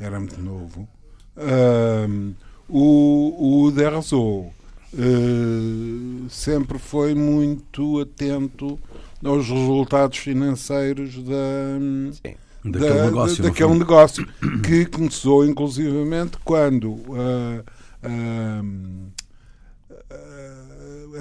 era 0.00 0.18
muito 0.18 0.40
novo. 0.40 0.88
Ah, 1.36 2.06
o, 2.68 3.64
o 3.66 3.70
Derzo 3.70 4.46
eh, 4.94 6.28
sempre 6.28 6.78
foi 6.78 7.14
muito 7.14 8.00
atento 8.00 8.78
aos 9.24 9.48
resultados 9.48 10.18
financeiros 10.18 11.22
da, 11.24 11.78
Sim. 12.12 12.34
Daquele 12.64 12.94
da- 12.94 13.04
negócio. 13.06 13.42
da- 13.42 13.48
daquele 13.48 13.74
negócio 13.78 14.26
que 14.64 14.86
começou 14.86 15.44
inclusivamente 15.46 16.36
quando 16.44 16.98
ah, 18.04 18.62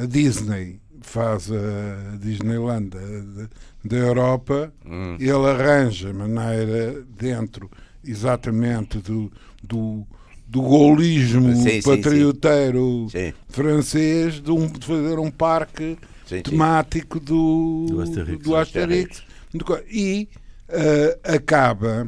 a 0.01 0.05
Disney 0.05 0.79
faz 1.01 1.49
a 1.51 2.17
Disneyland 2.17 2.89
da, 2.89 3.47
da 3.86 3.95
Europa, 3.97 4.73
Hum. 4.86 5.15
ele 5.19 5.31
arranja 5.31 6.12
maneira 6.13 7.01
dentro 7.17 7.69
exatamente 8.03 8.97
do, 8.99 9.31
do, 9.63 10.05
do 10.47 10.62
golismo 10.62 11.53
Sim, 11.55 11.62
sim, 11.63 11.81
sim. 11.81 11.89
patrioteiro 11.89 13.07
Sim, 13.12 13.33
francês 13.49 14.41
de, 14.41 14.51
um- 14.51 14.67
de 14.67 14.86
fazer 14.86 15.19
um 15.19 15.29
parque 15.29 15.97
sim, 16.25 16.38
sim. 16.38 16.41
temático 16.41 17.19
do, 17.19 17.86
Do 17.89 18.01
Asterix. 18.01 18.43
do 18.43 18.55
Asterix. 18.55 19.23
Co- 19.65 19.79
E 19.91 20.29
eh, 20.69 21.19
acaba 21.23 22.07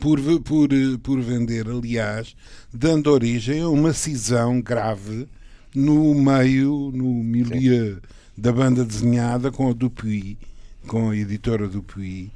por, 0.00 0.18
por, 0.42 0.72
eh, 0.72 0.96
por 1.02 1.20
vender, 1.20 1.68
aliás, 1.68 2.34
dando 2.72 3.10
origem 3.12 3.60
a 3.62 3.68
uma 3.68 3.92
cisão 3.92 4.60
grave 4.60 5.28
no 5.74 6.14
meio, 6.14 6.90
no 6.94 7.12
milieu 7.22 7.98
da 8.36 8.52
banda 8.52 8.84
desenhada 8.84 9.50
com 9.50 9.68
a 9.70 9.72
Dupuy, 9.72 10.38
com 10.86 11.10
a 11.10 11.16
editora 11.16 11.66
Dupuy, 11.68 12.30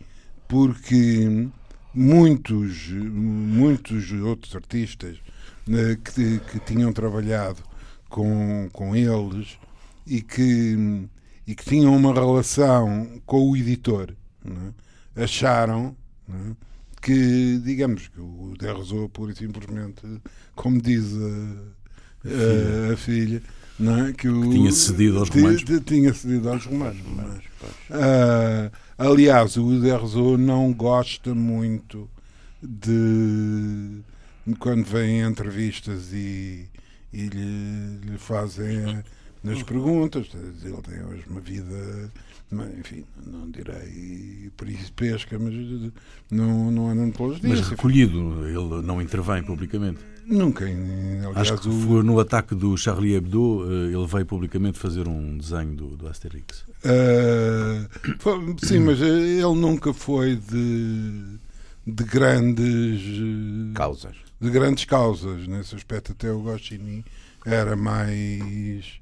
porque 0.48 1.48
muitos, 1.94 2.88
muitos 2.90 4.10
outros 4.12 4.54
artistas 4.54 5.18
eh, 5.68 5.96
que, 6.04 6.38
que 6.50 6.58
tinham 6.60 6.92
trabalhado 6.92 7.62
com, 8.08 8.68
com 8.72 8.94
eles 8.96 9.58
e 10.06 10.20
que, 10.22 11.06
e 11.46 11.54
que 11.54 11.64
tinham 11.64 11.96
uma 11.96 12.12
relação 12.12 13.20
com 13.26 13.50
o 13.50 13.56
editor 13.56 14.14
é? 15.16 15.22
acharam 15.24 15.94
é? 16.28 16.32
que, 17.02 17.58
digamos, 17.64 18.08
que 18.08 18.20
o 18.20 18.54
Derrezou 18.58 19.08
pura 19.08 19.32
e 19.32 19.36
simplesmente, 19.36 20.02
como 20.54 20.80
diz 20.80 21.06
a, 21.14 22.90
a- 22.90 22.92
a 22.92 22.96
filha, 22.96 23.42
é? 23.80 24.12
que 24.12 24.28
o, 24.28 24.50
tinha 24.50 24.70
cedido 24.72 25.18
aos 25.18 25.28
romanos. 25.30 25.62
ti- 25.64 25.80
tinha 25.80 26.12
cedido 26.12 26.50
aos 26.50 26.64
romanos. 26.66 27.00
Ah, 27.90 28.70
aliás, 28.98 29.56
o 29.56 29.80
Derrezou 29.80 30.38
não 30.38 30.72
gosta 30.72 31.34
muito 31.34 32.08
de 32.62 34.00
quando 34.58 34.84
vêm 34.84 35.22
entrevistas 35.22 36.12
e, 36.12 36.68
e 37.12 37.26
lhe, 37.26 37.98
lhe 38.10 38.18
fazem 38.18 39.02
as 39.50 39.62
perguntas. 39.62 40.28
Ele 40.34 40.76
tem 40.82 41.02
hoje 41.04 41.24
uma 41.28 41.40
vida, 41.40 42.10
enfim, 42.78 43.04
não 43.26 43.50
direi 43.50 44.50
principesca, 44.56 45.38
mas 45.38 45.54
não, 46.30 46.70
não 46.70 46.88
anda 46.90 47.12
pelas 47.16 47.40
Mas 47.40 47.58
dias. 47.58 47.68
recolhido, 47.68 48.46
ele 48.46 48.82
não 48.86 49.00
intervém 49.00 49.42
publicamente. 49.42 49.98
Nunca. 50.26 50.64
Aliás, 50.64 51.36
Acho 51.36 51.58
que 51.58 51.70
foi 51.70 52.02
no 52.04 52.18
ataque 52.20 52.54
do 52.54 52.76
Charlie 52.76 53.14
Hebdo, 53.14 53.64
eh, 53.68 53.96
ele 53.96 54.06
veio 54.06 54.24
publicamente 54.26 54.78
fazer 54.78 55.08
um 55.08 55.36
desenho 55.38 55.74
do, 55.74 55.96
do 55.96 56.06
Asterix. 56.08 56.64
Ah, 56.84 57.88
foi- 58.18 58.54
sim, 58.62 58.78
mas 58.80 59.00
ele 59.00 59.42
nunca 59.56 59.92
foi 59.92 60.36
de, 60.36 61.36
de 61.86 62.04
grandes 62.04 63.00
eh, 63.02 63.72
Causas. 63.74 64.14
de 64.40 64.50
grandes 64.50 64.84
causas. 64.84 65.48
Nesse 65.48 65.74
aspecto, 65.74 66.12
até 66.12 66.30
o 66.30 66.40
Goscinny 66.42 67.04
era 67.44 67.74
mais. 67.74 69.00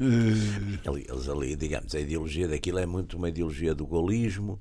Eh, 0.00 0.78
Eles 0.84 1.28
ali, 1.28 1.56
digamos, 1.56 1.94
a 1.94 2.00
ideologia 2.00 2.48
daquilo 2.48 2.78
é 2.78 2.86
muito 2.86 3.16
uma 3.16 3.28
ideologia 3.28 3.74
do 3.74 3.86
golismo, 3.86 4.60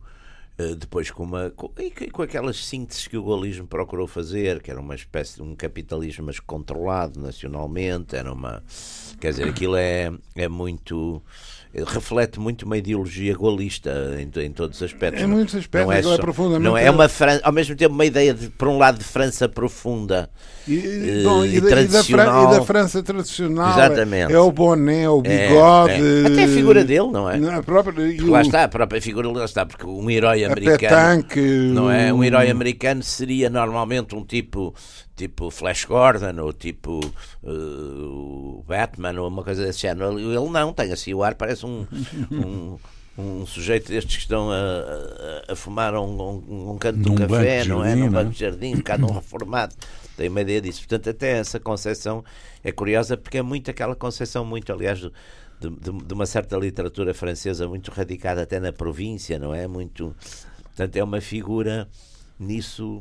depois 0.80 1.12
com 1.12 1.24
uma 1.24 1.52
com, 1.52 1.70
e 1.80 1.92
com- 2.10 2.24
aquelas 2.24 2.66
sínteses 2.66 3.08
que 3.08 3.16
o 3.18 3.22
golismo 3.24 3.68
procurou 3.68 4.08
fazer, 4.08 4.62
que 4.62 4.72
era 4.72 4.80
uma 4.80 4.96
espécie 4.96 5.36
de 5.36 5.44
um 5.44 5.56
capitalismo 5.56 6.26
mas 6.26 6.40
controlado 6.40 7.20
nacionalmente, 7.20 8.16
era 8.16 8.32
uma 8.34 8.64
quer 9.20 9.32
dizer, 9.32 9.48
aquilo 9.50 9.76
é, 9.76 10.12
é 10.36 10.48
muito 10.48 11.22
eh, 11.74 11.84
reflete 11.86 12.40
muito 12.40 12.64
uma 12.64 12.78
ideologia 12.78 13.36
golista 13.36 13.92
em, 14.20 14.46
em 14.46 14.52
todos 14.52 14.78
os 14.78 14.84
aspectos. 14.84 15.22
Em 15.22 15.28
muitos 15.28 15.54
aspectos, 15.56 15.88
não 15.88 15.94
é, 15.94 16.00
é 16.00 16.04
só- 16.04 16.18
profundamente- 16.18 16.64
não 16.64 16.78
é, 16.78 16.86
é 16.86 16.92
uma 16.92 17.08
Fran- 17.10 17.40
ao 17.44 17.52
mesmo 17.52 17.76
tempo 17.76 17.94
uma 17.94 18.06
ideia 18.06 18.34
de, 18.34 18.50
por 18.50 18.68
um 18.68 18.78
lado 18.78 18.98
de 18.98 19.04
França 19.04 19.48
profunda 19.50 20.30
E, 20.68 20.78
Eh, 20.78 21.24
bom, 21.24 21.46
e, 21.46 21.56
e 21.56 21.62
da, 21.62 21.68
e 21.68 21.70
da 21.70 21.70
tradicional. 21.70 22.54
e 22.54 22.58
da 22.58 22.66
França 22.66 23.02
tradicional 23.04 23.70
Exatamente. 23.72 24.32
É, 24.34 24.36
é 24.36 24.40
o 24.40 24.52
boné, 24.52 25.10
o 25.10 25.22
É, 25.24 25.48
bigode. 25.48 25.92
é. 25.94 26.28
Até 26.28 26.44
a 26.44 26.48
figura 26.48 26.84
dele, 26.84 27.08
não 27.10 27.30
é? 27.30 27.38
A 27.56 27.64
própria, 27.64 27.96
Lá 28.28 28.42
está, 28.42 28.64
a 28.66 28.68
própria 28.68 29.02
figura 29.02 29.30
lá 29.32 29.46
está, 29.46 29.66
porque 29.66 29.86
um 29.86 30.10
herói 30.10 30.44
americano. 30.52 30.80
petanque. 30.80 31.40
Não 31.74 31.90
é? 31.92 32.12
Um 32.14 32.24
herói 32.24 32.50
americano 32.50 33.04
seria 33.04 33.50
normalmente 33.50 34.16
um 34.16 34.24
tipo 34.26 34.74
tipo 35.16 35.50
Flash 35.50 35.86
Gordon 35.86 36.40
ou 36.42 36.54
tipo 36.54 37.00
o 37.44 38.64
Batman 38.68 39.20
ou 39.20 39.28
uma 39.28 39.44
coisa 39.44 39.66
desse 39.66 39.80
género. 39.82 40.20
Ele 40.20 40.50
não, 40.50 40.74
tem 40.74 40.92
assim 40.92 41.14
o 41.14 41.24
ar, 41.24 41.36
parece 41.36 41.66
um, 41.66 41.86
um, 42.32 42.78
um 43.18 43.46
sujeito 43.46 43.90
destes 43.90 44.16
que 44.16 44.22
estão 44.22 44.52
a, 44.52 44.56
a, 45.50 45.54
a 45.54 45.56
fumar 45.56 45.96
um, 45.96 46.22
um, 46.22 46.72
um 46.72 46.78
canto 46.78 47.00
de 47.00 47.10
um 47.10 47.16
café, 47.16 47.66
não 47.66 47.84
é? 47.84 47.96
Num 47.96 48.06
é? 48.06 48.10
banco 48.10 48.32
de 48.32 48.40
jardim, 48.40 48.76
um 48.76 48.78
bocado 48.78 49.06
um 49.06 49.12
reformado. 49.14 49.76
Tem 50.16 50.30
uma 50.30 50.42
ideia 50.42 50.62
disso. 50.62 50.80
Portanto, 50.80 51.10
até 51.10 51.38
essa 51.38 51.60
concepção 51.60 52.24
é 52.64 52.72
curiosa 52.72 53.16
porque 53.18 53.38
é 53.38 53.42
muito 53.42 53.70
aquela 53.70 53.96
concepção, 53.96 54.44
muito, 54.46 54.72
aliás, 54.72 55.00
do- 55.00 55.14
de, 55.60 55.70
de- 55.70 56.06
de 56.06 56.14
uma 56.14 56.26
certa 56.26 56.58
literatura 56.58 57.14
francesa 57.14 57.68
muito 57.68 57.92
radicada 57.92 58.44
até 58.44 58.60
na 58.60 58.72
província, 58.74 59.40
não 59.40 59.54
é? 59.54 59.68
Muito. 59.68 60.16
Portanto, 60.64 60.96
é 60.96 61.04
uma 61.04 61.22
figura 61.22 61.88
nisso. 62.40 62.98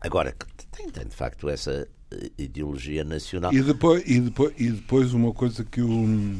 Agora, 0.00 0.32
que 0.32 0.66
tem, 0.66 0.90
tem 0.90 1.06
de 1.06 1.14
facto 1.16 1.48
essa 1.48 1.88
eh, 2.10 2.30
ideologia 2.38 3.02
nacional. 3.04 3.52
E 3.52 3.62
depois, 3.62 4.02
e, 4.06 4.20
depois, 4.20 4.52
e 4.58 4.70
depois 4.70 5.12
uma 5.14 5.32
coisa 5.32 5.64
que, 5.64 5.80
o, 5.80 6.36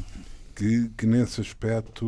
que, 0.55 0.90
que 0.97 1.07
nesse 1.07 1.40
aspecto 1.40 2.07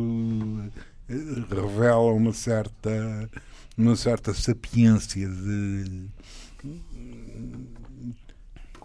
eh, 1.09 1.15
revela 1.49 2.13
uma 2.13 2.31
certa, 2.33 3.29
uma 3.77 3.95
certa 3.95 4.33
sapiência 4.33 5.27
de 5.27 6.05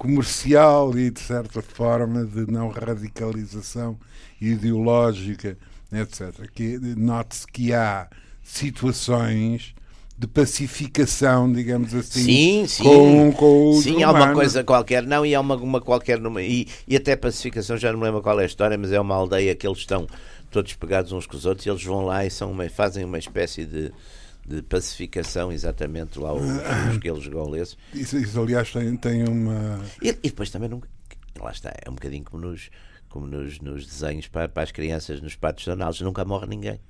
comercial 0.02 0.98
e 0.98 1.12
de 1.12 1.20
certa 1.20 1.62
forma 1.62 2.24
de 2.24 2.50
não 2.50 2.70
radicalização 2.70 3.96
ideológica, 4.40 5.56
etc. 5.92 6.50
Que 6.52 6.76
note-se 6.96 7.46
que 7.46 7.72
há 7.72 8.08
situações 8.42 9.76
de 10.18 10.26
pacificação, 10.26 11.52
digamos 11.52 11.94
assim, 11.94 12.24
Sim, 12.24 12.66
sim. 12.66 12.82
com, 12.82 13.32
com 13.32 13.70
os 13.70 13.84
Sim, 13.84 14.02
há 14.02 14.10
uma 14.10 14.32
coisa 14.32 14.64
qualquer, 14.64 15.04
não, 15.04 15.24
e 15.24 15.36
há 15.36 15.40
uma, 15.40 15.54
uma 15.54 15.80
qualquer 15.80 16.18
e, 16.40 16.66
e 16.88 16.96
até 16.96 17.14
pacificação, 17.14 17.76
já 17.76 17.92
não 17.92 18.00
me 18.00 18.04
lembro 18.04 18.20
qual 18.20 18.40
é 18.40 18.42
a 18.42 18.46
história, 18.46 18.76
mas 18.76 18.90
é 18.90 19.00
uma 19.00 19.14
aldeia 19.14 19.54
que 19.54 19.64
eles 19.64 19.78
estão 19.78 20.08
todos 20.50 20.74
pegados 20.74 21.12
uns 21.12 21.28
com 21.28 21.36
os 21.36 21.46
outros 21.46 21.64
e 21.64 21.70
eles 21.70 21.84
vão 21.84 22.04
lá 22.04 22.26
e 22.26 22.30
são 22.30 22.50
uma, 22.50 22.68
fazem 22.68 23.04
uma 23.04 23.18
espécie 23.20 23.64
de, 23.64 23.92
de 24.46 24.62
pacificação, 24.62 25.52
exatamente 25.52 26.18
lá 26.18 26.32
os, 26.32 26.42
os 26.42 26.96
aqueles 26.96 27.26
goleses. 27.26 27.76
Isso, 27.94 28.18
isso, 28.18 28.40
aliás, 28.40 28.72
tem, 28.72 28.96
tem 28.96 29.28
uma. 29.28 29.80
E, 30.00 30.08
e 30.08 30.12
depois 30.12 30.50
também 30.50 30.68
nunca. 30.68 30.88
Lá 31.40 31.50
está, 31.50 31.72
é 31.84 31.88
um 31.88 31.94
bocadinho 31.94 32.24
como 32.24 32.46
nos, 32.46 32.70
como 33.08 33.26
nos, 33.26 33.60
nos 33.60 33.86
desenhos 33.86 34.28
para, 34.28 34.48
para 34.48 34.62
as 34.62 34.72
crianças 34.72 35.20
nos 35.20 35.34
patos 35.36 35.64
donales, 35.64 36.00
nunca 36.00 36.24
morre 36.24 36.46
ninguém. 36.46 36.80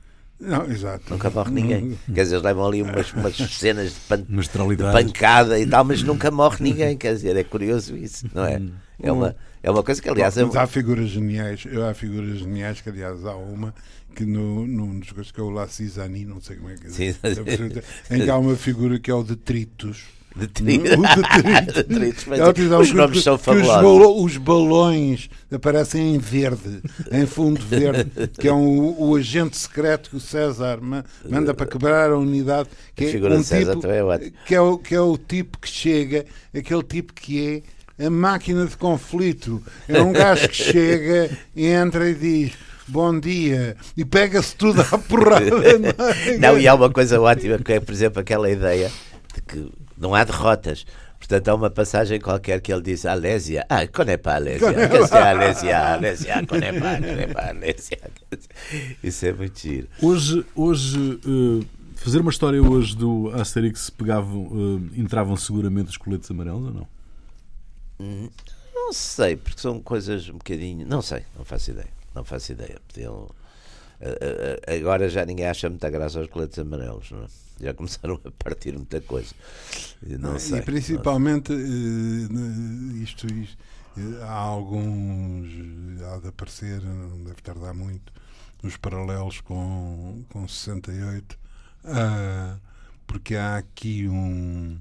Não, 0.41 0.65
exato. 0.65 1.05
Nunca 1.09 1.31
morre 1.31 1.53
ninguém. 1.53 1.97
Quer 2.13 2.23
dizer, 2.25 2.35
eles 2.35 2.45
levam 2.45 2.67
ali 2.67 2.83
umas, 2.83 3.13
umas 3.13 3.37
cenas 3.55 3.95
de, 3.95 4.01
pan, 4.01 4.23
de 4.23 4.77
pancada 4.77 5.59
e 5.59 5.67
tal, 5.67 5.85
mas 5.85 6.03
nunca 6.03 6.31
morre 6.33 6.57
ninguém. 6.61 6.97
Quer 6.97 7.15
dizer, 7.15 7.37
é 7.37 7.45
curioso 7.45 7.97
isso, 7.97 8.27
não 8.35 8.45
é? 8.45 8.61
É 9.01 9.13
uma, 9.13 9.37
é 9.63 9.71
uma 9.71 9.83
coisa 9.83 10.03
que, 10.03 10.09
aliás, 10.09 10.37
é, 10.37 10.45
Mas 10.45 10.57
há 10.57 10.67
figuras 10.67 11.09
geniais, 11.09 11.65
há 11.89 11.95
figuras 11.95 12.39
geniais, 12.39 12.81
que 12.81 12.89
aliás 12.89 13.25
há 13.25 13.37
uma 13.37 13.73
que 14.15 14.25
no, 14.25 14.67
num 14.67 14.99
dos 15.01 15.31
que 15.33 15.41
é 15.41 15.43
o 15.43 15.51
La 15.51 15.67
Cisani, 15.69 16.25
não 16.25 16.41
sei 16.41 16.57
como 16.57 16.71
é 16.71 16.75
que 16.77 16.87
é, 16.87 16.91
Sim. 16.91 17.15
em 18.11 18.21
que 18.25 18.31
há 18.31 18.37
uma 18.39 18.57
figura 18.57 18.99
que 18.99 19.11
é 19.11 19.15
o 19.15 19.23
detritus. 19.23 20.05
de 20.37 20.45
O 20.45 20.49
tri- 20.49 20.79
detritus. 21.85 22.27
Os 22.81 22.93
nomes 22.93 23.19
que- 23.19 23.23
são 23.25 23.37
fabulosos. 23.39 24.25
os 24.25 24.37
balões 24.39 25.29
aparecem 25.53 26.15
em 26.15 26.19
verde, 26.19 26.81
em 27.11 27.27
fundo 27.27 27.61
verde, 27.61 28.11
que 28.39 28.49
é 28.49 28.53
um, 28.53 28.95
o 28.99 29.15
agente 29.17 29.57
secreto 29.57 30.09
que 30.11 30.17
o 30.17 30.21
César 30.21 30.79
ma- 30.81 31.05
manda 31.29 31.53
para 31.53 31.67
quebrar 31.67 32.11
a 32.11 32.19
unidade. 32.19 32.69
Que 32.97 33.05
é 33.05 33.09
um 33.09 33.43
tipo, 33.43 33.87
é 33.87 34.31
que 34.47 34.55
é, 34.55 34.61
o, 34.61 34.79
que 34.79 34.95
é 34.95 35.01
o 35.01 35.19
tipo 35.19 35.59
que 35.59 35.69
chega, 35.69 36.25
aquele 36.57 36.83
tipo 36.83 37.13
que 37.13 37.63
é 37.99 38.07
a 38.07 38.11
máquina 38.11 38.67
de 38.67 38.77
conflito. 38.77 39.63
É 39.87 40.01
um 40.03 40.13
gajo 40.13 40.49
que 40.49 40.57
chega, 40.57 41.31
entra 41.55 42.09
e 42.09 42.15
diz 42.15 42.53
bom 42.89 43.19
dia 43.19 43.77
e 43.97 44.05
pega-se 44.05 44.57
tudo 44.57 44.81
à 44.81 44.99
porrada. 44.99 45.51
Não, 45.79 46.09
é? 46.09 46.39
Não, 46.39 46.59
e 46.59 46.67
há 46.67 46.75
uma 46.75 46.91
coisa 46.91 47.21
ótima 47.21 47.59
que 47.59 47.73
é, 47.73 47.81
por 47.81 47.93
exemplo, 47.93 48.21
aquela 48.21 48.51
ideia 48.51 48.91
de 49.35 49.43
que 49.43 49.73
não 49.97 50.15
há 50.15 50.25
derrotas. 50.25 50.85
Portanto, 51.19 51.49
há 51.49 51.55
uma 51.55 51.71
passagem 51.71 52.21
qualquer 52.21 52.61
que 52.61 52.73
ele 52.73 52.83
diz 52.83 53.07
Alésia. 53.07 53.65
Ah, 53.69 53.77
Alésia. 53.77 54.89
Qu'est-ce 54.89 55.11
que 55.11 55.17
é 55.17 55.23
Alésia? 55.23 55.93
Alésia, 55.95 56.47
connais 56.47 56.81
pas, 56.81 56.99
connais 56.99 57.33
pas 57.33 57.49
Alésia. 57.51 57.99
Isso 59.03 59.27
é 59.27 59.33
muito 59.33 59.61
giro. 59.61 59.89
Hoje, 60.03 60.45
hoje 60.55 61.21
eh, 61.25 61.65
fazer 61.95 62.21
uma 62.21 62.31
história 62.31 62.61
hoje 62.61 62.97
do 62.97 63.31
Asterix 63.35 63.89
pegavam, 63.89 64.51
eh, 64.95 65.01
entravam 65.01 65.37
seguramente 65.37 65.91
os 65.91 65.97
coletes 65.97 66.29
amarelos 66.29 66.65
ou 66.67 66.73
não? 66.73 66.89
Não 68.75 68.93
sei, 68.93 69.37
porque 69.37 69.61
são 69.61 69.81
coisas 69.81 70.29
um 70.29 70.35
bocadinho. 70.35 70.85
Não 70.87 71.01
sei, 71.01 71.23
não 71.39 71.45
faço 71.45 71.71
ideia. 71.71 72.02
Não 72.15 72.25
faço 72.25 72.53
ideia. 72.53 72.79
Podiam- 72.89 73.31
Agora 74.67 75.09
já 75.09 75.25
ninguém 75.25 75.47
acha 75.47 75.69
muita 75.71 75.89
graça 75.89 76.19
aos 76.19 76.29
coletes 76.29 76.59
amarelos, 76.59 77.11
não 77.11 77.23
é? 77.23 77.27
Já 77.61 77.73
começaram 77.75 78.21
a 78.25 78.31
partir 78.33 78.73
muita 78.77 79.01
coisa. 79.01 79.33
E 80.05 80.17
Não 80.17 80.39
sei. 80.39 80.59
e 80.59 80.63
principalmente, 80.63 81.53
eh, 81.53 83.03
isto, 83.03 83.27
isto, 83.33 83.57
eh, 83.97 84.23
há 84.25 84.33
alguns, 84.33 85.49
há 86.03 86.19
de 86.19 86.29
aparecer, 86.29 86.83
não 86.83 87.23
deve 87.23 87.41
tardar 87.43 87.73
muito, 87.75 88.13
nos 88.63 88.77
paralelos 88.77 89.41
com, 89.41 90.25
com 90.31 90.49
68, 90.49 91.39
ah, 91.85 92.57
porque 93.07 93.37
há 93.37 93.59
aqui 93.59 94.09
um, 94.09 94.81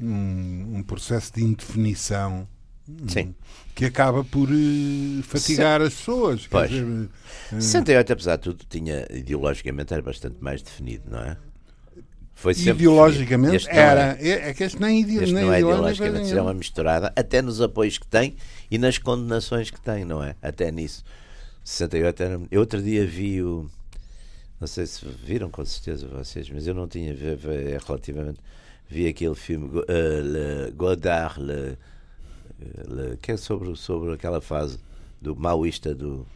um, 0.00 0.76
um 0.78 0.82
processo 0.82 1.34
de 1.34 1.44
indefinição 1.44 2.48
Sim. 3.08 3.34
que 3.74 3.86
acaba 3.86 4.22
por 4.24 4.48
eh, 4.50 5.22
fatigar 5.22 5.80
as 5.82 5.94
pessoas. 5.94 6.46
Pois. 6.46 6.70
dizer, 6.70 7.08
eh, 7.52 7.60
68, 7.60 8.12
apesar 8.12 8.36
de 8.36 8.42
tudo, 8.42 8.64
tinha 8.68 9.06
ideologicamente 9.10 9.92
era 9.92 10.02
bastante 10.02 10.36
mais 10.40 10.62
definido, 10.62 11.04
não 11.10 11.20
é? 11.20 11.36
Foi 12.34 12.52
ideologicamente 12.52 13.66
era. 13.70 14.18
É, 14.20 14.50
é 14.50 14.54
que 14.54 14.64
este 14.64 14.80
nem, 14.80 15.00
Este 15.00 15.32
nem 15.32 15.44
não 15.46 15.52
é 15.52 15.60
ideologicamente, 15.60 16.32
é 16.32 16.42
uma 16.42 16.52
misturada, 16.52 17.12
até 17.16 17.40
nos 17.40 17.60
apoios 17.60 17.96
que 17.96 18.06
tem 18.06 18.36
e 18.70 18.76
nas 18.76 18.98
condenações 18.98 19.70
que 19.70 19.80
tem, 19.80 20.04
não 20.04 20.22
é? 20.22 20.34
Até 20.42 20.70
nisso. 20.70 21.04
68 21.64 22.22
era. 22.22 22.40
Eu 22.50 22.60
outro 22.60 22.82
dia 22.82 23.06
vi 23.06 23.42
o. 23.42 23.70
Não 24.60 24.66
sei 24.66 24.84
se 24.86 25.06
viram 25.24 25.48
com 25.50 25.64
certeza 25.64 26.06
vocês, 26.06 26.50
mas 26.50 26.66
eu 26.66 26.74
não 26.74 26.86
tinha 26.86 27.12
é 27.12 27.78
relativamente. 27.86 28.38
Vi 28.90 29.08
aquele 29.08 29.34
filme 29.34 29.82
eh, 29.88 30.20
Le 30.66 30.72
Godard, 30.72 31.40
Le- 31.40 31.78
que 33.20 33.32
é 33.32 33.36
sobre, 33.36 33.74
sobre 33.76 34.12
aquela 34.12 34.40
fase 34.40 34.78
do 35.20 35.34
maoísta 35.36 35.94
do, 35.94 36.26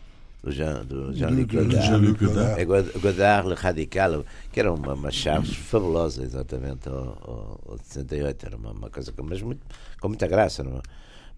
do 0.43 0.51
Jean- 0.51 0.85
Jean-Luc 1.13 1.47
do 1.55 1.65
Godard. 1.65 2.13
Godard. 2.25 2.61
É 2.61 2.65
Godard, 2.65 3.49
Le 3.49 3.55
Radical, 3.55 4.25
que 4.53 4.61
era 4.61 4.73
uma, 4.73 4.95
uma 4.95 5.11
chave 5.11 5.53
fabulosa, 5.55 6.23
exatamente, 6.23 6.89
ao, 6.89 6.95
ao, 6.97 7.61
ao 7.73 7.79
68. 7.79 8.47
Era 8.47 8.57
uma, 8.57 8.71
uma 8.73 8.91
coisa 8.91 9.13
com, 9.13 9.23
mas 9.23 9.43
muito, 9.43 9.61
com 10.01 10.09
muita 10.09 10.27
graça, 10.27 10.63
não 10.63 10.79
é? 10.79 10.83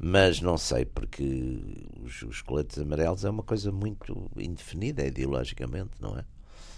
Mas 0.03 0.41
não 0.41 0.57
sei, 0.57 0.87
porque 0.87 1.59
os, 2.03 2.23
os 2.23 2.41
coletes 2.41 2.79
amarelos 2.79 3.25
é 3.25 3.29
uma 3.31 3.43
coisa 3.43 3.71
muito 3.71 4.31
indefinida 4.37 5.05
ideologicamente, 5.07 5.91
não 6.01 6.17
é? 6.19 6.25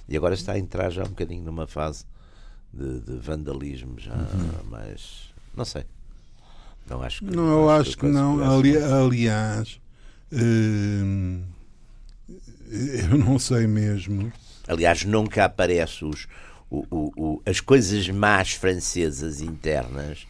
E 0.08 0.16
agora 0.16 0.34
está 0.34 0.54
a 0.54 0.58
entrar 0.58 0.90
já 0.90 1.02
um 1.04 1.08
bocadinho 1.10 1.44
numa 1.44 1.66
fase 1.68 2.04
de, 2.72 3.00
de 3.00 3.16
vandalismo, 3.18 3.94
já 4.00 4.12
mais. 4.68 5.32
Não 5.54 5.64
sei. 5.64 5.84
Não 6.88 7.02
acho 7.02 7.24
que. 7.24 7.34
Não, 7.36 7.48
eu 7.50 7.70
acho 7.70 7.90
que 7.92 7.96
coisa 7.96 8.18
não. 8.20 8.42
Ali- 8.56 8.76
aliás, 8.76 9.80
hum, 10.32 11.42
eu 12.70 13.18
não 13.18 13.38
sei 13.38 13.66
mesmo. 13.66 14.32
Aliás, 14.66 15.04
nunca 15.04 15.44
aparece 15.44 16.04
os, 16.04 16.26
o, 16.70 16.84
o, 16.90 17.12
o- 17.16 17.42
as 17.44 17.60
coisas 17.60 18.08
más 18.08 18.52
francesas 18.52 19.40
internas. 19.40 20.26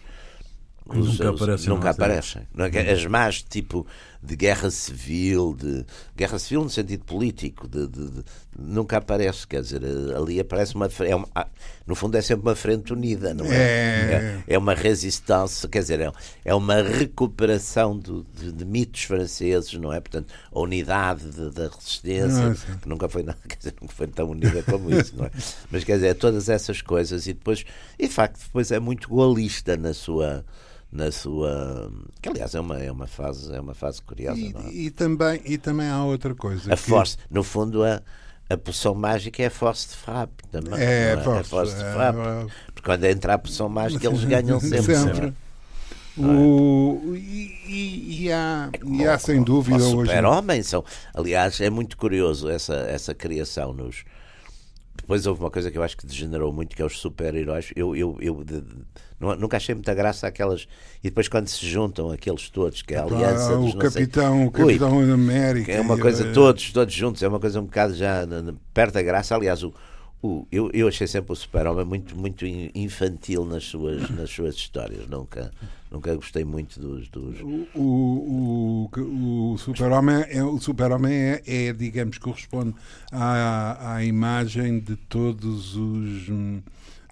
Os- 0.86 1.18
Nunca 1.18 1.30
os- 1.32 1.42
aparecem 1.42 1.68
Nunca 1.68 1.84
no 1.84 1.90
aparecem. 1.90 2.42
É? 2.78 2.92
As 2.92 3.06
más, 3.06 3.42
tipo, 3.42 3.86
de 4.22 4.36
guerra 4.36 4.70
civil, 4.70 5.52
de 5.58 5.84
guerra 6.16 6.38
civil 6.38 6.62
no 6.62 6.70
sentido 6.70 7.04
político, 7.04 7.66
de, 7.66 7.88
de- 7.88 8.10
de- 8.10 8.24
nunca 8.56 8.98
aparece. 8.98 9.46
Quer 9.46 9.62
dizer, 9.62 9.82
ali 10.16 10.38
aparece 10.38 10.74
uma. 10.76 10.88
É 11.00 11.16
uma 11.16 11.26
ah, 11.34 11.48
no 11.86 11.94
fundo, 11.96 12.16
é 12.16 12.22
sempre 12.22 12.42
uma 12.48 12.54
frente 12.54 12.92
unida, 12.92 13.34
não 13.34 13.44
é? 13.46 13.56
É. 13.56 14.42
É, 14.46 14.54
é 14.54 14.58
uma 14.58 14.74
resistência, 14.74 15.68
quer 15.68 15.80
dizer, 15.80 16.00
é, 16.00 16.12
é 16.44 16.54
uma 16.54 16.80
recuperação 16.82 17.98
do- 17.98 18.24
de, 18.34 18.52
de 18.52 18.64
mitos 18.64 19.02
franceses, 19.02 19.72
não 19.74 19.92
é? 19.92 20.00
Portanto, 20.00 20.32
a 20.52 20.60
unidade 20.60 21.28
de- 21.30 21.50
da 21.50 21.68
resistência, 21.68 22.48
Ah, 22.52 22.76
que 22.80 22.88
nunca 22.88 23.08
foi, 23.08 23.22
nada- 23.22 23.38
quer 23.48 23.56
dizer, 23.56 23.74
nunca 23.80 23.92
foi 23.94 24.06
tão 24.06 24.30
unida 24.30 24.62
como 24.62 24.90
isso, 24.94 25.16
não 25.16 25.24
é? 25.26 25.30
Mas 25.70 25.82
quer 25.84 25.94
dizer, 25.96 26.14
todas 26.14 26.48
essas 26.48 26.80
coisas 26.80 27.26
e 27.26 27.32
depois, 27.32 27.64
e 27.98 28.06
de 28.06 28.14
facto, 28.14 28.38
depois 28.40 28.70
é 28.70 28.78
muito 28.78 29.08
golista 29.08 29.76
na 29.76 29.92
sua 29.92 30.44
na 30.92 31.10
sua 31.10 31.90
que 32.20 32.28
aliás 32.28 32.54
é 32.54 32.60
uma 32.60 32.78
é 32.78 32.92
uma 32.92 33.06
fase 33.06 33.52
é 33.54 33.60
uma 33.60 33.74
fase 33.74 34.02
curiosa 34.02 34.38
E, 34.38 34.52
não 34.52 34.60
é? 34.60 34.70
e 34.70 34.90
também, 34.90 35.40
e 35.46 35.56
também 35.58 35.88
há 35.88 36.04
outra 36.04 36.34
coisa. 36.34 36.72
a 36.72 36.76
que- 36.76 36.82
force 36.82 37.16
no 37.30 37.42
fundo 37.42 37.82
a 37.82 38.02
a 38.50 38.56
poção 38.58 38.94
mágica 38.94 39.42
é 39.42 39.46
a 39.46 39.50
force 39.50 39.88
de 39.88 39.96
frappe 39.96 40.44
também 40.50 40.74
É, 40.78 41.16
não 41.16 41.22
force, 41.24 41.40
a 41.40 41.44
force 41.44 41.74
de 41.76 41.82
é, 41.82 41.92
frappe 41.94 42.18
é. 42.18 42.46
porque 42.74 42.82
quando 42.84 43.04
entra 43.04 43.34
a 43.34 43.38
poção 43.38 43.68
mágica 43.70 44.06
eles 44.06 44.22
ganham 44.24 44.60
sempre, 44.60 44.94
Sempre. 44.94 45.20
não 45.20 45.28
é? 45.28 45.32
O, 46.18 47.14
e, 47.16 47.50
e- 47.66 48.24
e 48.24 48.32
há, 48.32 48.68
e 48.84 49.06
há 49.06 49.18
sem 49.18 49.42
dúvida 49.42 49.82
Ao 49.82 49.96
hoje. 49.96 50.10
super-homem 50.10 50.62
são. 50.62 50.84
Aliás, 51.14 51.58
é 51.58 51.70
muito 51.70 51.96
curioso 51.96 52.50
essa, 52.50 52.74
essa 52.74 53.14
criação 53.14 53.72
nos. 53.72 54.04
Depois 55.02 55.26
houve 55.26 55.40
uma 55.40 55.50
coisa 55.50 55.70
que 55.70 55.76
eu 55.76 55.82
acho 55.82 55.96
que 55.96 56.06
degenerou 56.06 56.52
muito, 56.52 56.74
que 56.74 56.80
é 56.80 56.84
os 56.84 56.98
super-heróis. 56.98 57.70
Eu, 57.76 57.94
eu, 57.94 58.16
eu 58.20 58.42
de- 58.44 58.60
de- 58.62 58.74
nu- 59.20 59.34
nunca 59.36 59.56
achei 59.58 59.74
muita 59.74 59.92
graça 59.94 60.26
aquelas. 60.26 60.66
E 61.02 61.08
depois 61.10 61.28
quando 61.28 61.48
se 61.48 61.66
juntam 61.66 62.10
aqueles 62.10 62.48
todos, 62.48 62.82
que 62.82 62.94
é 62.94 62.98
a 62.98 63.02
aliança 63.02 63.52
Ah, 63.52 63.56
o 63.58 63.60
não 63.62 63.70
sei- 63.72 63.80
capitão, 64.06 64.40
o 64.42 64.44
Ui, 64.46 64.50
capitão 64.50 65.06
da 65.06 65.12
América. 65.14 65.70
é 65.72 65.80
uma 65.80 65.98
coisa, 65.98 66.24
eh, 66.28 66.32
todos, 66.32 66.72
todos 66.72 66.94
juntos, 66.94 67.22
é 67.22 67.28
uma 67.28 67.40
coisa 67.40 67.60
um 67.60 67.64
bocado 67.64 67.94
já 67.94 68.26
perto 68.72 68.94
da 68.94 69.02
graça. 69.02 69.34
Aliás, 69.34 69.62
o, 69.62 69.74
o, 70.22 70.46
eu, 70.52 70.70
eu 70.72 70.86
achei 70.88 71.06
sempre 71.06 71.32
o 71.32 71.36
Super-Homem 71.36 71.84
muito, 71.84 72.16
muito 72.16 72.46
in- 72.46 72.70
infantil 72.74 73.44
nas 73.44 73.64
suas, 73.64 74.08
nas 74.10 74.30
suas 74.30 74.54
histórias. 74.54 75.08
Nunca, 75.08 75.50
nunca 75.90 76.14
gostei 76.14 76.44
muito 76.44 76.78
dos. 76.80 77.08
dos... 77.08 77.40
O, 77.74 78.88
o, 78.96 79.52
o 79.54 79.58
super-homem 79.58 80.24
é, 80.28 80.42
o 80.44 80.58
super-homem 80.60 81.12
é, 81.12 81.42
é, 81.46 81.72
digamos, 81.72 82.18
corresponde 82.18 82.74
à, 83.10 83.94
à 83.96 84.04
imagem 84.04 84.78
de 84.78 84.94
todos 84.96 85.74
os. 85.76 86.28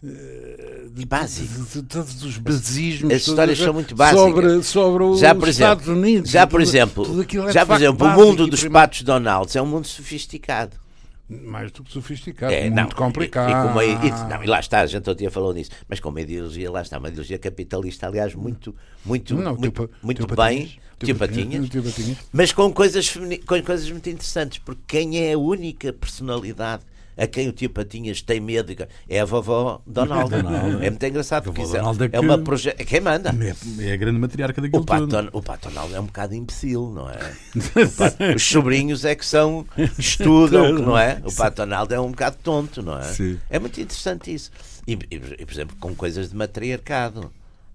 eh, 0.03 0.87
De, 0.93 1.05
Básico. 1.05 1.53
de- 1.65 1.81
de 1.81 1.83
todos 1.83 2.23
os 2.25 2.39
basismos 2.39 3.13
As 3.13 3.27
histórias 3.27 3.59
são 3.59 3.73
muito 3.75 3.95
básicas. 3.95 4.21
sobre, 4.23 4.63
sobre 4.63 5.05
os 5.05 5.21
já 5.21 5.35
por 5.35 5.49
exemplo, 5.49 5.73
Estados 5.83 5.89
Unidos 5.89 6.31
já 6.31 6.47
por 6.47 6.61
tudo- 6.61 6.69
exemplo, 6.69 7.05
tudo 7.05 7.49
é 7.49 7.53
já 7.53 7.67
por 7.67 7.77
exemplo, 7.77 8.07
o 8.07 8.11
mundo 8.13 8.47
dos 8.47 8.65
patos 8.69 9.03
Donalds 9.03 9.55
é 9.57 9.61
um 9.63 9.67
mundo 9.67 9.87
sofisticado. 9.87 10.77
Mais 11.31 11.71
do 11.71 11.85
que 11.85 11.93
sofisticado 11.93 12.53
É, 12.53 12.63
muito 12.69 12.75
não, 12.75 12.89
complicado 12.91 13.49
E, 13.49 13.53
e 13.53 13.55
com 13.55 13.69
uma- 13.69 13.85
e- 13.85 14.29
não, 14.29 14.43
e 14.43 14.47
lá 14.47 14.59
está, 14.61 14.81
a 14.81 14.87
gente 14.87 15.09
outro 15.09 15.15
dia 15.15 15.31
falou 15.31 15.55
nisso, 15.55 15.71
mas 15.89 16.01
com 16.01 16.09
uma 16.09 16.21
ideologia, 16.21 16.71
lá 16.71 16.83
está, 16.83 16.99
uma 16.99 17.09
ideologia 17.09 17.39
capitalista, 17.39 18.07
aliás, 18.09 18.35
muito, 18.35 18.75
muito, 19.05 19.35
Não, 19.37 19.57
muito, 19.57 19.63
tio 19.63 19.89
Pa- 19.89 19.95
muito 20.03 20.27
tio 20.27 20.37
bem, 20.37 20.67
tio 20.99 21.15
Patinhas, 21.17 21.19
Patinhas, 21.19 21.69
tio 21.69 21.83
Patinhas. 21.85 22.19
mas 22.33 22.53
com 22.53 22.73
coisas, 22.73 23.15
com 23.47 23.63
coisas 23.63 23.91
muito 23.91 24.11
interessantes, 24.11 24.59
porque 24.59 24.83
quem 24.89 25.19
é 25.19 25.33
a 25.35 25.39
única 25.39 25.93
personalidade 25.93 26.83
a 27.23 27.27
quem 27.27 27.49
o 27.49 27.53
tio 27.53 27.69
Patinhas 27.71 28.23
tem 28.23 28.41
medo 28.41 28.75
é 29.09 29.21
a 29.21 29.25
vovó 29.25 29.81
Donald. 29.87 30.31
Donald, 30.31 30.83
é. 30.83 30.87
é 30.87 30.91
muito 30.91 31.05
engraçado, 31.07 31.45
porque 31.45 31.63
isso 31.63 31.77
é, 31.77 31.81
é 31.81 32.09
que- 32.09 32.19
uma 32.19 32.39
proje... 32.39 32.71
é 32.71 32.85
quem 32.85 33.01
manda. 33.01 33.35
É, 33.79 33.85
é 33.91 33.93
a 33.93 33.97
grande 33.97 34.19
matriarca 34.19 34.61
daquilo 34.63 34.83
O 34.83 34.87
pato, 34.87 35.07
tudo. 35.07 35.29
o 35.33 35.43
pato 35.43 35.69
Donald 35.69 35.95
é 35.95 36.01
um 36.01 36.07
bocado 36.07 36.35
imbecil, 36.35 36.91
não 36.95 37.11
é? 37.11 37.19
Pato- 37.97 38.25
os 38.37 38.43
sobrinhos 38.43 39.05
é 39.05 39.15
que 39.15 39.27
são 39.27 39.67
estudam, 39.99 40.73
não 40.73 40.97
é? 40.99 41.21
O 41.25 41.33
pato 41.35 41.57
Donald 41.59 41.93
é 41.93 42.01
um 42.01 42.11
bocado 42.11 42.37
tonto, 42.43 42.83
não 42.83 42.99
é? 42.99 43.05
Sim. 43.05 43.39
É 43.51 43.59
muito 43.59 43.81
interessante 43.81 44.33
isso. 44.33 44.51
E, 44.87 44.93
e, 44.95 45.15
e, 45.39 45.45
por 45.47 45.53
exemplo, 45.53 45.77
com 45.79 45.95
coisas 45.95 46.31
de 46.31 46.37
matriarcado. 46.37 47.31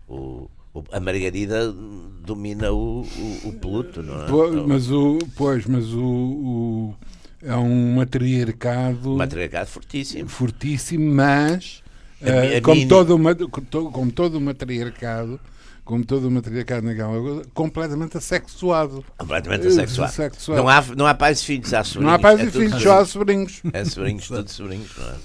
O, 0.07 0.49
o- 0.73 0.83
a 0.91 0.99
Margarida 0.99 1.71
domina 1.71 2.71
o, 2.71 3.01
o, 3.01 3.49
o 3.49 3.53
Pluto, 3.53 4.03
não 4.03 4.23
é? 4.23 4.27
Po- 4.27 4.47
Então, 4.47 4.67
mas 4.67 4.91
o, 4.91 5.19
pois, 5.35 5.65
mas 5.65 5.85
o, 5.93 6.03
o- 6.03 6.95
é 7.43 7.55
um 7.55 7.84
matriarcado 7.95 9.15
matriarcado 9.15 9.67
fortíssimo. 9.69 10.27
fortíssimo, 10.29 11.13
mas 11.15 11.81
eh, 12.21 12.57
a 12.57 12.61
como, 12.61 12.75
mini- 12.75 12.87
todo 12.89 13.15
o, 13.15 13.19
ma- 13.19 13.35
como 13.35 14.11
todo- 14.11 14.37
o 14.37 14.41
matriarcado, 14.41 15.39
como 15.83 16.03
todo 16.05 16.27
o 16.27 16.31
matriarcado 16.31 16.85
naquela 16.85 17.19
coisa, 17.21 17.43
completamente 17.53 18.17
assexuado. 18.17 19.03
Completamente 19.17 19.65
Eh, 19.65 19.69
assexuado. 19.69 20.11
sexuado. 20.13 20.61
Não 20.61 20.69
há, 20.69 20.81
não 20.95 21.05
há 21.07 21.13
pais 21.13 21.41
e 21.41 21.45
filhos, 21.45 21.73
há 21.73 21.83
sobrinhos. 21.83 22.07
Não 22.07 22.13
há 22.15 22.19
pais 22.19 22.39
é 22.39 22.43
e 22.45 22.51
filhos, 22.51 22.81
só 22.81 22.99
há 22.99 23.05
sobrinhos. 23.05 23.61
É 23.73 23.85
sobrinhos, 23.85 24.27
tudo 24.27 24.49
sobrinhos, 24.49 24.91
não 24.97 25.05
é? 25.07 25.15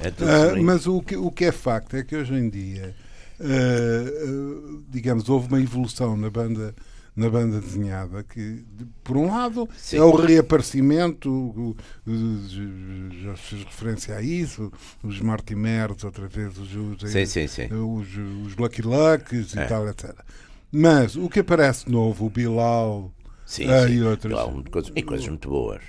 É 0.00 0.10
tudo 0.10 0.30
Ah, 0.30 0.38
sobrinhos. 0.46 0.66
mas 0.66 0.86
o 0.86 1.02
que, 1.02 1.16
o 1.16 1.30
que 1.30 1.44
é 1.46 1.52
facto 1.52 1.94
é 1.96 2.02
que 2.04 2.16
hoje 2.16 2.32
em 2.34 2.48
dia, 2.48 2.94
ah, 3.40 4.78
digamos, 4.88 5.28
houve 5.28 5.48
uma 5.48 5.60
evolução 5.60 6.16
na 6.16 6.30
banda, 6.30 6.74
na 7.18 7.28
banda 7.28 7.60
desenhada, 7.60 8.22
que 8.22 8.64
por 9.02 9.16
um 9.16 9.28
lado 9.28 9.68
Sim. 9.76 9.96
é 9.96 10.02
o 10.02 10.14
reaparecimento, 10.14 11.28
o- 11.30 11.76
o- 12.06 13.10
já 13.24 13.34
fez 13.36 13.64
referência 13.64 14.14
a 14.16 14.22
isso, 14.22 14.72
os 15.02 15.20
Mortimers, 15.20 16.04
outra 16.04 16.28
vez 16.28 16.56
os, 16.56 16.74
os, 16.74 17.10
Sim, 17.10 17.26
sim, 17.26 17.46
sim. 17.48 17.66
os, 17.72 18.06
os 18.46 18.56
Lucky 18.56 18.82
Lucks 18.82 19.54
e 19.54 19.58
É. 19.58 19.64
tal, 19.64 19.88
etc. 19.88 20.14
Mas 20.70 21.16
o 21.16 21.28
que 21.28 21.40
aparece 21.40 21.90
novo, 21.90 22.26
o 22.26 22.30
Bilal 22.30 23.12
Sim, 23.44 23.68
ah, 23.68 23.88
e 23.88 24.00
outras, 24.02 24.32
Claro, 24.34 24.64
coisas- 24.70 24.92
e 24.94 25.02
coisas 25.02 25.26
muito 25.26 25.48
boas. 25.48 25.80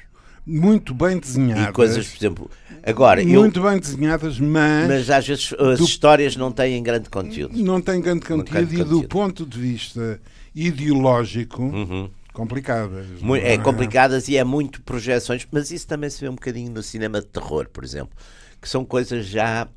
muito 0.48 0.94
bem 0.96 1.20
desenhadas, 1.20 1.70
E 1.70 1.74
coisas, 1.74 2.08
por 2.08 2.18
exemplo. 2.18 2.52
Agora, 2.82 3.22
eu, 3.22 3.42
muito 3.42 3.62
bem 3.62 3.78
desenhadas, 3.78 4.40
mas, 4.40 4.88
mas 4.88 5.10
às 5.12 5.28
vezes 5.28 5.54
as 5.60 5.78
Do- 5.78 5.86
histórias 5.86 6.36
não 6.36 6.52
têm 6.52 6.82
grande 6.82 7.08
conteúdo. 7.10 7.56
não 7.62 7.80
tem 7.82 8.02
grande 8.02 8.26
conteúdo 8.26 8.74
e 8.74 8.78
do 8.78 8.84
conteúdo. 8.86 9.08
ponto 9.10 9.46
de 9.46 9.60
vista 9.60 10.20
ideológico, 10.68 11.62
Uhum. 11.64 12.10
complicadas. 12.34 13.06
Não 13.22 13.36
É 13.36 13.58
complicadas 13.58 14.28
e 14.28 14.38
é 14.38 14.44
muito 14.44 14.82
projeções, 14.82 15.48
mas 15.52 15.72
isso 15.72 15.88
também 15.88 16.10
se 16.10 16.20
vê 16.22 16.30
um 16.30 16.36
bocadinho 16.36 16.72
no 16.72 16.84
cinema 16.84 17.20
de 17.22 17.28
terror, 17.28 17.68
por 17.70 17.84
exemplo, 17.84 18.16
que 18.62 18.68
são 18.70 18.84
coisas 18.86 19.26
já. 19.26 19.68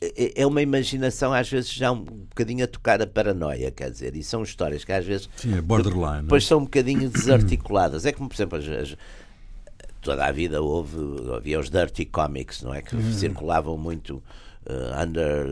é- 0.00 0.42
É 0.42 0.46
uma 0.46 0.60
imaginação, 0.60 1.32
às 1.32 1.48
vezes, 1.48 1.72
já 1.72 1.90
um 1.90 2.04
bocadinho 2.04 2.62
a 2.64 2.66
tocar 2.66 3.00
a 3.00 3.06
paranoia, 3.06 3.70
quer 3.70 3.90
dizer, 3.90 4.14
e 4.16 4.22
são 4.22 4.42
histórias 4.42 4.84
que 4.84 4.92
às 4.92 5.04
vezes 5.06 5.30
Sim, 5.36 5.56
é 5.56 5.62
borderline. 5.62 6.18
é? 6.18 6.22
depois 6.22 6.44
são 6.46 6.58
um 6.58 6.64
bocadinho 6.64 7.08
desarticuladas. 7.08 8.04
É 8.04 8.12
como, 8.12 8.28
por 8.28 8.34
exemplo, 8.34 8.58
as- 8.58 8.68
as- 8.68 8.96
toda 10.02 10.26
a 10.26 10.30
vida 10.32 10.60
houve, 10.60 10.96
havia 11.34 11.58
os 11.58 11.70
dirty 11.70 12.04
comics, 12.04 12.60
não 12.60 12.74
é? 12.74 12.82
Que 12.82 13.00
circulavam 13.14 13.78
muito 13.78 14.22
eh, 14.66 15.02
under, 15.02 15.46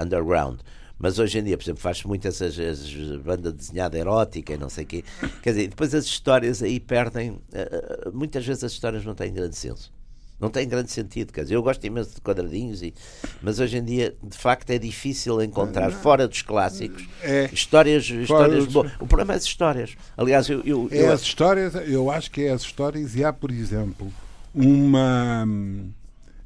underground. 0.00 0.58
Mas 0.98 1.18
hoje 1.18 1.38
em 1.38 1.44
dia, 1.44 1.56
por 1.58 1.64
exemplo, 1.64 1.80
faz-se 1.82 2.06
muito 2.06 2.26
essas, 2.26 2.58
essas 2.58 2.90
banda 3.22 3.52
desenhada 3.52 3.98
erótica 3.98 4.54
e 4.54 4.56
não 4.56 4.70
sei 4.70 4.84
o 4.84 4.86
quê. 4.86 5.04
Quer 5.42 5.50
dizer, 5.50 5.68
depois 5.68 5.94
as 5.94 6.06
histórias 6.06 6.62
aí 6.62 6.80
perdem. 6.80 7.38
eh, 7.52 7.68
eh, 8.06 8.10
muitas 8.14 8.46
vezes 8.46 8.64
as 8.64 8.72
histórias 8.72 9.04
não 9.04 9.14
têm 9.14 9.32
grande 9.32 9.56
senso. 9.56 9.92
Não 10.40 10.50
tem 10.50 10.68
grande 10.68 10.90
sentido, 10.90 11.32
quer 11.32 11.42
dizer, 11.44 11.54
eu 11.54 11.62
gosto 11.62 11.82
imenso 11.86 12.14
de 12.14 12.20
quadradinhos, 12.20 12.82
e, 12.82 12.92
mas 13.40 13.58
hoje 13.58 13.78
em 13.78 13.82
dia, 13.84 14.14
de 14.22 14.36
facto, 14.36 14.68
é 14.68 14.78
difícil 14.78 15.40
encontrar, 15.42 15.90
fora 15.90 16.28
dos 16.28 16.42
clássicos, 16.42 17.08
É. 17.22 17.48
histórias, 17.50 18.04
histórias 18.04 18.66
boas. 18.66 18.92
O 19.00 19.06
problema 19.06 19.32
é 19.32 19.36
as 19.36 19.44
histórias. 19.44 19.96
Aliás, 20.14 20.46
eu, 20.50 20.60
eu, 20.66 20.88
É 20.92 21.00
eu- 21.04 21.12
as 21.12 21.22
histórias, 21.22 21.74
eu 21.88 22.10
acho 22.10 22.30
que 22.30 22.42
é 22.42 22.50
as 22.52 22.60
histórias 22.60 23.16
e 23.16 23.24
há, 23.24 23.32
por 23.32 23.50
exemplo, 23.50 24.12
uma. 24.54 25.46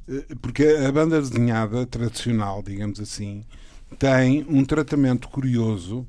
eh, 0.07 0.23
Porque 0.41 0.63
a 0.65 0.91
banda 0.91 1.19
desenhada 1.21 1.85
tradicional, 1.85 2.63
digamos 2.63 2.97
assim, 2.99 3.43
tem 3.97 4.45
um 4.49 4.63
tratamento 4.65 5.27
curioso 5.29 6.05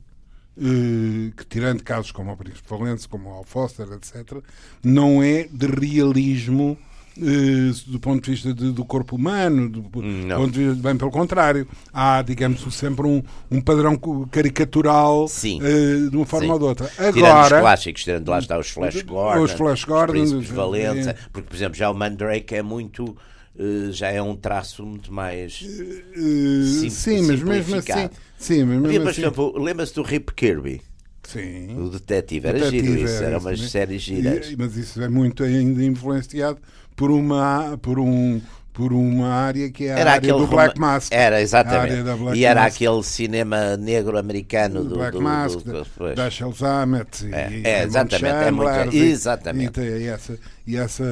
eh, 0.58 1.32
que, 1.36 1.44
tirando 1.48 1.82
casos 1.82 2.12
como 2.12 2.32
o 2.32 2.36
Príncipe 2.36 2.68
Valente, 2.68 3.08
como 3.08 3.30
o 3.40 3.44
Foster, 3.44 3.86
etc., 3.92 4.38
não 4.82 5.22
é 5.22 5.48
de 5.50 5.66
realismo. 5.66 6.76
eh, 7.18 7.70
do 7.88 8.00
ponto 8.00 8.24
de 8.24 8.30
vista 8.30 8.54
de- 8.54 8.72
do 8.72 8.86
corpo 8.86 9.16
humano, 9.16 9.68
do 9.68 9.82
Não. 10.02 10.40
ponto 10.40 10.50
de 10.52 10.64
vista, 10.64 10.82
bem 10.82 10.96
pelo 10.96 11.10
contrário, 11.10 11.68
há, 11.92 12.22
digamos, 12.22 12.62
sempre 12.74 13.06
um, 13.06 13.22
um 13.50 13.60
padrão 13.60 13.98
caricatural 14.30 15.26
eh, 15.26 16.08
de 16.10 16.16
uma 16.16 16.24
forma 16.24 16.46
Sim. 16.46 16.52
ou 16.52 16.58
de 16.58 16.64
outra. 16.64 16.86
Tirando 16.88 17.16
os 17.16 17.22
Agora, 17.24 17.60
clássicos, 17.60 18.04
tirando 18.04 18.28
lá 18.30 18.38
está 18.38 18.58
os 18.58 18.70
Flash 18.70 19.02
Gordon, 19.02 19.42
Os 19.42 19.50
Flash 19.52 19.84
Gordon, 19.84 20.12
Príncipes 20.14 20.48
os- 20.48 20.56
Valentes, 20.56 21.06
é. 21.06 21.12
porque, 21.30 21.48
por 21.48 21.54
exemplo, 21.54 21.74
já 21.76 21.90
o 21.90 21.94
Mandrake 21.94 22.54
é 22.54 22.62
muito. 22.62 23.14
Eh, 23.58 23.90
já 23.92 24.08
é 24.08 24.20
um 24.22 24.34
traço 24.36 24.84
muito 24.84 25.12
mais. 25.12 25.62
Eh, 25.62 26.64
Sim- 26.64 26.90
sim, 26.90 27.22
mas 27.26 27.42
mesmo 27.42 27.76
assim. 27.76 28.10
Sim, 28.38 28.64
mas 28.64 28.76
Havia, 28.78 28.88
mesmo 28.88 29.02
por 29.04 29.10
assim. 29.10 29.20
exemplo, 29.22 29.58
lembra-se 29.62 29.94
do 29.94 30.02
Rip 30.02 30.32
Kirby, 30.34 30.82
Sim. 31.22 31.76
o 31.78 31.88
detetive? 31.90 32.48
Era 32.48 32.58
Detetive, 32.58 32.86
giro 32.88 33.04
isso, 33.04 33.14
era 33.14 33.26
era 33.26 33.36
isso 33.38 33.46
umas 33.48 33.70
séries 33.70 34.02
giras. 34.02 34.50
E- 34.50 34.56
mas 34.56 34.76
isso 34.76 35.00
é 35.02 35.08
muito 35.08 35.44
ainda 35.44 35.84
influenciado 35.84 36.58
por 36.96 37.10
uma, 37.10 37.78
por 37.80 37.98
um, 38.00 38.40
por 38.72 38.92
uma 38.92 39.28
área 39.28 39.70
que 39.70 39.84
é 39.84 39.92
a 39.94 39.98
Era 39.98 40.10
área 40.12 40.18
aquele 40.32 40.38
do 40.44 40.46
Black 40.48 40.80
Mask. 40.80 41.12
Era, 41.12 41.40
exatamente. 41.40 41.94
E 42.34 42.44
era 42.44 42.62
Mask. 42.62 42.74
aquele 42.76 43.02
cinema 43.04 43.76
negro 43.76 44.18
americano 44.18 44.82
do. 44.82 44.96
Black 44.96 45.12
do- 45.12 45.22
Mask, 45.22 45.58
do- 45.60 45.72
da- 45.72 45.86
pois. 45.96 46.16
da 46.16 46.28
Shelzamet 46.30 47.26
e, 47.26 47.34
É, 47.34 47.50
e 47.52 47.62
é, 47.66 47.82
exatamente, 47.84 48.26
é 48.34 48.50
muito- 48.50 48.72
Chandler, 48.72 48.94
e- 48.94 49.10
exatamente. 49.10 49.80
E, 49.80 49.84
tem 49.98 50.08
essa, 50.08 50.38
e 50.66 50.76
essa 50.76 51.04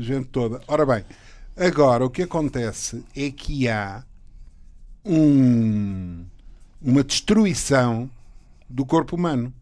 gente 0.00 0.26
toda. 0.28 0.60
Ora 0.66 0.84
bem, 0.86 1.04
agora 1.66 2.04
o 2.04 2.10
que 2.10 2.22
acontece 2.22 3.04
é 3.16 3.30
que 3.30 3.68
há 3.68 4.04
um, 5.04 6.24
uma 6.80 7.02
destruição 7.04 8.10
do 8.68 8.84
corpo 8.86 9.16
humano. 9.16 9.52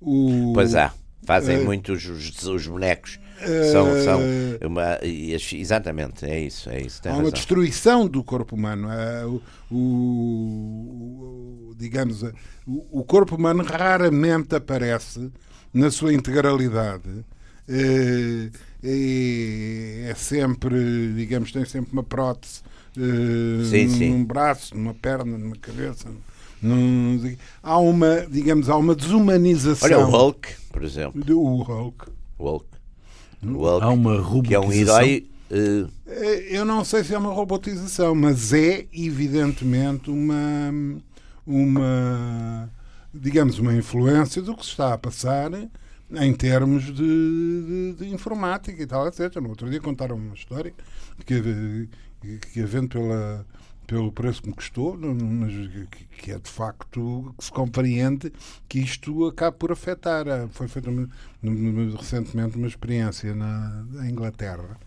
O, 0.00 0.52
Pois 0.54 0.74
há, 0.74 0.92
fazem 1.24 1.56
Eh, 1.56 1.58
muito 1.58 1.92
os, 1.92 2.04
os- 2.06 2.42
os 2.44 2.66
bonecos. 2.66 3.18
eh, 3.40 3.70
São, 3.72 3.96
são 3.96 4.20
uma, 4.62 4.98
exatamente, 5.02 6.24
é 6.24 6.40
isso, 6.40 6.70
é 6.70 6.80
isso. 6.80 7.00
Há 7.04 7.08
uma 7.10 7.16
razão. 7.16 7.32
destruição 7.32 8.06
do 8.08 8.22
corpo 8.22 8.54
humano. 8.54 8.88
Há 8.90 9.26
o, 9.26 9.42
o- 9.70 11.74
digamos, 11.76 12.22
o, 12.66 13.00
o 13.00 13.04
corpo 13.04 13.34
humano 13.36 13.64
raramente 13.64 14.54
aparece 14.54 15.30
na 15.72 15.90
sua 15.90 16.12
integralidade. 16.12 17.24
Eh, 17.68 18.50
É, 18.84 20.10
é 20.10 20.14
sempre, 20.14 21.12
digamos, 21.16 21.50
tem 21.52 21.64
sempre 21.64 21.92
uma 21.92 22.02
prótese 22.02 22.60
eh, 22.96 23.64
Sim, 23.64 23.86
num, 23.86 23.94
sim. 23.94 24.24
braço, 24.24 24.76
numa 24.76 24.92
perna, 24.94 25.38
numa 25.38 25.56
cabeça. 25.56 26.08
num- 26.62 27.36
há 27.62 27.78
uma, 27.78 28.26
digamos, 28.30 28.68
há 28.68 28.76
uma 28.76 28.94
desumanização 28.94 29.88
Olha 29.88 29.98
o 29.98 30.10
Hulk, 30.10 30.48
por 30.72 30.82
exemplo. 30.84 31.24
do 31.24 31.40
Hulk. 31.42 32.10
O 32.38 32.44
Hulk. 32.44 32.66
O 33.42 33.46
Hulk, 33.58 33.84
Há 33.84 33.90
uma 33.90 34.12
que 34.42 34.54
é 34.54 34.58
um 34.58 34.62
robotização. 34.62 35.02
herói. 35.02 35.26
Eh, 35.50 36.56
Eu 36.56 36.64
não 36.64 36.84
sei 36.84 37.02
se 37.04 37.14
é 37.14 37.18
uma 37.18 37.32
robotização, 37.32 38.14
mas 38.14 38.52
é 38.52 38.86
evidentemente 38.92 40.10
uma, 40.10 40.72
uma 41.46 42.70
digamos, 43.12 43.58
uma 43.58 43.74
influência 43.74 44.40
do 44.42 44.54
que 44.56 44.64
se 44.64 44.70
está 44.72 44.92
a 44.94 44.98
passar 44.98 45.50
em 46.12 46.32
termos 46.34 46.84
de, 46.84 46.94
de- 46.94 47.94
de 47.98 48.08
informática 48.14 48.82
e 48.82 48.86
tal, 48.86 49.06
etc. 49.08 49.36
No 49.36 49.48
outro 49.50 49.68
dia 49.70 49.80
contaram 49.80 50.16
uma 50.16 50.34
história 50.34 50.72
que, 51.26 51.88
que, 52.20 52.38
que 52.38 52.60
havendo 52.62 52.88
pela, 52.88 53.46
pelo 53.86 54.12
preço 54.12 54.42
que 54.42 54.48
me 54.48 54.54
custou, 54.54 54.96
mas 54.98 55.52
que, 55.88 56.04
que 56.22 56.32
é 56.32 56.38
de 56.38 56.50
facto 56.50 57.34
que 57.38 57.44
se 57.44 57.50
compreende 57.52 58.32
que 58.68 58.78
isto 58.80 59.26
acaba 59.26 59.52
por 59.56 59.72
afetar. 59.72 60.24
Foi 60.50 60.68
feita 60.68 60.90
recentemente 61.98 62.56
uma 62.56 62.66
experiência 62.68 63.34
na, 63.34 63.84
na 63.90 64.08
Inglaterra 64.10 64.78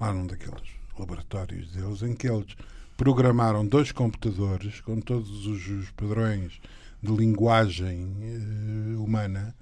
lá 0.00 0.12
num 0.12 0.26
daqueles 0.26 0.62
laboratórios 0.98 1.70
deles, 1.72 2.02
em 2.02 2.14
que 2.14 2.28
eles 2.28 2.56
programaram 2.96 3.66
dois 3.66 3.92
computadores 3.92 4.80
com 4.80 5.00
todos 5.00 5.46
os, 5.46 5.68
os 5.68 5.90
padrões 5.92 6.60
de 7.02 7.12
linguagem 7.12 8.16
eh, 8.22 8.96
humana 8.96 9.54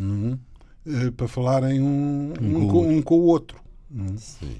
hum, 0.00 0.38
eh, 0.86 1.10
para 1.10 1.28
falarem 1.28 1.80
um, 1.80 2.32
Um 2.40 2.56
um 2.56 2.66
com 2.66 2.66
o 2.66 2.68
com, 2.68 2.76
outro. 2.78 2.96
um 2.98 3.02
com 3.02 3.18
o 3.18 3.22
outro. 3.24 3.60
hum. 3.90 4.16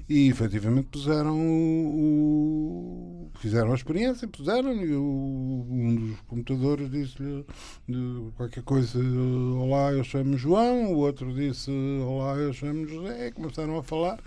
E 0.07 0.27
efetivamente 0.29 0.87
puseram 0.91 1.37
o, 1.39 3.25
o- 3.27 3.31
fizeram 3.39 3.71
a 3.71 3.75
experiência, 3.75 4.27
puseram 4.27 4.73
e 4.73 4.93
o, 4.93 5.65
um 5.69 5.95
dos 5.95 6.19
computadores 6.21 6.89
disse-lhe 6.91 7.45
qualquer 8.35 8.63
coisa, 8.63 8.99
olá, 9.57 9.91
eu 9.93 10.03
chamo 10.03 10.37
João, 10.37 10.93
o 10.93 10.97
outro 10.97 11.33
disse, 11.33 11.71
olá, 12.05 12.35
eu 12.37 12.53
chamo 12.53 12.87
José, 12.87 13.27
e 13.27 13.31
começaram 13.31 13.77
a 13.77 13.83
falar 13.83 14.19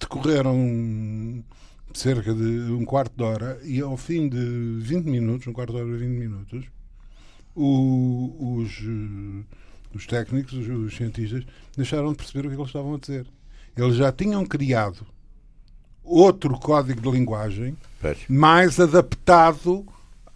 decorreram 0.00 1.42
cerca 1.94 2.34
de 2.34 2.42
um 2.72 2.84
quarto 2.84 3.16
de 3.16 3.22
hora 3.22 3.60
e 3.64 3.80
ao 3.80 3.96
fim 3.96 4.28
de 4.28 4.78
20 4.80 5.06
minutos, 5.06 5.46
um 5.46 5.52
quarto 5.52 5.72
de 5.72 5.78
hora 5.80 5.88
e 5.88 5.98
20 5.98 6.08
minutos, 6.18 6.64
o- 7.54 8.56
os, 8.58 8.70
eh, 8.80 9.44
os 9.94 10.06
técnicos, 10.06 10.52
os, 10.52 10.68
os 10.68 10.96
cientistas, 10.96 11.44
deixaram 11.76 12.10
de 12.12 12.16
perceber 12.18 12.46
o 12.46 12.50
que 12.50 12.56
eles 12.56 12.66
estavam 12.66 12.94
a 12.94 12.98
dizer. 12.98 13.26
Eles 13.76 13.96
já 13.96 14.10
tinham 14.12 14.44
criado 14.46 15.06
outro 16.02 16.58
código 16.58 17.00
de 17.00 17.10
linguagem 17.10 17.76
pois. 18.00 18.18
mais 18.28 18.78
adaptado 18.78 19.86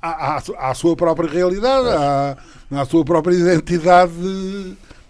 à, 0.01 0.37
à, 0.37 0.71
à 0.71 0.75
sua 0.75 0.97
própria 0.97 1.29
realidade, 1.29 1.89
à, 1.89 2.39
à 2.81 2.85
sua 2.85 3.05
própria 3.05 3.35
identidade 3.35 4.12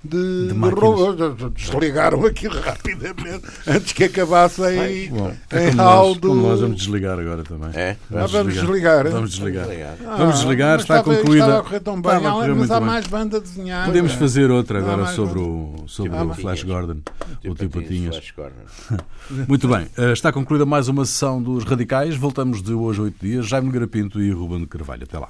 de, 0.04 0.48
de, 0.48 0.54
De. 0.54 1.50
Desligaram 1.50 2.24
aquilo 2.24 2.60
rapidamente 2.60 3.42
antes 3.66 3.92
que 3.92 4.04
acabasse 4.04 4.62
em, 4.62 5.10
Bom, 5.10 5.30
em 5.52 5.56
é 5.56 5.70
como, 5.70 5.82
hall 5.82 6.08
nós, 6.08 6.18
do. 6.18 6.28
como 6.28 6.42
nós 6.48 6.60
vamos 6.60 6.76
desligar 6.76 7.18
agora 7.18 7.42
também. 7.42 7.70
É? 7.74 7.96
Ah, 8.14 8.26
vamos 8.26 8.54
desligar. 8.54 9.08
Vamos 9.10 9.30
desligar. 9.32 9.66
Ah, 10.06 10.16
Vamos 10.16 10.36
desligar, 10.38 10.72
mas 10.74 10.82
está 10.82 10.98
estava- 10.98 11.16
concluída. 11.16 11.44
Estava 11.44 11.58
a 11.58 11.62
correr 11.62 11.80
tão 11.80 11.94
bem, 12.00 12.16
Estava 12.16 12.28
a 12.28 12.44
Ah, 12.44 12.54
mas 12.54 12.70
há 12.70 12.80
mais 12.80 13.06
banda 13.06 13.40
desenhada. 13.40 13.86
Podemos 13.86 14.12
fazer 14.12 14.50
outra 14.50 14.78
agora 14.78 15.06
sobre 15.08 15.40
o, 15.40 15.84
sobre 15.86 16.16
Há 16.16 16.24
o. 16.24 16.34
Flash 16.34 16.62
Gordon, 16.62 16.98
o 17.44 17.54
Tio 17.54 17.68
Patinhas. 17.68 18.16
Flash 18.16 18.32
Gordon. 18.36 19.04
Muito 19.48 19.68
bem, 19.68 19.86
eh, 19.98 20.12
está 20.12 20.32
concluída 20.32 20.64
mais 20.64 20.88
uma 20.88 21.04
sessão 21.04 21.42
dos 21.42 21.64
Radicais. 21.64 22.16
Voltamos 22.16 22.62
de 22.62 22.72
hoje 22.72 23.00
a 23.00 23.02
oito 23.04 23.16
dias. 23.20 23.46
Jaime 23.46 23.70
Garapinto 23.70 24.20
e 24.20 24.30
Ruben 24.30 24.64
Carvalho. 24.64 25.02
Até 25.04 25.18
lá. 25.18 25.28